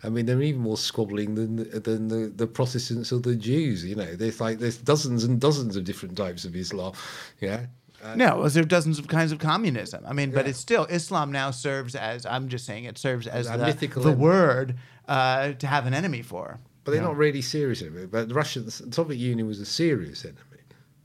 I 0.03 0.11
mean, 0.11 0.27
they're 0.27 0.43
even 0.43 0.61
more 0.61 0.77
squabbling 0.77 1.35
than 1.35 1.57
than 1.83 2.09
the, 2.09 2.31
the 2.37 2.47
Protestants 2.47 3.11
or 3.11 3.21
the 3.21 3.35
Jews. 3.35 3.87
You 3.87 3.97
know, 3.97 4.15
there's 4.17 4.39
like 4.39 4.59
there's 4.59 4.77
dozens 4.77 5.25
and 5.25 5.41
dozens 5.41 5.77
of 5.77 5.85
different 5.85 6.15
types 6.15 6.45
of 6.45 6.55
Islam. 6.55 6.93
Yeah, 7.41 7.61
Uh, 8.03 8.15
No, 8.17 8.41
well, 8.41 8.51
there 8.51 8.63
are 8.63 8.67
dozens 8.67 8.99
of 8.99 9.09
kinds 9.09 9.33
of 9.33 9.39
communism. 9.39 10.05
I 10.07 10.13
mean, 10.13 10.31
but 10.31 10.47
it's 10.47 10.59
still 10.59 10.85
Islam 10.91 11.33
now 11.33 11.53
serves 11.53 11.95
as 11.95 12.27
I'm 12.27 12.49
just 12.51 12.67
saying 12.67 12.85
it 12.85 12.99
serves 12.99 13.27
as 13.27 13.49
A 13.49 13.57
the, 13.57 13.65
mythical 13.65 14.03
the 14.03 14.11
enemy. 14.11 14.23
word 14.23 14.75
uh, 15.09 15.53
to 15.53 15.67
have 15.67 15.87
an 15.87 15.95
enemy 15.95 16.21
for. 16.21 16.59
But 16.85 16.93
they're 16.93 17.01
not 17.11 17.17
really 17.17 17.41
serious 17.41 17.81
enemy. 17.81 18.05
But 18.05 18.29
the 18.29 18.35
Russian, 18.35 18.67
the 18.67 18.73
Soviet 18.73 19.17
Union 19.17 19.47
was 19.47 19.59
a 19.59 19.65
serious 19.65 20.23
enemy. 20.27 20.54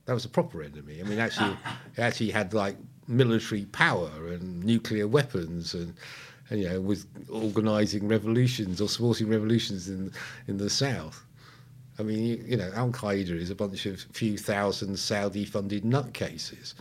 That 0.09 0.15
was 0.15 0.25
a 0.25 0.29
proper 0.29 0.63
enemy. 0.63 0.99
I 0.99 1.03
mean, 1.03 1.19
actually, 1.19 1.55
it 1.95 1.99
actually 1.99 2.31
had 2.31 2.55
like 2.55 2.75
military 3.07 3.65
power 3.65 4.09
and 4.27 4.63
nuclear 4.63 5.07
weapons 5.07 5.75
and. 5.75 5.93
And, 6.51 6.59
you 6.59 6.67
know, 6.67 6.81
was 6.81 7.05
organising 7.29 8.07
revolutions 8.07 8.81
or 8.81 8.89
supporting 8.89 9.29
revolutions 9.29 9.87
in 9.87 10.11
in 10.47 10.57
the 10.57 10.67
south. 10.67 11.23
I 11.99 12.01
mean, 12.01 12.25
you, 12.25 12.43
you 12.43 12.57
know, 12.57 12.71
Al 12.73 12.89
Qaeda 12.89 13.29
is 13.29 13.51
a 13.51 13.55
bunch 13.55 13.85
of 13.85 14.01
few 14.13 14.35
thousand 14.35 14.97
Saudi-funded 14.97 15.83
nutcases, 15.83 16.73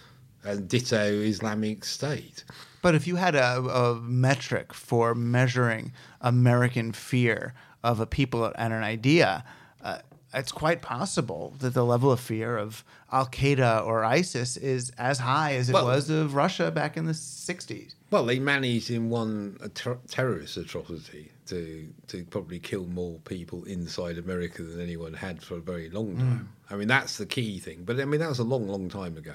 and 0.43 0.67
ditto 0.67 1.05
Islamic 1.21 1.85
State. 1.85 2.45
But 2.81 2.95
if 2.95 3.07
you 3.07 3.17
had 3.17 3.35
a, 3.35 3.59
a 3.59 3.97
metric 3.97 4.73
for 4.73 5.15
measuring 5.15 5.93
American 6.23 6.93
fear 6.93 7.53
of 7.85 8.01
a 8.01 8.07
people 8.07 8.51
and 8.57 8.73
an 8.73 8.83
idea, 8.83 9.45
it's 10.35 10.53
quite 10.53 10.83
possible 10.83 11.55
that 11.61 11.75
the 11.75 11.85
level 11.85 12.13
of 12.13 12.21
fear 12.21 12.59
of 12.59 12.85
Al 13.11 13.27
Qaeda 13.27 13.87
or 13.87 14.05
ISIS 14.05 14.57
is 14.57 14.91
as 14.99 15.19
high 15.21 15.55
as 15.55 15.71
it 15.71 15.73
Well- 15.73 15.87
was 15.87 16.11
of 16.11 16.35
Russia 16.35 16.71
back 16.71 16.97
in 16.97 17.07
the 17.07 17.15
60s. 17.15 17.95
Well, 18.11 18.25
they 18.25 18.39
managed 18.39 18.91
in 18.91 19.11
one 19.11 19.59
ter- 19.75 19.99
terrorist 20.09 20.57
atrocity 20.57 21.31
to 21.47 21.89
to 22.09 22.25
probably 22.25 22.59
kill 22.59 22.87
more 22.87 23.19
people 23.21 23.65
inside 23.65 24.19
America 24.19 24.63
than 24.63 24.81
anyone 24.81 25.15
had 25.15 25.43
for 25.43 25.57
a 25.57 25.61
very 25.61 25.91
long 25.91 26.13
hmm. 26.13 26.21
time. 26.21 26.49
I 26.71 26.77
mean, 26.77 26.89
that's 26.89 27.17
the 27.17 27.27
key 27.27 27.59
thing. 27.59 27.85
But 27.85 28.01
I 28.01 28.05
mean, 28.05 28.21
that 28.21 28.29
was 28.29 28.39
a 28.39 28.45
long, 28.45 28.69
long 28.69 28.89
time 28.89 29.17
ago. 29.17 29.35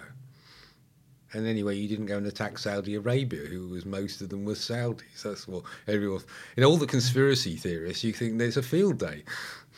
And 1.33 1.47
anyway, 1.47 1.75
you 1.75 1.87
didn't 1.87 2.05
go 2.05 2.17
and 2.17 2.27
attack 2.27 2.59
Saudi 2.59 2.93
Arabia, 2.93 3.41
who 3.47 3.67
was 3.69 3.85
most 3.85 4.21
of 4.21 4.29
them 4.29 4.45
were 4.45 4.53
Saudis. 4.53 5.23
That's 5.23 5.47
what 5.47 5.63
everyone. 5.87 6.21
In 6.55 6.63
all 6.63 6.77
the 6.77 6.85
conspiracy 6.85 7.55
theorists, 7.55 8.03
you 8.03 8.13
think 8.13 8.37
there's 8.37 8.57
a 8.57 8.61
field 8.61 8.99
day. 8.99 9.23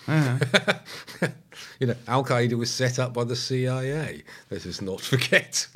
you 1.80 1.88
know, 1.88 1.96
Al 2.08 2.24
Qaeda 2.24 2.54
was 2.54 2.72
set 2.72 3.00
up 3.00 3.14
by 3.14 3.24
the 3.24 3.36
CIA. 3.36 4.24
Let 4.50 4.66
us 4.66 4.82
not 4.82 5.02
forget. 5.12 5.68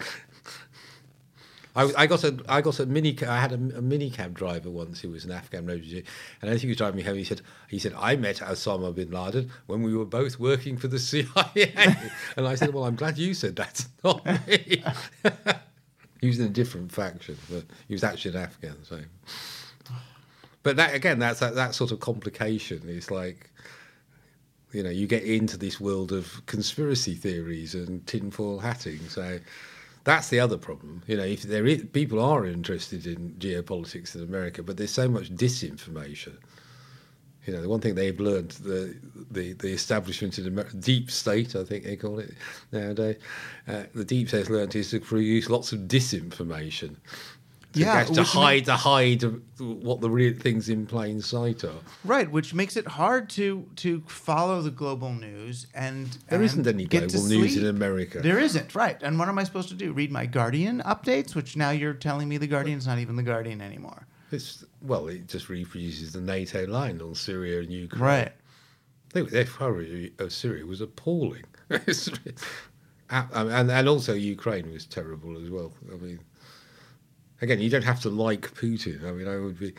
I, 1.75 1.91
I 1.97 2.07
got 2.07 2.23
a 2.23 2.37
I 2.49 2.61
got 2.61 2.79
a 2.79 2.85
mini 2.85 3.17
I 3.25 3.39
had 3.39 3.51
a, 3.51 3.55
a 3.55 3.81
mini 3.81 4.09
cab 4.09 4.33
driver 4.33 4.69
once 4.69 5.01
who 5.01 5.11
was 5.11 5.23
an 5.23 5.31
Afghan 5.31 5.65
refugee, 5.65 6.03
and 6.41 6.51
as 6.51 6.61
he 6.61 6.67
was 6.67 6.77
driving 6.77 6.97
me 6.97 7.03
home, 7.03 7.15
he 7.15 7.23
said 7.23 7.41
he 7.69 7.79
said 7.79 7.93
I 7.97 8.15
met 8.15 8.37
Osama 8.37 8.93
bin 8.93 9.11
Laden 9.11 9.51
when 9.67 9.83
we 9.83 9.95
were 9.95 10.05
both 10.05 10.39
working 10.39 10.77
for 10.77 10.87
the 10.87 10.99
CIA, 10.99 11.73
and 12.35 12.47
I 12.47 12.55
said, 12.55 12.73
well, 12.73 12.85
I'm 12.85 12.95
glad 12.95 13.17
you 13.17 13.33
said 13.33 13.55
that, 13.57 13.85
not 14.03 14.25
me. 14.25 14.83
he 16.21 16.27
was 16.27 16.39
in 16.39 16.47
a 16.47 16.49
different 16.49 16.91
faction, 16.91 17.37
but 17.49 17.63
he 17.87 17.93
was 17.93 18.03
actually 18.03 18.35
an 18.35 18.43
Afghan. 18.43 18.75
So, 18.83 18.99
but 20.63 20.75
that 20.75 20.95
again, 20.95 21.19
that's 21.19 21.39
that, 21.39 21.55
that 21.55 21.75
sort 21.75 21.91
of 21.91 21.99
complication. 21.99 22.81
It's 22.87 23.11
like 23.11 23.48
you 24.71 24.83
know, 24.83 24.89
you 24.89 25.07
get 25.07 25.23
into 25.23 25.57
this 25.57 25.79
world 25.79 26.11
of 26.11 26.45
conspiracy 26.45 27.15
theories 27.15 27.73
and 27.73 28.05
tinfoil 28.05 28.59
hatting. 28.59 28.99
So 29.09 29.39
that's 30.03 30.29
the 30.29 30.39
other 30.39 30.57
problem. 30.57 31.03
You 31.07 31.17
know, 31.17 31.23
if 31.23 31.43
there 31.43 31.65
is, 31.65 31.85
people 31.91 32.19
are 32.21 32.45
interested 32.45 33.05
in 33.05 33.35
geopolitics 33.39 34.15
in 34.15 34.23
America, 34.23 34.63
but 34.63 34.77
there's 34.77 34.91
so 34.91 35.09
much 35.09 35.33
disinformation. 35.35 36.37
You 37.45 37.53
know, 37.53 37.61
the 37.61 37.69
one 37.69 37.79
thing 37.79 37.95
they've 37.95 38.19
learned, 38.19 38.51
the 38.51 38.95
the, 39.31 39.53
the 39.53 39.69
establishment 39.69 40.37
in 40.37 40.47
America, 40.47 40.75
deep 40.77 41.09
state, 41.09 41.55
I 41.55 41.63
think 41.63 41.83
they 41.83 41.95
call 41.95 42.19
it 42.19 42.33
nowadays, 42.71 43.17
uh, 43.67 43.83
the 43.95 44.05
deep 44.05 44.27
state's 44.27 44.49
learned 44.49 44.75
is 44.75 44.91
to 44.91 44.99
produce 44.99 45.49
lots 45.49 45.71
of 45.71 45.79
disinformation. 45.81 46.97
To, 47.73 47.79
Yeah, 47.79 48.03
to 48.03 48.23
hide 48.23 48.65
to 48.65 48.73
hide 48.73 49.21
what 49.59 50.01
the 50.01 50.09
real 50.09 50.33
things 50.33 50.69
in 50.69 50.87
plain 50.87 51.21
sight 51.21 51.63
are. 51.63 51.81
Right, 52.03 52.29
which 52.31 52.53
makes 52.53 52.75
it 52.75 52.87
hard 52.87 53.29
to 53.31 53.67
to 53.77 54.01
follow 54.07 54.61
the 54.63 54.71
global 54.71 55.13
news 55.13 55.67
and 55.75 56.07
There 56.29 56.41
isn't 56.41 56.65
any 56.65 56.85
global 56.85 57.23
news 57.25 57.57
in. 57.57 57.67
America. 57.67 58.21
There 58.21 58.39
isn't, 58.39 58.73
right? 58.73 58.97
And 59.03 59.19
what 59.19 59.29
am 59.29 59.37
I 59.37 59.43
supposed 59.43 59.69
to 59.69 59.75
do? 59.75 59.93
Read 59.93 60.11
my 60.11 60.25
Guardian 60.25 60.81
updates, 60.83 61.35
which 61.35 61.55
now 61.55 61.69
you're 61.69 61.93
telling 61.93 62.27
me 62.27 62.37
the 62.37 62.47
Guardian's 62.47 62.87
not 62.87 62.97
even 62.97 63.15
the 63.15 63.23
Guardian 63.23 63.61
anymore. 63.61 64.07
It's 64.31 64.65
well, 64.81 65.07
it 65.07 65.27
just 65.27 65.49
reproduces 65.49 66.13
the 66.13 66.21
NATO 66.21 66.65
line 66.65 66.99
on 67.01 67.13
Syria 67.13 67.59
and 67.59 67.71
Ukraine. 67.71 68.01
Right. 68.01 68.31
They, 69.13 69.21
their 69.21 69.45
coverage 69.45 70.11
of 70.19 70.31
Syria 70.31 70.65
was 70.65 70.81
appalling, 70.81 71.43
and 71.69 73.69
and 73.71 73.89
also 73.89 74.13
Ukraine 74.13 74.71
was 74.71 74.85
terrible 74.85 75.41
as 75.43 75.49
well. 75.49 75.73
I 75.91 75.95
mean, 75.97 76.19
again, 77.41 77.59
you 77.59 77.69
don't 77.69 77.83
have 77.83 78.01
to 78.01 78.09
like 78.09 78.53
Putin. 78.53 79.03
I 79.05 79.11
mean, 79.11 79.27
I 79.27 79.37
would 79.37 79.59
be. 79.59 79.73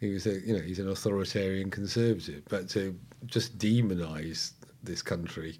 He 0.00 0.12
was 0.12 0.26
a, 0.26 0.40
you 0.40 0.54
know, 0.54 0.62
he's 0.62 0.78
an 0.78 0.88
authoritarian 0.88 1.70
conservative, 1.70 2.42
but 2.48 2.68
to 2.70 2.98
just 3.26 3.56
demonise 3.58 4.52
this 4.82 5.00
country 5.00 5.58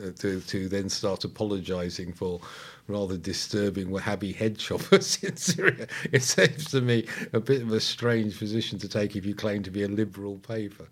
uh, 0.00 0.10
to, 0.18 0.40
to 0.40 0.68
then 0.68 0.88
start 0.88 1.24
apologising 1.24 2.12
for 2.12 2.40
rather 2.86 3.16
disturbing 3.16 3.88
Wahhabi 3.88 4.34
head 4.34 4.58
choppers 4.58 5.16
in 5.22 5.36
Syria. 5.36 5.86
It 6.12 6.22
seems 6.22 6.70
to 6.70 6.80
me 6.80 7.06
a 7.32 7.40
bit 7.40 7.62
of 7.62 7.72
a 7.72 7.80
strange 7.80 8.38
position 8.38 8.78
to 8.78 8.88
take 8.88 9.16
if 9.16 9.26
you 9.26 9.34
claim 9.34 9.62
to 9.64 9.70
be 9.70 9.82
a 9.82 9.88
liberal 9.88 10.38
paper. 10.38 10.88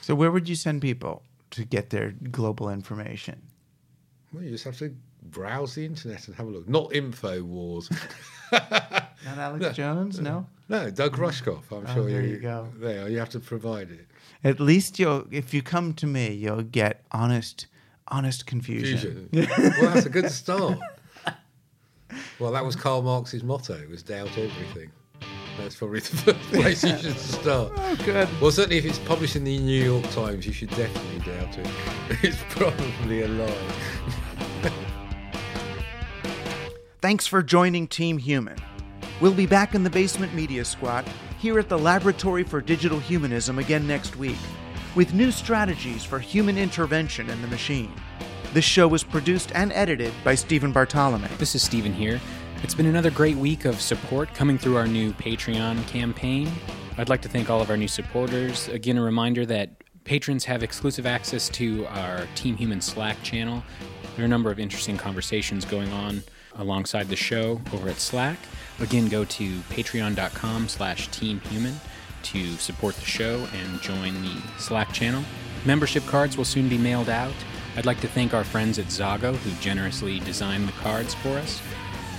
So 0.00 0.14
where 0.14 0.30
would 0.30 0.48
you 0.48 0.54
send 0.54 0.82
people 0.82 1.22
to 1.50 1.64
get 1.64 1.90
their 1.90 2.12
global 2.30 2.68
information? 2.68 3.42
Well, 4.32 4.42
you 4.42 4.50
just 4.50 4.64
have 4.64 4.78
to 4.78 4.94
browse 5.22 5.74
the 5.74 5.84
internet 5.84 6.26
and 6.26 6.36
have 6.36 6.46
a 6.46 6.50
look. 6.50 6.68
Not 6.68 6.90
InfoWars. 6.90 7.90
Not 8.52 9.38
Alex 9.38 9.76
Jones, 9.76 10.20
no. 10.20 10.46
No, 10.68 10.90
Doug 10.90 11.16
mm. 11.16 11.18
Rushkoff. 11.20 11.62
I'm 11.70 11.86
Oh, 11.86 11.94
sure 11.94 12.10
there 12.10 12.22
you, 12.22 12.32
you 12.34 12.38
go. 12.38 12.68
There, 12.76 13.08
you 13.08 13.18
have 13.18 13.28
to 13.30 13.40
provide 13.40 13.90
it. 13.90 14.06
At 14.42 14.60
least 14.60 14.98
you'll, 14.98 15.26
if 15.30 15.52
you 15.54 15.62
come 15.62 15.94
to 15.94 16.06
me, 16.06 16.32
you'll 16.32 16.62
get 16.62 17.04
honest, 17.12 17.66
honest 18.08 18.46
confusion. 18.46 19.28
Fusion. 19.32 19.48
well, 19.80 19.94
that's 19.94 20.06
a 20.06 20.10
good 20.10 20.30
start. 20.30 20.78
Well, 22.38 22.52
that 22.52 22.64
was 22.64 22.76
Karl 22.76 23.02
Marx's 23.02 23.42
motto: 23.42 23.80
was 23.88 24.02
doubt 24.02 24.28
everything. 24.38 24.90
That's 25.58 25.76
probably 25.76 26.00
the 26.00 26.16
first 26.16 26.40
place 26.52 26.84
you 26.84 26.96
should 26.98 27.18
start. 27.18 27.72
Oh, 27.76 27.96
good. 28.04 28.28
Well, 28.40 28.50
certainly 28.50 28.78
if 28.78 28.84
it's 28.84 28.98
published 29.00 29.34
in 29.36 29.44
the 29.44 29.58
New 29.58 29.82
York 29.84 30.08
Times, 30.10 30.46
you 30.46 30.52
should 30.52 30.70
definitely 30.70 31.18
doubt 31.32 31.56
it. 31.58 31.66
It's 32.22 32.38
probably 32.50 33.22
a 33.22 33.28
lie. 33.28 33.72
Thanks 37.04 37.26
for 37.26 37.42
joining 37.42 37.86
Team 37.86 38.16
Human. 38.16 38.56
We'll 39.20 39.34
be 39.34 39.44
back 39.44 39.74
in 39.74 39.84
the 39.84 39.90
Basement 39.90 40.32
Media 40.32 40.64
Squad 40.64 41.04
here 41.38 41.58
at 41.58 41.68
the 41.68 41.78
Laboratory 41.78 42.44
for 42.44 42.62
Digital 42.62 42.98
Humanism 42.98 43.58
again 43.58 43.86
next 43.86 44.16
week 44.16 44.38
with 44.94 45.12
new 45.12 45.30
strategies 45.30 46.02
for 46.02 46.18
human 46.18 46.56
intervention 46.56 47.28
in 47.28 47.42
the 47.42 47.48
machine. 47.48 47.92
This 48.54 48.64
show 48.64 48.88
was 48.88 49.04
produced 49.04 49.52
and 49.54 49.70
edited 49.74 50.14
by 50.24 50.34
Stephen 50.34 50.72
Bartolome. 50.72 51.28
This 51.36 51.54
is 51.54 51.62
Stephen 51.62 51.92
here. 51.92 52.22
It's 52.62 52.74
been 52.74 52.86
another 52.86 53.10
great 53.10 53.36
week 53.36 53.66
of 53.66 53.82
support 53.82 54.32
coming 54.32 54.56
through 54.56 54.78
our 54.78 54.86
new 54.86 55.12
Patreon 55.12 55.86
campaign. 55.86 56.50
I'd 56.96 57.10
like 57.10 57.20
to 57.20 57.28
thank 57.28 57.50
all 57.50 57.60
of 57.60 57.68
our 57.68 57.76
new 57.76 57.86
supporters. 57.86 58.68
Again, 58.68 58.96
a 58.96 59.02
reminder 59.02 59.44
that 59.44 59.72
patrons 60.04 60.46
have 60.46 60.62
exclusive 60.62 61.04
access 61.04 61.50
to 61.50 61.84
our 61.84 62.26
Team 62.34 62.56
Human 62.56 62.80
Slack 62.80 63.22
channel. 63.22 63.62
There 64.16 64.22
are 64.22 64.26
a 64.26 64.28
number 64.28 64.50
of 64.50 64.58
interesting 64.58 64.96
conversations 64.96 65.66
going 65.66 65.92
on 65.92 66.22
alongside 66.56 67.08
the 67.08 67.16
show 67.16 67.60
over 67.72 67.88
at 67.88 67.96
Slack. 67.96 68.38
Again, 68.80 69.08
go 69.08 69.24
to 69.24 69.58
patreon.com 69.70 70.68
slash 70.68 71.08
teamhuman 71.10 71.74
to 72.24 72.56
support 72.56 72.94
the 72.96 73.04
show 73.04 73.46
and 73.54 73.80
join 73.80 74.22
the 74.22 74.40
Slack 74.58 74.92
channel. 74.92 75.22
Membership 75.64 76.04
cards 76.06 76.36
will 76.36 76.44
soon 76.44 76.68
be 76.68 76.78
mailed 76.78 77.08
out. 77.08 77.34
I'd 77.76 77.86
like 77.86 78.00
to 78.00 78.08
thank 78.08 78.34
our 78.34 78.44
friends 78.44 78.78
at 78.78 78.86
Zago 78.86 79.34
who 79.34 79.50
generously 79.60 80.20
designed 80.20 80.68
the 80.68 80.72
cards 80.72 81.14
for 81.14 81.30
us. 81.30 81.60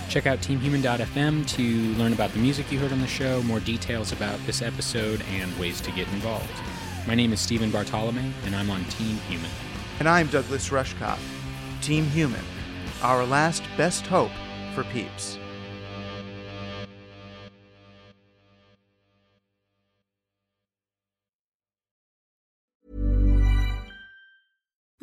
Check 0.10 0.28
out 0.28 0.40
teamhuman.fm 0.40 1.48
to 1.48 1.64
learn 2.00 2.14
about 2.14 2.32
the 2.32 2.40
music 2.40 2.72
you 2.72 2.80
heard 2.80 2.92
on 2.92 3.02
the 3.02 3.08
show, 3.08 3.42
more 3.44 3.60
details 3.60 4.12
about 4.12 4.40
this 4.46 4.62
episode, 4.62 5.24
and 5.32 5.58
ways 5.60 5.82
to 5.82 5.92
get 5.92 6.08
involved. 6.10 6.52
My 7.08 7.16
name 7.16 7.34
is 7.34 7.40
Stephen 7.40 7.72
Bartolome, 7.72 8.34
and 8.46 8.56
I'm 8.56 8.70
on 8.70 8.84
Team 8.86 9.18
Human. 9.30 9.50
And 10.00 10.08
I'm 10.08 10.28
Douglas 10.28 10.70
Rushkoff. 10.70 11.20
Team 11.82 12.06
Human, 12.06 12.42
our 13.06 13.24
last 13.24 13.64
best 13.78 14.08
hope 14.08 14.32
for 14.74 14.84
peeps. 14.86 15.38